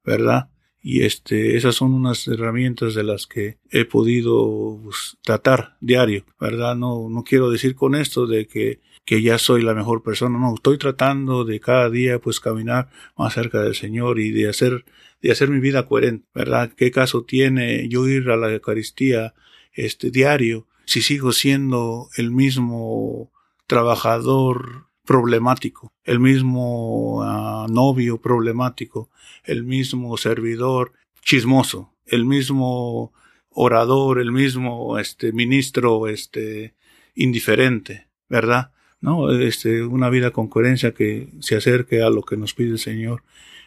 ¿verdad? 0.03 0.49
Y 0.81 1.01
este, 1.01 1.57
esas 1.57 1.75
son 1.75 1.93
unas 1.93 2.27
herramientas 2.27 2.93
de 2.93 3.03
las 3.03 3.25
que 3.25 3.57
he 3.71 3.85
podido 3.85 4.79
pues, 4.83 5.17
tratar 5.23 5.77
diario, 5.81 6.25
¿verdad? 6.39 6.75
No, 6.75 7.09
no 7.09 7.23
quiero 7.23 7.49
decir 7.49 7.75
con 7.75 7.95
esto 7.95 8.27
de 8.27 8.45
que, 8.45 8.81
que 9.05 9.21
ya 9.21 9.37
soy 9.37 9.61
la 9.61 9.73
mejor 9.73 10.03
persona, 10.03 10.39
no, 10.39 10.55
estoy 10.55 10.77
tratando 10.77 11.45
de 11.45 11.59
cada 11.59 11.89
día 11.89 12.19
pues 12.19 12.39
caminar 12.39 12.89
más 13.15 13.33
cerca 13.33 13.61
del 13.61 13.75
Señor 13.75 14.19
y 14.19 14.31
de 14.31 14.49
hacer 14.49 14.85
de 15.21 15.31
hacer 15.31 15.49
mi 15.49 15.59
vida 15.59 15.87
coherente, 15.87 16.27
¿verdad? 16.33 16.71
¿Qué 16.75 16.91
caso 16.91 17.23
tiene 17.23 17.87
yo 17.87 18.07
ir 18.07 18.29
a 18.29 18.37
la 18.37 18.51
Eucaristía 18.51 19.33
este 19.73 20.11
diario 20.11 20.67
si 20.85 21.01
sigo 21.01 21.31
siendo 21.31 22.09
el 22.15 22.31
mismo 22.31 23.31
trabajador 23.67 24.87
problemático, 25.03 25.93
el 26.03 26.19
mismo 26.19 27.19
uh, 27.19 27.67
novio 27.67 28.21
problemático, 28.21 29.09
el 29.43 29.63
mismo 29.63 30.17
servidor 30.17 30.93
chismoso, 31.21 31.93
el 32.05 32.25
mismo 32.25 33.13
orador, 33.49 34.19
el 34.19 34.31
mismo 34.31 34.99
este 34.99 35.31
ministro 35.31 36.07
este 36.07 36.75
indiferente, 37.15 38.07
¿verdad? 38.29 38.71
No, 39.01 39.31
este 39.31 39.83
una 39.83 40.09
vida 40.09 40.31
con 40.31 40.47
coherencia 40.47 40.93
que 40.93 41.29
se 41.39 41.55
acerque 41.55 42.01
a 42.01 42.09
lo 42.09 42.23
que 42.23 42.37
nos 42.37 42.53
pide 42.53 42.71
el 42.71 42.79
Señor 42.79 43.23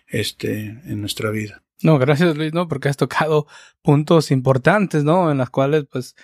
este, 0.07 0.81
en 0.85 1.01
nuestra 1.01 1.31
vida. 1.31 1.63
No, 1.83 1.99
gracias 1.99 2.37
Luis, 2.37 2.53
¿no? 2.53 2.67
Porque 2.67 2.89
has 2.89 2.97
tocado 2.97 3.47
puntos 3.83 4.31
importantes, 4.31 5.05
¿no? 5.05 5.31
En 5.31 5.39
las 5.39 5.51
cuales, 5.51 5.87
pues, 5.91 6.17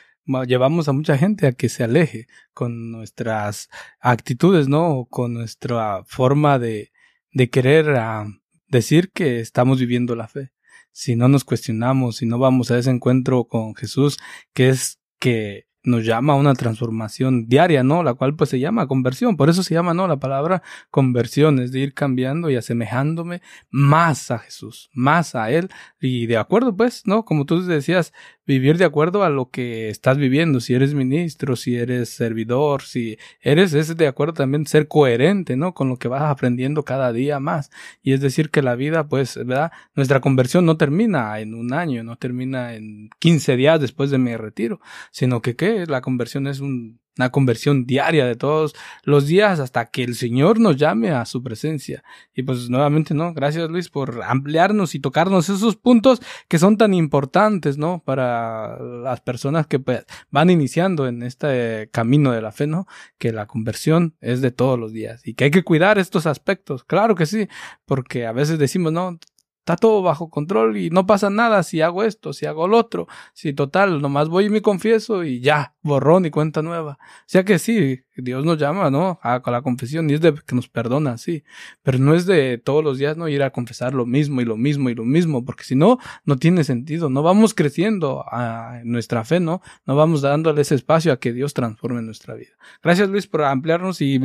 llevamos 0.47 0.89
a 0.89 0.93
mucha 0.93 1.17
gente 1.17 1.47
a 1.47 1.53
que 1.53 1.69
se 1.69 1.85
aleje 1.85 2.27
con 2.53 2.91
nuestras 2.91 3.69
actitudes, 4.01 4.69
¿no? 4.69 5.07
Con 5.09 5.35
nuestra 5.35 6.03
forma 6.07 6.59
de, 6.59 6.91
de 7.33 7.51
querer 7.51 7.91
ah, 7.91 8.27
decir 8.69 9.11
que 9.13 9.41
estamos 9.41 9.79
viviendo 9.79 10.17
la 10.17 10.29
fe. 10.29 10.51
Si 10.91 11.15
no 11.17 11.29
nos 11.29 11.45
cuestionamos, 11.45 12.17
si 12.17 12.27
no 12.27 12.39
vamos 12.39 12.71
a 12.71 12.79
ese 12.79 12.91
encuentro 12.91 13.45
con 13.45 13.75
Jesús, 13.75 14.19
que 14.55 14.71
es 14.71 14.99
que 15.19 15.67
nos 15.85 16.05
llama 16.05 16.33
a 16.33 16.37
una 16.37 16.55
transformación 16.55 17.47
diaria, 17.47 17.83
¿no? 17.83 18.03
La 18.03 18.15
cual 18.15 18.35
pues 18.35 18.51
se 18.51 18.59
llama 18.59 18.89
conversión. 18.89 19.37
Por 19.37 19.51
eso 19.51 19.63
se 19.63 19.75
llama, 19.75 19.95
¿no? 19.95 20.09
La 20.09 20.17
palabra 20.17 20.63
conversión 20.91 21.59
es 21.61 21.73
de 21.73 21.81
ir 21.81 21.95
cambiando 21.95 22.51
y 22.51 22.57
asemejándome 22.57 23.43
más 23.71 24.31
a 24.31 24.39
Jesús, 24.39 24.91
más 24.95 25.35
a 25.35 25.51
Él. 25.51 25.69
Y 26.01 26.27
de 26.27 26.39
acuerdo, 26.39 26.77
pues, 26.77 27.03
¿no? 27.07 27.25
Como 27.25 27.45
tú 27.45 27.63
decías, 27.63 28.13
vivir 28.47 28.77
de 28.79 28.85
acuerdo 28.85 29.25
a 29.25 29.31
lo 29.31 29.51
que 29.51 29.89
estás 29.89 30.19
viviendo. 30.19 30.61
Si 30.61 30.75
eres 30.75 30.95
ministro, 30.95 31.57
si 31.57 31.77
eres 31.77 32.11
servidor, 32.11 32.83
si 32.83 33.19
eres, 33.41 33.75
es 33.75 33.97
de 33.97 34.07
acuerdo 34.07 34.35
también 34.35 34.67
ser 34.67 34.89
coherente, 34.89 35.57
¿no? 35.57 35.75
Con 35.75 35.89
lo 35.89 35.97
que 35.97 36.09
vas 36.09 36.23
aprendiendo 36.23 36.85
cada 36.85 37.13
día 37.13 37.41
más. 37.41 37.71
Y 38.03 38.13
es 38.13 38.21
decir 38.21 38.51
que 38.51 38.63
la 38.63 38.75
vida, 38.75 39.09
pues, 39.09 39.37
¿verdad? 39.37 39.73
Nuestra 39.95 40.21
conversión 40.21 40.67
no 40.67 40.77
termina 40.77 41.39
en 41.41 41.55
un 41.55 41.73
año, 41.73 42.03
no 42.05 42.17
termina 42.17 42.75
en 42.75 43.11
15 43.19 43.57
días 43.57 43.81
después 43.81 44.11
de 44.11 44.19
mi 44.19 44.37
retiro, 44.37 44.81
sino 45.11 45.41
que, 45.41 45.57
¿qué? 45.57 45.74
La 45.87 46.01
conversión 46.01 46.47
es 46.47 46.61
un 46.61 47.01
una 47.17 47.31
conversión 47.31 47.87
diaria 47.87 48.27
de 48.27 48.35
todos 48.35 48.75
los 49.05 49.27
días 49.27 49.61
hasta 49.61 49.87
que 49.87 50.03
el 50.03 50.15
Señor 50.15 50.59
nos 50.59 50.77
llame 50.77 51.11
a 51.11 51.25
su 51.25 51.43
presencia. 51.43 52.03
Y 52.35 52.43
pues 52.43 52.69
nuevamente, 52.69 53.15
¿no? 53.15 53.33
Gracias 53.33 53.71
Luis 53.71 53.89
por 53.89 54.23
ampliarnos 54.25 54.95
y 54.95 55.01
tocarnos 55.01 55.49
esos 55.49 55.77
puntos 55.77 56.21
que 56.49 56.59
son 56.59 56.77
tan 56.77 56.95
importantes, 56.95 57.79
¿no? 57.79 58.03
Para 58.05 58.79
las 58.79 59.21
personas 59.21 59.67
que 59.67 59.79
pues, 59.79 60.05
van 60.31 60.51
iniciando 60.51 61.07
en 61.07 61.23
este 61.23 61.89
camino 61.93 62.33
de 62.33 62.43
la 62.43 62.53
fe, 62.53 62.67
¿no? 62.67 62.87
Que 63.19 63.33
la 63.33 63.47
conversión 63.47 64.17
es 64.21 64.41
de 64.41 64.51
todos 64.51 64.79
los 64.79 64.93
días 64.93 65.27
y 65.27 65.35
que 65.35 65.45
hay 65.45 65.51
que 65.51 65.65
cuidar 65.65 65.99
estos 65.99 66.27
aspectos. 66.27 66.85
Claro 66.85 67.15
que 67.15 67.27
sí, 67.27 67.49
porque 67.85 68.27
a 68.27 68.33
veces 68.33 68.59
decimos, 68.59 68.93
no, 68.93 69.19
está 69.65 69.77
todo 69.77 70.03
bajo 70.03 70.29
control 70.29 70.77
y 70.77 70.91
no 70.91 71.07
pasa 71.07 71.31
nada 71.31 71.63
si 71.63 71.81
hago 71.81 72.05
esto, 72.05 72.35
si 72.35 72.45
hago 72.45 72.69
lo 72.69 72.77
otro, 72.77 73.09
si 73.33 73.55
total, 73.55 74.03
nomás 74.03 74.29
voy 74.29 74.45
y 74.45 74.51
me 74.51 74.61
confieso 74.61 75.25
y 75.25 75.41
ya, 75.41 75.75
borrón 75.81 76.27
y 76.27 76.31
cuenta 76.31 76.61
nueva. 76.61 76.99
O 77.01 77.25
sea 77.25 77.45
que 77.45 77.59
sí, 77.59 78.03
Dios 78.15 78.45
nos 78.45 78.59
llama, 78.59 78.91
¿no? 78.91 79.19
A, 79.23 79.41
la 79.47 79.63
confesión 79.63 80.11
y 80.11 80.15
es 80.15 80.21
de 80.21 80.35
que 80.35 80.55
nos 80.55 80.69
perdona, 80.69 81.17
sí, 81.17 81.45
pero 81.83 81.99
no 81.99 82.15
es 82.15 82.27
de 82.27 82.59
todos 82.59 82.85
los 82.85 82.99
días 82.99 83.17
no 83.17 83.27
ir 83.27 83.43
a 83.43 83.51
confesar 83.51 83.95
lo 83.95 84.05
mismo 84.05 84.43
y 84.43 84.45
lo 84.45 84.59
mismo 84.59 84.91
y 84.91 84.95
lo 84.95 85.05
mismo, 85.05 85.47
porque 85.47 85.65
si 85.65 85.77
no, 85.77 85.99
no 86.27 86.37
tiene 86.37 86.63
sentido, 86.63 87.09
no 87.09 87.23
vamos 87.23 87.55
creciendo 87.55 88.23
a 88.31 88.81
nuestra 88.85 89.25
fe, 89.25 89.41
¿no? 89.41 89.63
No 89.87 89.97
vamos 89.97 90.21
dándole 90.21 90.61
ese 90.61 90.75
espacio 90.75 91.11
a 91.11 91.19
que 91.19 91.33
Dios 91.33 91.55
transforme 91.55 92.03
nuestra 92.03 92.35
vida. 92.35 92.51
Gracias 92.83 93.09
Luis 93.09 93.27
por 93.27 93.45
ampliarnos 93.45 94.03
y 94.03 94.21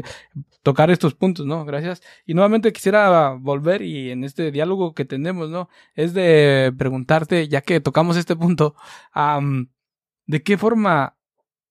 tocar 0.63 0.91
estos 0.91 1.15
puntos, 1.15 1.45
¿no? 1.45 1.63
Gracias. 1.63 2.01
Y 2.25 2.33
nuevamente 2.33 2.73
quisiera 2.73 3.31
volver 3.39 3.81
y 3.81 4.11
en 4.11 4.25
este 4.25 4.51
diálogo 4.51 4.93
que 4.93 5.05
tenemos 5.05 5.28
Es 5.95 6.13
de 6.13 6.73
preguntarte, 6.77 7.47
ya 7.47 7.61
que 7.61 7.79
tocamos 7.79 8.17
este 8.17 8.35
punto, 8.35 8.75
¿de 10.25 10.43
qué 10.43 10.57
forma 10.57 11.17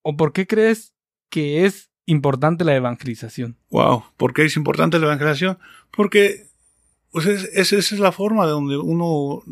o 0.03 0.17
por 0.17 0.33
qué 0.33 0.47
crees 0.47 0.95
que 1.31 1.67
es 1.67 1.91
importante 2.07 2.65
la 2.65 2.75
evangelización? 2.75 3.57
Wow, 3.71 4.05
¿por 4.17 4.33
qué 4.33 4.45
es 4.45 4.57
importante 4.57 4.99
la 4.99 5.07
evangelización? 5.07 5.59
Porque 5.91 6.49
pues 7.11 7.27
esa 7.27 7.77
es 7.77 7.99
la 7.99 8.13
forma 8.13 8.45
de 8.47 8.53
donde 8.53 8.77
uno 8.77 9.43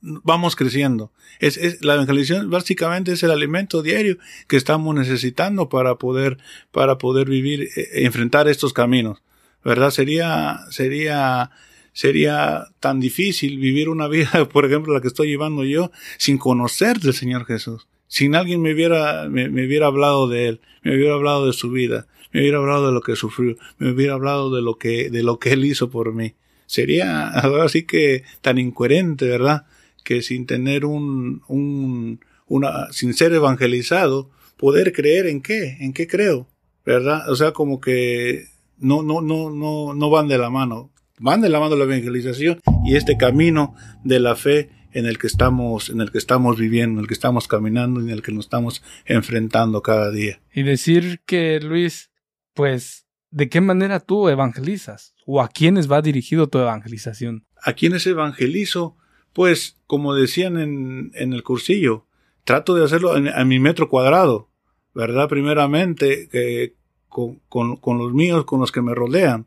vamos 0.00 0.56
creciendo. 0.56 1.12
Es, 1.40 1.56
es, 1.56 1.84
la 1.84 1.94
evangelización 1.94 2.50
básicamente 2.50 3.12
es 3.12 3.22
el 3.22 3.30
alimento 3.30 3.82
diario 3.82 4.18
que 4.48 4.56
estamos 4.56 4.94
necesitando 4.94 5.68
para 5.68 5.96
poder, 5.96 6.38
para 6.70 6.98
poder 6.98 7.28
vivir, 7.28 7.68
e, 7.76 8.04
enfrentar 8.04 8.48
estos 8.48 8.72
caminos. 8.72 9.22
¿Verdad? 9.64 9.90
Sería, 9.90 10.60
sería 10.70 11.50
sería 11.96 12.66
tan 12.78 13.00
difícil 13.00 13.58
vivir 13.58 13.88
una 13.88 14.06
vida, 14.06 14.46
por 14.52 14.66
ejemplo, 14.66 14.92
la 14.92 15.00
que 15.00 15.08
estoy 15.08 15.28
llevando 15.28 15.64
yo, 15.64 15.90
sin 16.18 16.36
conocer 16.36 17.00
del 17.00 17.14
Señor 17.14 17.46
Jesús. 17.46 17.88
Sin 18.06 18.34
alguien 18.34 18.60
me 18.60 18.74
hubiera, 18.74 19.30
me, 19.30 19.46
hubiera 19.48 19.86
hablado 19.86 20.28
de 20.28 20.48
Él, 20.48 20.60
me 20.82 20.94
hubiera 20.94 21.14
hablado 21.14 21.46
de 21.46 21.54
su 21.54 21.70
vida, 21.70 22.06
me 22.32 22.40
hubiera 22.40 22.58
hablado 22.58 22.88
de 22.88 22.92
lo 22.92 23.00
que 23.00 23.16
sufrió, 23.16 23.56
me 23.78 23.92
hubiera 23.92 24.12
hablado 24.12 24.54
de 24.54 24.60
lo 24.60 24.76
que, 24.76 25.08
de 25.08 25.22
lo 25.22 25.38
que 25.38 25.52
Él 25.54 25.64
hizo 25.64 25.88
por 25.88 26.12
mí. 26.12 26.34
Sería 26.66 27.28
así 27.64 27.84
que 27.84 28.24
tan 28.42 28.58
incoherente, 28.58 29.26
¿verdad? 29.26 29.64
Que 30.04 30.20
sin 30.20 30.44
tener 30.44 30.84
un, 30.84 31.44
un, 31.48 32.20
una, 32.46 32.92
sin 32.92 33.14
ser 33.14 33.32
evangelizado, 33.32 34.28
poder 34.58 34.92
creer 34.92 35.28
en 35.28 35.40
qué, 35.40 35.78
en 35.80 35.94
qué 35.94 36.06
creo, 36.06 36.46
¿verdad? 36.84 37.26
O 37.30 37.36
sea, 37.36 37.52
como 37.52 37.80
que 37.80 38.48
no, 38.78 39.02
no, 39.02 39.22
no, 39.22 39.48
no, 39.48 39.94
no 39.94 40.10
van 40.10 40.28
de 40.28 40.36
la 40.36 40.50
mano 40.50 40.90
van 41.18 41.40
de 41.40 41.48
la 41.48 41.60
mano 41.60 41.76
la 41.76 41.84
evangelización 41.84 42.60
y 42.84 42.96
este 42.96 43.16
camino 43.16 43.74
de 44.04 44.20
la 44.20 44.36
fe 44.36 44.70
en 44.92 45.06
el 45.06 45.18
que 45.18 45.26
estamos, 45.26 45.90
en 45.90 46.00
el 46.00 46.10
que 46.10 46.18
estamos 46.18 46.56
viviendo, 46.56 46.98
en 46.98 47.04
el 47.04 47.08
que 47.08 47.14
estamos 47.14 47.48
caminando 47.48 48.00
y 48.00 48.04
en 48.04 48.10
el 48.10 48.22
que 48.22 48.32
nos 48.32 48.46
estamos 48.46 48.82
enfrentando 49.04 49.82
cada 49.82 50.10
día. 50.10 50.40
Y 50.54 50.62
decir 50.62 51.20
que, 51.26 51.60
Luis, 51.60 52.10
pues, 52.54 53.06
¿de 53.30 53.48
qué 53.48 53.60
manera 53.60 54.00
tú 54.00 54.28
evangelizas? 54.28 55.14
¿O 55.26 55.42
a 55.42 55.48
quiénes 55.48 55.90
va 55.90 56.00
dirigido 56.00 56.48
tu 56.48 56.58
evangelización? 56.58 57.44
¿A 57.62 57.74
quiénes 57.74 58.06
evangelizo? 58.06 58.96
Pues, 59.34 59.76
como 59.86 60.14
decían 60.14 60.58
en, 60.58 61.10
en 61.14 61.34
el 61.34 61.42
cursillo, 61.42 62.06
trato 62.44 62.74
de 62.74 62.84
hacerlo 62.84 63.18
en, 63.18 63.28
a 63.28 63.44
mi 63.44 63.58
metro 63.58 63.90
cuadrado, 63.90 64.48
¿verdad? 64.94 65.28
Primeramente, 65.28 66.28
que 66.30 66.74
con, 67.10 67.40
con, 67.50 67.76
con, 67.76 67.98
los 67.98 68.14
míos, 68.14 68.46
con 68.46 68.60
los 68.60 68.72
que 68.72 68.80
me 68.80 68.94
rodean, 68.94 69.46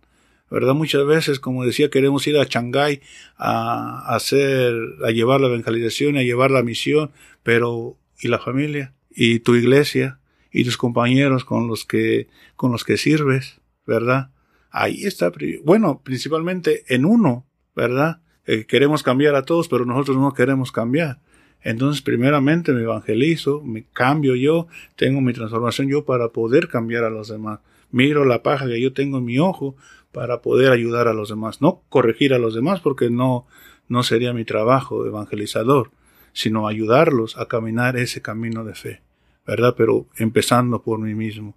¿verdad? 0.50 0.74
Muchas 0.74 1.06
veces, 1.06 1.40
como 1.40 1.66
decía, 1.66 1.90
queremos 1.90 2.26
ir 2.28 2.38
a 2.38 2.46
Shanghái 2.46 3.02
a, 3.38 4.16
hacer, 4.16 4.74
a 5.06 5.12
llevar 5.12 5.42
la 5.42 5.48
evangelización, 5.48 6.18
a 6.18 6.24
llevar 6.24 6.52
la 6.52 6.64
misión, 6.64 7.12
pero 7.44 7.98
¿y 8.20 8.28
la 8.28 8.40
familia? 8.40 8.94
¿Y 9.10 9.40
tu 9.40 9.56
iglesia? 9.56 10.20
¿Y 10.52 10.64
tus 10.64 10.78
compañeros 10.78 11.46
con 11.46 11.68
los 11.68 11.86
que, 11.86 12.28
con 12.56 12.72
los 12.72 12.84
que 12.84 12.98
sirves? 12.98 13.62
¿Verdad? 13.86 14.32
Ahí 14.72 15.06
está, 15.06 15.32
bueno, 15.64 16.02
principalmente 16.04 16.84
en 16.88 17.06
uno, 17.06 17.46
¿verdad? 17.76 18.22
Eh, 18.46 18.66
queremos 18.66 19.04
cambiar 19.04 19.36
a 19.36 19.44
todos, 19.44 19.68
pero 19.68 19.86
nosotros 19.86 20.18
no 20.18 20.34
queremos 20.34 20.72
cambiar. 20.72 21.20
Entonces, 21.62 22.02
primeramente 22.02 22.72
me 22.72 22.84
evangelizo, 22.84 23.62
me 23.62 23.86
cambio 23.92 24.36
yo, 24.36 24.68
tengo 24.96 25.22
mi 25.22 25.34
transformación 25.34 25.90
yo 25.90 26.06
para 26.06 26.30
poder 26.30 26.68
cambiar 26.68 27.04
a 27.04 27.10
los 27.10 27.28
demás. 27.28 27.60
Miro 27.92 28.24
la 28.24 28.44
paja 28.44 28.68
que 28.68 28.80
yo 28.80 28.94
tengo 28.94 29.18
en 29.18 29.26
mi 29.26 29.40
ojo 29.40 29.76
para 30.12 30.42
poder 30.42 30.72
ayudar 30.72 31.08
a 31.08 31.14
los 31.14 31.30
demás. 31.30 31.62
No 31.62 31.82
corregir 31.90 32.34
a 32.34 32.40
los 32.40 32.54
demás 32.56 32.80
porque 32.80 33.10
no, 33.10 33.46
no 33.88 34.04
sería 34.04 34.34
mi 34.34 34.46
trabajo 34.46 35.06
evangelizador, 35.06 35.92
sino 36.34 36.68
ayudarlos 36.68 37.38
a 37.38 37.48
caminar 37.48 37.98
ese 37.98 38.22
camino 38.22 38.64
de 38.64 38.76
fe, 38.76 39.02
¿verdad? 39.46 39.76
Pero 39.78 40.08
empezando 40.18 40.82
por 40.82 41.00
mí 41.00 41.14
mismo. 41.14 41.56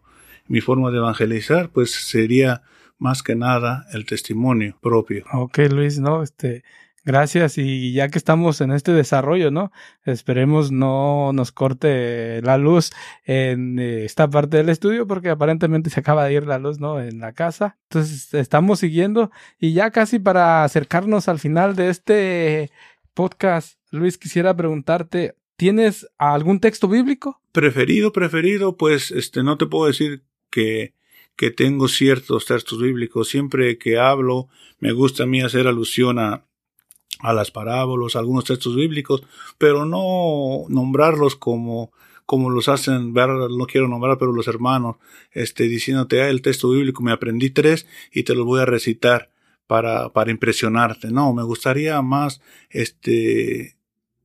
Mi 0.49 0.61
forma 0.61 0.91
de 0.91 0.99
evangelizar, 0.99 1.71
pues 1.71 1.93
sería 1.93 2.63
más 2.99 3.23
que 3.23 3.35
nada 3.35 3.87
el 3.93 4.07
testimonio 4.07 4.77
propio. 4.81 5.25
Ok, 5.33 5.59
Luis, 5.71 5.99
no, 5.99 6.23
este, 6.23 6.63
Gracias 7.05 7.59
y 7.59 7.93
ya 7.93 8.09
que 8.09 8.19
estamos 8.19 8.61
en 8.61 8.71
este 8.71 8.93
desarrollo, 8.93 9.51
¿no? 9.51 9.73
Esperemos 10.05 10.71
no 10.71 11.33
nos 11.33 11.51
corte 11.51 12.41
la 12.43 12.59
luz 12.59 12.93
en 13.25 13.81
eh, 13.81 14.05
esta 14.05 14.31
parte 14.31 14.59
del 14.59 14.69
estudio 14.69 15.07
porque 15.09 15.31
aparentemente 15.31 15.91
se 15.91 15.99
acaba 15.99 16.25
de 16.25 16.35
ir 16.35 16.47
la 16.47 16.61
luz, 16.61 16.79
¿no? 16.79 17.01
En 17.01 17.19
la 17.19 17.33
casa. 17.33 17.77
Entonces 17.91 18.33
estamos 18.35 18.79
siguiendo 18.79 19.33
y 19.59 19.73
ya 19.73 19.91
casi 19.91 20.21
para 20.21 20.63
acercarnos 20.63 21.27
al 21.27 21.41
final 21.41 21.75
de 21.75 21.89
este 21.89 22.71
podcast, 23.15 23.79
Luis, 23.91 24.17
quisiera 24.17 24.57
preguntarte, 24.57 25.35
¿tienes 25.57 26.09
algún 26.19 26.61
texto 26.61 26.87
bíblico? 26.87 27.41
Preferido, 27.51 28.13
preferido, 28.13 28.77
pues 28.77 29.11
este 29.11 29.43
no 29.43 29.59
te 29.59 29.67
puedo 29.67 29.87
decir 29.87 30.23
que 30.51 30.95
que 31.37 31.51
tengo 31.51 31.89
ciertos 31.89 32.47
textos 32.47 32.81
bíblicos. 32.81 33.29
Siempre 33.29 33.79
que 33.79 33.99
hablo, 33.99 34.49
me 34.79 34.93
gusta 34.93 35.25
a 35.25 35.27
mí 35.27 35.41
hacer 35.41 35.67
alusión 35.67 36.19
a 36.19 36.45
a 37.23 37.33
las 37.33 37.51
parábolas, 37.51 38.17
algunos 38.17 38.45
textos 38.45 38.77
bíblicos, 38.77 39.23
pero 39.59 39.87
no 39.87 40.65
nombrarlos 40.69 41.37
como 41.37 41.93
como 42.25 42.51
los 42.51 42.69
hacen 42.69 43.13
ver, 43.13 43.29
no 43.29 43.67
quiero 43.67 43.89
nombrar, 43.89 44.17
pero 44.17 44.33
los 44.33 44.49
hermanos, 44.49 44.97
este, 45.33 45.65
diciéndote, 45.65 46.23
ah, 46.23 46.31
el 46.31 46.41
texto 46.41 46.71
bíblico, 46.71 47.03
me 47.03 47.13
aprendí 47.13 47.51
tres 47.51 47.87
y 48.11 48.23
te 48.23 48.35
los 48.35 48.47
voy 48.47 48.61
a 48.61 48.65
recitar 48.65 49.31
para, 49.67 50.11
para 50.11 50.31
impresionarte. 50.31 51.11
No, 51.11 51.35
me 51.35 51.43
gustaría 51.43 52.01
más, 52.01 52.41
este, 52.71 53.77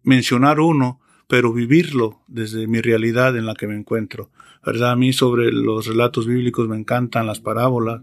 mencionar 0.03 0.59
uno, 0.59 1.01
pero 1.27 1.51
vivirlo 1.51 2.21
desde 2.27 2.67
mi 2.67 2.79
realidad 2.79 3.35
en 3.35 3.45
la 3.45 3.55
que 3.55 3.67
me 3.67 3.75
encuentro. 3.75 4.29
¿Verdad? 4.65 4.91
A 4.91 4.95
mí 4.95 5.13
sobre 5.13 5.51
los 5.51 5.85
relatos 5.87 6.27
bíblicos 6.27 6.67
me 6.67 6.77
encantan 6.77 7.27
las 7.27 7.39
parábolas, 7.39 8.01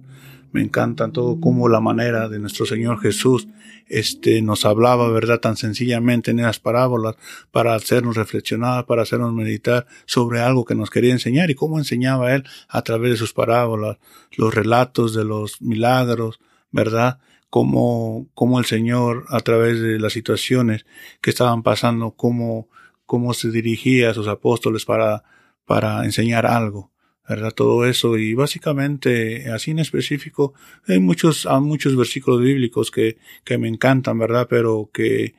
me 0.55 0.63
encantan 0.63 1.13
todo 1.13 1.41
como 1.41 1.69
la 1.69 1.81
manera 1.81 2.29
de 2.29 2.39
nuestro 2.39 2.65
Señor 2.65 3.01
Jesús 3.01 3.49
este 3.89 4.41
nos 4.41 4.65
hablaba, 4.65 5.11
¿verdad?, 5.11 5.41
tan 5.41 5.57
sencillamente 5.57 6.31
en 6.31 6.39
esas 6.39 6.61
parábolas 6.61 7.17
para 7.51 7.75
hacernos 7.75 8.17
reflexionar, 8.17 8.87
para 8.87 9.03
hacernos 9.03 9.35
meditar 9.35 9.87
sobre 10.07 10.41
algo 10.41 10.65
que 10.65 10.77
nos 10.77 10.91
quería 10.91 11.13
enseñar 11.13 11.51
y 11.51 11.57
cómo 11.57 11.79
enseñaba 11.79 12.37
él 12.37 12.45
a 12.69 12.83
través 12.83 13.11
de 13.11 13.17
sus 13.17 13.33
parábolas, 13.33 13.99
los 14.37 14.55
relatos 14.55 15.13
de 15.13 15.25
los 15.25 15.61
milagros, 15.61 16.39
¿verdad? 16.71 17.19
Cómo, 17.51 18.29
cómo 18.35 18.61
el 18.61 18.65
Señor 18.65 19.25
a 19.31 19.41
través 19.41 19.81
de 19.81 19.99
las 19.99 20.13
situaciones 20.13 20.87
que 21.21 21.31
estaban 21.31 21.65
pasando, 21.65 22.13
cómo, 22.13 22.69
cómo 23.07 23.35
se 23.35 23.51
dirigía 23.51 24.11
a 24.11 24.15
sus 24.15 24.29
apóstoles 24.29 24.85
para, 24.85 25.25
para 25.67 26.05
enseñar 26.05 26.47
algo. 26.47 26.94
¿Verdad? 27.29 27.53
Todo 27.53 27.87
eso 27.87 28.19
y 28.19 28.35
básicamente, 28.35 29.51
así 29.51 29.71
en 29.71 29.79
específico, 29.79 30.55
hay 30.87 31.01
muchos, 31.01 31.47
hay 31.47 31.61
muchos 31.61 31.97
versículos 31.97 32.41
bíblicos 32.41 32.91
que, 32.91 33.19
que 33.45 33.59
me 33.59 33.69
encantan, 33.69 34.19
¿verdad? 34.19 34.47
Pero 34.49 34.91
que, 34.93 35.35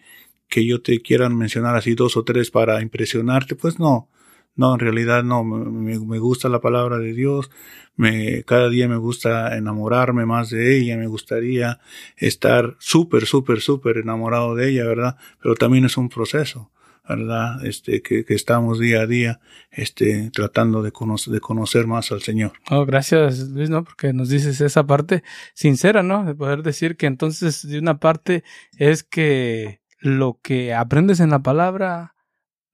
que 0.50 0.66
yo 0.66 0.82
te 0.82 1.02
quieran 1.02 1.38
mencionar 1.38 1.76
así 1.76 1.96
dos 1.96 2.18
o 2.18 2.24
tres 2.24 2.52
para 2.52 2.82
impresionarte, 2.82 3.56
pues 3.56 3.80
no. 3.80 4.10
No, 4.56 4.74
en 4.74 4.80
realidad 4.80 5.24
no, 5.24 5.44
me, 5.44 6.00
me, 6.00 6.18
gusta 6.20 6.48
la 6.48 6.62
palabra 6.62 6.98
de 6.98 7.12
Dios, 7.12 7.52
me, 7.98 8.44
cada 8.44 8.70
día 8.70 8.88
me 8.88 8.96
gusta 8.96 9.58
enamorarme 9.58 10.26
más 10.26 10.50
de 10.50 10.78
ella, 10.78 10.98
me 10.98 11.08
gustaría 11.08 11.82
estar 12.16 12.78
súper, 12.80 13.26
súper, 13.26 13.60
súper 13.60 13.98
enamorado 13.98 14.56
de 14.56 14.70
ella, 14.70 14.86
¿verdad? 14.86 15.18
Pero 15.42 15.56
también 15.56 15.84
es 15.84 15.98
un 15.98 16.08
proceso. 16.08 16.72
¿Verdad? 17.08 17.66
Este, 17.66 18.01
que, 18.01 18.26
que, 18.26 18.34
estamos 18.34 18.80
día 18.80 19.01
a 19.01 19.08
día, 19.08 19.39
este, 19.72 20.32
tratando 20.32 20.82
de 20.82 20.91
conocer, 20.91 21.34
de 21.34 21.39
conocer 21.39 21.88
más 21.88 22.12
al 22.12 22.22
Señor. 22.22 22.53
Oh, 22.70 22.86
gracias, 22.86 23.39
Luis, 23.49 23.70
¿no? 23.70 23.84
Porque 23.84 24.14
nos 24.14 24.30
dices 24.30 24.62
esa 24.62 24.86
parte 24.86 25.24
sincera, 25.53 26.03
¿no? 26.03 26.26
De 26.26 26.36
poder 26.36 26.64
decir 26.64 26.97
que 26.97 27.06
entonces, 27.06 27.68
de 27.68 27.80
una 27.80 27.99
parte, 27.99 28.43
es 28.78 29.03
que 29.03 29.82
lo 29.99 30.39
que 30.41 30.74
aprendes 30.74 31.20
en 31.20 31.30
la 31.30 31.39
palabra 31.39 32.16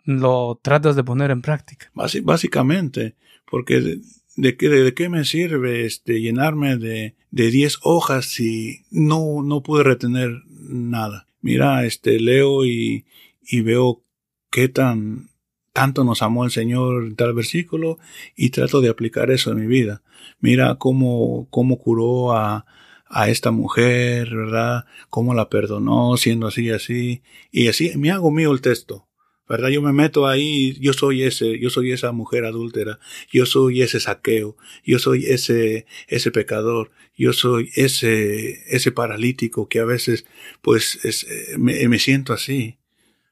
lo 0.04 0.60
tratas 0.62 0.96
de 0.96 1.04
poner 1.04 1.32
en 1.32 1.42
práctica. 1.42 1.92
básicamente, 1.94 3.16
porque 3.50 3.80
de, 3.82 4.02
de, 4.36 4.58
qué, 4.58 4.70
de, 4.70 4.94
qué 4.94 5.10
me 5.10 5.26
sirve 5.26 5.86
este, 5.86 6.22
llenarme 6.22 6.78
de, 6.78 7.16
de 7.30 7.52
diez 7.52 7.80
hojas 7.84 8.26
si 8.26 8.86
no, 8.90 9.42
no 9.44 9.62
pude 9.62 9.84
retener 9.84 10.42
nada. 10.50 11.28
Mira, 11.42 11.86
este, 11.86 12.20
leo 12.20 12.66
y, 12.66 13.06
y 13.42 13.62
veo 13.62 14.04
qué 14.52 14.70
tan 14.70 15.32
tanto 15.74 16.04
nos 16.04 16.22
amó 16.22 16.46
el 16.46 16.52
Señor 16.52 17.04
en 17.06 17.16
tal 17.16 17.34
versículo 17.34 17.98
y 18.36 18.50
trato 18.50 18.82
de 18.82 18.90
aplicar 18.90 19.32
eso 19.32 19.52
en 19.52 19.62
mi 19.62 19.68
vida. 19.68 20.04
Mira 20.40 20.76
cómo, 20.76 21.48
cómo 21.50 21.78
curó 21.80 22.34
a, 22.34 22.66
a 23.08 23.30
esta 23.30 23.52
mujer, 23.52 24.36
¿verdad? 24.36 24.86
Cómo 25.10 25.34
la 25.34 25.50
perdonó 25.50 26.18
siendo 26.18 26.48
así, 26.48 26.70
así. 26.70 27.24
Y 27.52 27.68
así 27.70 27.92
me 27.98 28.12
hago 28.12 28.32
mío 28.32 28.52
el 28.52 28.62
texto. 28.62 29.08
¿verdad? 29.48 29.68
Yo 29.68 29.82
me 29.82 29.92
meto 29.92 30.28
ahí, 30.28 30.78
yo 30.80 30.94
soy 30.94 31.24
ese, 31.24 31.60
yo 31.60 31.70
soy 31.70 31.92
esa 31.92 32.14
mujer 32.14 32.46
adúltera, 32.46 33.00
yo 33.34 33.46
soy 33.46 33.82
ese 33.82 34.00
saqueo, 34.00 34.56
yo 34.86 34.98
soy 34.98 35.26
ese, 35.26 35.86
ese 36.08 36.32
pecador, 36.32 36.92
yo 37.18 37.34
soy 37.34 37.70
ese, 37.76 38.64
ese 38.74 38.94
paralítico 38.94 39.68
que 39.68 39.80
a 39.82 39.86
veces, 39.86 40.26
pues, 40.62 41.04
es, 41.04 41.28
me, 41.58 41.86
me 41.90 42.00
siento 42.00 42.32
así. 42.32 42.78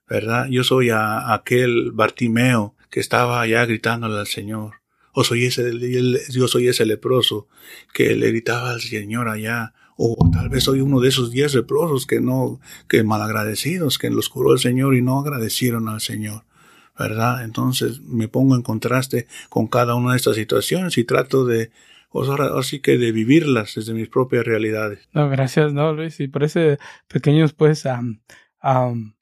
¿Verdad? 0.10 0.48
Yo 0.50 0.64
soy 0.64 0.90
a, 0.90 1.34
aquel 1.34 1.92
Bartimeo 1.92 2.76
que 2.90 3.00
estaba 3.00 3.42
allá 3.42 3.66
gritándole 3.66 4.18
al 4.18 4.28
Señor. 4.28 4.82
O 5.14 5.24
soy 5.24 5.46
ese, 5.46 5.72
yo 6.30 6.48
soy 6.48 6.68
ese 6.68 6.86
leproso 6.86 7.48
que 7.94 8.16
le 8.16 8.30
gritaba 8.30 8.72
al 8.72 8.82
Señor 8.82 9.30
allá. 9.30 9.74
O 9.98 10.30
tal 10.32 10.50
vez 10.50 10.64
soy 10.64 10.82
uno 10.82 11.02
de 11.02 11.10
esos 11.10 11.30
diez 11.30 11.54
leprosos 11.54 12.06
que 12.06 12.22
no, 12.22 12.60
que 12.88 13.04
malagradecidos, 13.04 13.98
que 13.98 14.10
los 14.10 14.30
curó 14.30 14.54
el 14.54 14.60
Señor 14.60 14.96
y 14.96 15.02
no 15.02 15.20
agradecieron 15.20 15.90
al 15.90 16.02
Señor. 16.02 16.44
¿Verdad? 16.98 17.44
Entonces 17.44 18.02
me 18.02 18.28
pongo 18.28 18.56
en 18.56 18.62
contraste 18.62 19.28
con 19.50 19.68
cada 19.68 19.96
una 19.96 20.12
de 20.12 20.18
estas 20.18 20.36
situaciones 20.36 20.98
y 20.98 21.06
trato 21.06 21.46
de, 21.46 21.72
así 22.58 22.80
que 22.80 22.98
de 22.98 23.12
vivirlas 23.12 23.76
desde 23.76 23.94
mis 23.94 24.10
propias 24.10 24.46
realidades. 24.46 25.08
No, 25.14 25.30
gracias, 25.30 25.74
no, 25.74 25.94
Luis. 25.94 26.20
Y 26.20 26.28
por 26.28 26.44
ese 26.44 26.78
pequeños, 27.08 27.54
pues, 27.54 27.86
um, 27.86 29.14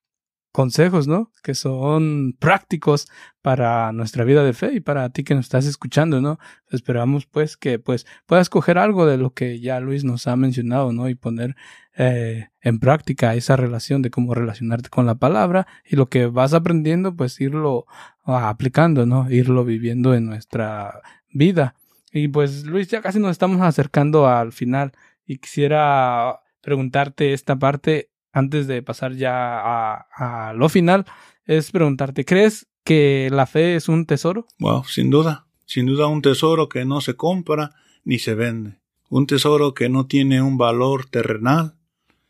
consejos, 0.52 1.08
¿no? 1.08 1.32
Que 1.44 1.54
son 1.54 2.36
prácticos 2.40 3.08
para 3.42 3.92
nuestra 3.92 4.24
vida 4.24 4.44
de 4.44 4.54
fe 4.54 4.74
y 4.74 4.80
para 4.80 5.10
ti 5.10 5.24
que 5.24 5.36
nos 5.36 5.46
estás 5.46 5.66
escuchando, 5.66 6.22
¿no? 6.22 6.40
Esperamos 6.70 7.26
pues 7.26 7.58
que 7.58 7.80
pues 7.80 8.06
puedas 8.26 8.50
coger 8.50 8.78
algo 8.78 9.06
de 9.06 9.18
lo 9.18 9.32
que 9.32 9.60
ya 9.60 9.80
Luis 9.80 10.04
nos 10.04 10.28
ha 10.28 10.36
mencionado, 10.36 10.92
¿no? 10.94 11.10
Y 11.10 11.16
poner 11.16 11.56
eh, 11.96 12.50
en 12.62 12.80
práctica 12.80 13.36
esa 13.36 13.56
relación 13.56 14.02
de 14.02 14.10
cómo 14.10 14.34
relacionarte 14.34 14.90
con 14.90 15.06
la 15.06 15.16
palabra 15.16 15.68
y 15.86 15.96
lo 15.96 16.10
que 16.10 16.28
vas 16.28 16.54
aprendiendo 16.54 17.16
pues 17.16 17.40
irlo 17.40 17.86
ah, 18.24 18.50
aplicando, 18.50 19.06
¿no? 19.06 19.30
Irlo 19.30 19.64
viviendo 19.66 20.14
en 20.14 20.26
nuestra 20.26 21.02
vida. 21.30 21.76
Y 22.12 22.30
pues 22.30 22.66
Luis, 22.66 22.88
ya 22.88 23.02
casi 23.02 23.20
nos 23.20 23.32
estamos 23.32 23.62
acercando 23.62 24.28
al 24.28 24.52
final 24.52 24.94
y 25.26 25.38
quisiera 25.38 26.40
preguntarte 26.62 27.34
esta 27.34 27.58
parte 27.58 28.10
antes 28.38 28.68
de 28.68 28.82
pasar 28.84 29.14
ya 29.16 29.60
a, 29.62 30.54
lo 30.54 30.70
final, 30.70 31.06
es 31.46 31.72
preguntarte, 31.72 32.26
¿crees 32.26 32.68
que 32.84 33.30
la 33.32 33.48
fe 33.48 33.76
es 33.76 33.90
un 33.90 34.06
tesoro? 34.06 34.48
Wow, 34.60 34.84
sin 34.86 35.10
duda, 35.10 35.48
sin 35.66 35.88
duda 35.88 36.08
un 36.08 36.22
tesoro 36.22 36.70
que 36.70 36.86
no 36.86 37.02
se 37.02 37.16
compra 37.16 37.72
ni 38.04 38.20
se 38.20 38.36
vende, 38.36 38.80
un 39.10 39.28
tesoro 39.28 39.74
que 39.74 39.90
no 39.90 40.06
tiene 40.06 40.42
un 40.42 40.58
valor 40.58 41.06
terrenal, 41.06 41.76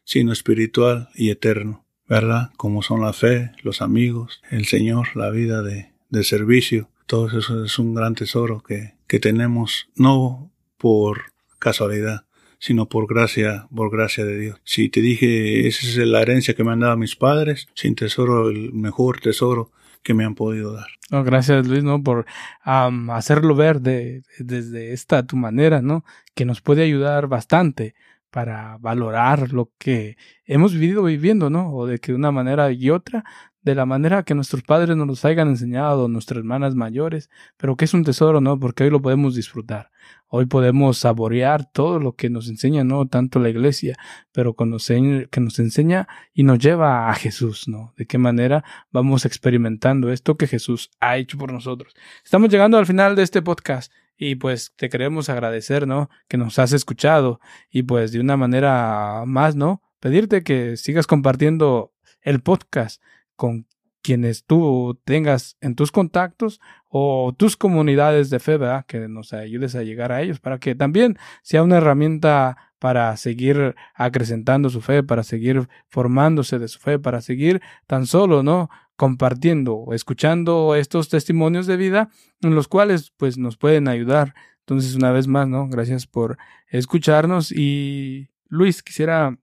sino 0.04 0.32
espiritual 0.32 1.10
y 1.14 1.30
eterno, 1.30 1.86
¿verdad? 2.08 2.52
Como 2.56 2.82
son 2.82 3.02
la 3.02 3.14
fe, 3.14 3.52
los 3.62 3.82
amigos, 3.82 4.42
el 4.50 4.66
Señor, 4.66 5.16
la 5.16 5.30
vida 5.30 5.62
de, 5.62 5.92
de 6.10 6.24
servicio 6.24 6.90
Todo 7.06 7.28
eso 7.38 7.64
es 7.66 7.80
un 7.80 7.94
gran 7.94 8.16
tesoro 8.16 8.64
que, 8.64 8.94
que 9.08 9.20
tenemos, 9.20 9.90
no 9.96 10.52
por 10.78 11.34
casualidad, 11.60 12.27
sino 12.60 12.88
por 12.88 13.08
gracia, 13.08 13.68
por 13.74 13.92
gracia 13.92 14.26
de 14.26 14.38
Dios. 14.38 14.62
Si 14.64 14.90
te 14.90 15.02
dije, 15.02 15.68
esa 15.68 15.88
es 15.88 15.98
la 15.98 16.22
herencia 16.22 16.54
que 16.54 16.64
me 16.64 16.72
han 16.72 16.80
dado 16.80 16.98
mis 16.98 17.16
padres, 17.16 17.68
sin 17.74 17.96
tesoro, 17.96 18.50
el 18.50 18.74
mejor 18.74 19.20
tesoro 19.20 19.72
que 20.04 20.14
me 20.14 20.24
han 20.24 20.36
podido 20.36 20.74
dar. 20.74 20.88
gracias 21.10 21.68
Luis, 21.68 21.84
¿no? 21.84 22.02
Por 22.02 22.26
hacerlo 22.64 23.56
ver 23.56 23.82
de, 23.82 24.24
desde 24.40 24.94
esta 24.94 25.26
tu 25.26 25.36
manera, 25.36 25.82
¿no? 25.82 26.06
Que 26.34 26.46
nos 26.46 26.62
puede 26.62 26.84
ayudar 26.84 27.28
bastante 27.28 27.94
para 28.30 28.78
valorar 28.80 29.52
lo 29.52 29.72
que 29.78 30.18
hemos 30.46 30.74
vivido 30.74 31.04
viviendo, 31.04 31.50
¿no? 31.50 31.74
O 31.74 31.88
de 31.88 32.00
que 32.00 32.12
de 32.12 32.18
una 32.18 32.32
manera 32.32 32.72
y 32.72 32.90
otra 32.90 33.26
de 33.68 33.76
la 33.76 33.86
manera 33.86 34.24
que 34.24 34.34
nuestros 34.34 34.64
padres 34.64 34.96
nos 34.96 35.08
los 35.08 35.26
hayan 35.26 35.50
enseñado, 35.50 36.08
nuestras 36.08 36.38
hermanas 36.38 36.74
mayores, 36.74 37.30
pero 37.58 37.76
que 37.76 37.84
es 37.84 37.94
un 37.94 38.06
tesoro, 38.06 38.40
¿no? 38.40 38.58
Porque 38.58 38.86
hoy 38.86 38.90
lo 38.90 39.02
podemos 39.02 39.36
disfrutar. 39.36 39.92
Hoy 40.28 40.46
podemos 40.46 41.00
saborear 41.00 41.70
todo 41.70 42.00
lo 42.00 42.16
que 42.16 42.30
nos 42.30 42.48
enseña, 42.48 42.86
¿no? 42.86 43.08
Tanto 43.08 43.40
la 43.40 43.50
iglesia, 43.50 43.98
pero 44.32 44.56
que 44.56 44.66
nos, 44.66 44.90
enseña 44.90 46.08
y 46.34 46.44
nos 46.44 46.60
lleva 46.60 47.10
a 47.10 47.14
Jesús, 47.16 47.68
¿no? 47.68 47.94
De 47.98 48.06
qué 48.06 48.18
manera 48.18 48.64
vamos 48.90 49.26
experimentando 49.26 50.14
esto 50.14 50.38
que 50.38 50.48
Jesús 50.48 50.90
ha 51.02 51.18
hecho 51.18 51.38
por 51.38 51.52
nosotros. 51.52 51.94
Estamos 52.24 52.50
llegando 52.50 52.78
al 52.78 52.86
final 52.86 53.18
de 53.18 53.24
este 53.24 53.42
podcast 53.42 53.92
y 54.16 54.36
pues 54.36 54.72
te 54.78 54.88
queremos 54.88 55.28
agradecer, 55.28 55.88
¿no? 55.88 56.10
Que 56.30 56.38
nos 56.38 56.58
has 56.58 56.72
escuchado 56.72 57.42
y 57.70 57.84
pues 57.84 58.14
de 58.14 58.22
una 58.22 58.38
manera 58.38 59.24
más, 59.26 59.58
¿no? 59.58 59.82
Pedirte 60.00 60.42
que 60.44 60.78
sigas 60.78 61.06
compartiendo 61.06 61.92
el 62.22 62.40
podcast 62.40 63.02
con 63.38 63.66
quienes 64.02 64.44
tú 64.46 65.00
tengas 65.06 65.58
en 65.62 65.76
tus 65.76 65.92
contactos 65.92 66.60
o 66.90 67.34
tus 67.38 67.56
comunidades 67.56 68.30
de 68.30 68.40
fe, 68.40 68.58
¿verdad? 68.58 68.86
Que 68.86 69.08
nos 69.08 69.34
ayudes 69.34 69.76
a 69.76 69.84
llegar 69.84 70.12
a 70.12 70.22
ellos 70.22 70.40
para 70.40 70.60
que 70.60 70.76
también 70.76 71.18
sea 71.42 71.64
una 71.64 71.78
herramienta 71.78 72.58
para 72.80 73.16
seguir 73.18 73.76
acrecentando 73.96 74.70
su 74.70 74.82
fe, 74.82 75.04
para 75.04 75.24
seguir 75.24 75.68
formándose 75.88 76.60
de 76.60 76.68
su 76.68 76.80
fe, 76.80 77.00
para 77.00 77.22
seguir 77.22 77.62
tan 77.88 78.06
solo, 78.06 78.44
¿no? 78.44 78.70
compartiendo 78.98 79.86
escuchando 79.94 80.76
estos 80.76 81.08
testimonios 81.08 81.68
de 81.68 81.78
vida 81.78 82.10
en 82.42 82.56
los 82.56 82.68
cuales 82.68 83.14
pues 83.16 83.38
nos 83.38 83.56
pueden 83.56 83.88
ayudar. 83.88 84.34
Entonces, 84.62 84.96
una 84.96 85.12
vez 85.12 85.28
más, 85.28 85.48
¿no? 85.48 85.70
Gracias 85.70 86.08
por 86.08 86.38
escucharnos 86.70 87.52
y 87.52 88.30
Luis, 88.50 88.84
quisiera 88.84 89.38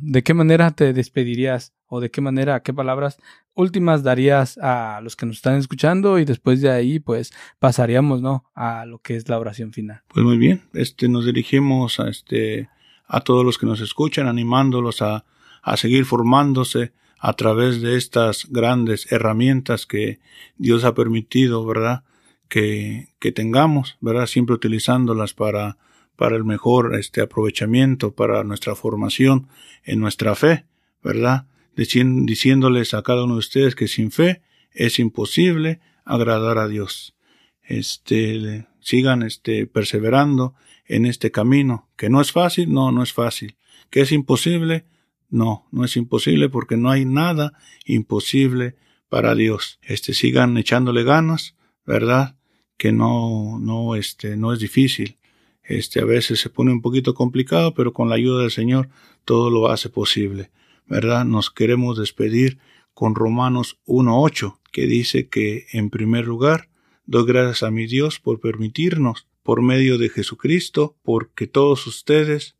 ¿de 0.00 0.22
qué 0.22 0.34
manera 0.34 0.70
te 0.70 0.92
despedirías 0.92 1.74
o 1.90 2.00
de 2.00 2.10
qué 2.10 2.22
manera, 2.22 2.62
qué 2.62 2.72
palabras 2.72 3.18
últimas 3.54 4.02
darías 4.02 4.56
a 4.58 5.00
los 5.02 5.16
que 5.16 5.26
nos 5.26 5.36
están 5.36 5.56
escuchando 5.56 6.18
y 6.18 6.24
después 6.24 6.62
de 6.62 6.70
ahí 6.70 7.00
pues 7.00 7.32
pasaríamos, 7.58 8.22
¿no? 8.22 8.44
A 8.54 8.86
lo 8.86 9.00
que 9.00 9.16
es 9.16 9.28
la 9.28 9.38
oración 9.38 9.72
final. 9.72 10.00
Pues 10.08 10.24
muy 10.24 10.38
bien, 10.38 10.62
este 10.72 11.08
nos 11.08 11.26
dirigimos 11.26 12.00
a 12.00 12.08
este 12.08 12.70
a 13.06 13.20
todos 13.20 13.44
los 13.44 13.58
que 13.58 13.66
nos 13.66 13.80
escuchan, 13.80 14.28
animándolos 14.28 15.02
a, 15.02 15.24
a 15.62 15.76
seguir 15.76 16.04
formándose 16.04 16.92
a 17.18 17.32
través 17.32 17.82
de 17.82 17.96
estas 17.96 18.46
grandes 18.48 19.10
herramientas 19.10 19.84
que 19.84 20.20
Dios 20.56 20.84
ha 20.84 20.94
permitido, 20.94 21.66
¿verdad? 21.66 22.04
Que, 22.48 23.08
que 23.18 23.32
tengamos, 23.32 23.98
¿verdad? 24.00 24.26
Siempre 24.26 24.54
utilizándolas 24.54 25.34
para 25.34 25.76
para 26.20 26.36
el 26.36 26.44
mejor 26.44 26.96
este 26.96 27.22
aprovechamiento, 27.22 28.14
para 28.14 28.44
nuestra 28.44 28.74
formación 28.74 29.48
en 29.84 30.00
nuestra 30.00 30.34
fe, 30.34 30.66
¿verdad? 31.02 31.46
Diciéndoles 31.86 32.94
a 32.94 33.02
cada 33.02 33.24
uno 33.24 33.34
de 33.34 33.40
ustedes 33.40 33.74
que 33.74 33.88
sin 33.88 34.10
fe 34.10 34.42
es 34.72 34.98
imposible 34.98 35.80
agradar 36.04 36.58
a 36.58 36.68
Dios. 36.68 37.14
Este, 37.62 38.66
sigan 38.80 39.22
este, 39.22 39.66
perseverando 39.66 40.54
en 40.84 41.06
este 41.06 41.30
camino, 41.30 41.88
que 41.96 42.10
no 42.10 42.20
es 42.20 42.32
fácil, 42.32 42.72
no, 42.72 42.92
no 42.92 43.02
es 43.02 43.12
fácil. 43.12 43.56
Que 43.90 44.00
es 44.02 44.12
imposible, 44.12 44.84
no, 45.28 45.66
no 45.70 45.84
es 45.84 45.96
imposible 45.96 46.48
porque 46.48 46.76
no 46.76 46.90
hay 46.90 47.04
nada 47.04 47.52
imposible 47.84 48.76
para 49.08 49.34
Dios. 49.34 49.78
Este, 49.82 50.14
sigan 50.14 50.56
echándole 50.58 51.04
ganas, 51.04 51.56
¿verdad? 51.86 52.36
Que 52.76 52.92
no, 52.92 53.58
no, 53.58 53.94
este, 53.94 54.36
no 54.36 54.52
es 54.52 54.58
difícil. 54.58 55.16
Este 55.62 56.00
a 56.00 56.04
veces 56.04 56.40
se 56.40 56.50
pone 56.50 56.72
un 56.72 56.82
poquito 56.82 57.14
complicado, 57.14 57.74
pero 57.74 57.92
con 57.92 58.08
la 58.08 58.16
ayuda 58.16 58.42
del 58.42 58.50
Señor 58.50 58.88
todo 59.24 59.50
lo 59.50 59.68
hace 59.68 59.88
posible. 59.88 60.50
¿Verdad? 60.90 61.24
Nos 61.24 61.50
queremos 61.50 61.96
despedir 61.96 62.58
con 62.92 63.14
Romanos 63.14 63.78
1.8, 63.86 64.58
que 64.72 64.86
dice 64.86 65.28
que, 65.28 65.66
en 65.72 65.88
primer 65.88 66.26
lugar, 66.26 66.68
doy 67.06 67.24
gracias 67.26 67.62
a 67.62 67.70
mi 67.70 67.86
Dios 67.86 68.18
por 68.18 68.40
permitirnos, 68.40 69.28
por 69.42 69.62
medio 69.62 69.98
de 69.98 70.08
Jesucristo, 70.08 70.96
porque 71.02 71.46
todos 71.46 71.86
ustedes, 71.86 72.56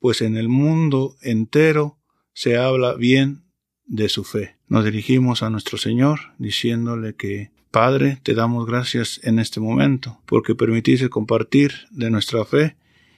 pues 0.00 0.22
en 0.22 0.36
el 0.36 0.48
mundo 0.48 1.16
entero 1.20 1.98
se 2.32 2.56
habla 2.56 2.94
bien 2.94 3.44
de 3.84 4.08
su 4.08 4.24
fe. 4.24 4.56
Nos 4.66 4.84
dirigimos 4.84 5.42
a 5.42 5.50
nuestro 5.50 5.76
Señor 5.76 6.20
diciéndole 6.38 7.14
que 7.14 7.50
Padre, 7.70 8.18
te 8.22 8.32
damos 8.32 8.66
gracias 8.66 9.20
en 9.24 9.38
este 9.38 9.60
momento, 9.60 10.22
porque 10.24 10.54
permitiste 10.54 11.10
compartir 11.10 11.72
de 11.90 12.10
nuestra 12.10 12.46
fe 12.46 12.76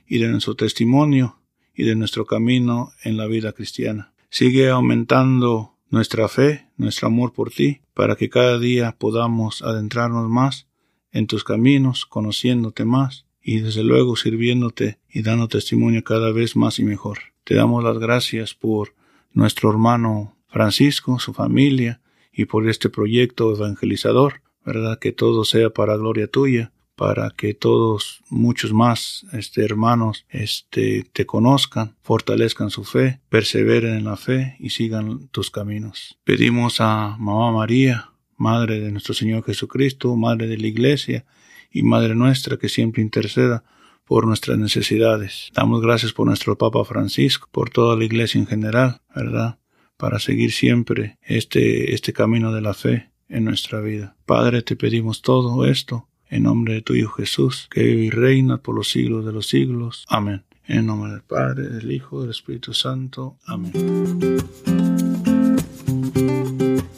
y 0.08 0.18
de 0.18 0.26
nuestro 0.26 0.56
testimonio 0.56 1.38
y 1.72 1.84
de 1.84 1.94
nuestro 1.94 2.26
camino 2.26 2.90
en 3.04 3.16
la 3.16 3.26
vida 3.26 3.52
cristiana. 3.52 4.12
Sigue 4.30 4.70
aumentando 4.70 5.76
nuestra 5.90 6.28
fe, 6.28 6.68
nuestro 6.76 7.08
amor 7.08 7.32
por 7.32 7.50
ti, 7.50 7.80
para 7.94 8.16
que 8.16 8.30
cada 8.30 8.58
día 8.58 8.96
podamos 8.98 9.60
adentrarnos 9.62 10.28
más 10.28 10.68
en 11.12 11.26
tus 11.26 11.44
caminos, 11.44 12.06
conociéndote 12.06 12.84
más 12.84 13.26
y 13.42 13.60
desde 13.60 13.82
luego 13.82 14.16
sirviéndote 14.16 14.98
y 15.08 15.22
dando 15.22 15.48
testimonio 15.48 16.04
cada 16.04 16.30
vez 16.30 16.56
más 16.56 16.78
y 16.78 16.84
mejor. 16.84 17.18
Te 17.44 17.54
damos 17.54 17.82
las 17.82 17.98
gracias 17.98 18.54
por 18.54 18.94
nuestro 19.32 19.70
hermano 19.70 20.36
Francisco, 20.48 21.18
su 21.18 21.32
familia, 21.32 22.00
y 22.32 22.44
por 22.46 22.68
este 22.68 22.88
proyecto 22.88 23.54
evangelizador, 23.54 24.42
¿verdad? 24.64 24.98
Que 24.98 25.12
todo 25.12 25.44
sea 25.44 25.70
para 25.70 25.96
gloria 25.96 26.26
tuya, 26.26 26.72
para 27.00 27.30
que 27.30 27.54
todos, 27.54 28.20
muchos 28.28 28.74
más, 28.74 29.24
este, 29.32 29.64
hermanos, 29.64 30.26
este, 30.28 31.06
te 31.14 31.24
conozcan, 31.24 31.96
fortalezcan 32.02 32.68
su 32.68 32.84
fe, 32.84 33.22
perseveren 33.30 33.94
en 33.94 34.04
la 34.04 34.18
fe 34.18 34.56
y 34.58 34.68
sigan 34.68 35.28
tus 35.28 35.50
caminos. 35.50 36.18
Pedimos 36.24 36.78
a 36.82 37.16
Mamá 37.18 37.52
María, 37.52 38.10
Madre 38.36 38.80
de 38.80 38.92
nuestro 38.92 39.14
Señor 39.14 39.42
Jesucristo, 39.46 40.14
Madre 40.14 40.46
de 40.46 40.58
la 40.58 40.66
Iglesia 40.66 41.24
y 41.70 41.84
Madre 41.84 42.14
nuestra 42.14 42.58
que 42.58 42.68
siempre 42.68 43.00
interceda 43.00 43.64
por 44.04 44.26
nuestras 44.26 44.58
necesidades. 44.58 45.48
Damos 45.54 45.80
gracias 45.80 46.12
por 46.12 46.26
nuestro 46.26 46.58
Papa 46.58 46.84
Francisco, 46.84 47.48
por 47.50 47.70
toda 47.70 47.96
la 47.96 48.04
Iglesia 48.04 48.38
en 48.38 48.46
general, 48.46 49.00
¿verdad? 49.16 49.58
para 49.96 50.18
seguir 50.18 50.52
siempre 50.52 51.16
este, 51.22 51.94
este 51.94 52.12
camino 52.12 52.52
de 52.52 52.60
la 52.60 52.74
fe 52.74 53.10
en 53.30 53.44
nuestra 53.44 53.80
vida. 53.80 54.18
Padre, 54.26 54.60
te 54.60 54.76
pedimos 54.76 55.22
todo 55.22 55.64
esto 55.64 56.09
en 56.30 56.44
nombre 56.44 56.74
de 56.74 56.82
tu 56.82 56.94
Hijo 56.94 57.12
Jesús, 57.12 57.68
que 57.70 57.82
vive 57.82 58.02
y 58.02 58.10
reina 58.10 58.58
por 58.58 58.74
los 58.74 58.88
siglos 58.88 59.24
de 59.26 59.32
los 59.32 59.48
siglos. 59.48 60.06
Amén. 60.08 60.42
En 60.66 60.86
nombre 60.86 61.12
del 61.12 61.22
Padre, 61.22 61.68
del 61.68 61.90
Hijo, 61.90 62.22
del 62.22 62.30
Espíritu 62.30 62.72
Santo. 62.72 63.36
Amén. 63.46 63.72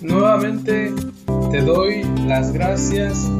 Nuevamente 0.01 0.93
te 1.51 1.62
doy 1.62 2.05
las 2.27 2.52
gracias 2.52 3.31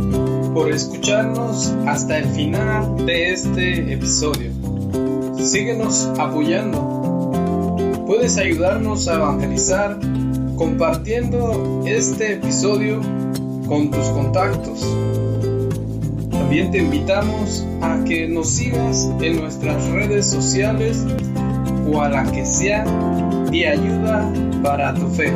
por 0.55 0.71
escucharnos 0.71 1.69
hasta 1.87 2.19
el 2.19 2.29
final 2.31 3.05
de 3.05 3.33
este 3.33 3.93
episodio. 3.93 4.51
Síguenos 5.39 6.07
apoyando 6.19 7.03
Puedes 8.13 8.37
ayudarnos 8.37 9.09
a 9.09 9.15
evangelizar 9.15 9.99
compartiendo 10.57 11.83
este 11.87 12.35
episodio 12.35 13.01
con 13.67 13.91
tus 13.91 14.05
contactos. 14.09 14.85
También 16.53 16.71
te 16.71 16.79
invitamos 16.81 17.67
a 17.81 18.05
que 18.05 18.29
nos 18.29 18.51
sigas 18.51 19.11
en 19.23 19.41
nuestras 19.41 19.89
redes 19.89 20.29
sociales 20.29 21.03
o 21.91 22.03
a 22.03 22.11
la 22.11 22.31
que 22.31 22.45
sea 22.45 22.85
de 23.51 23.69
ayuda 23.69 24.31
para 24.63 24.93
tu 24.93 25.09
fe. 25.09 25.33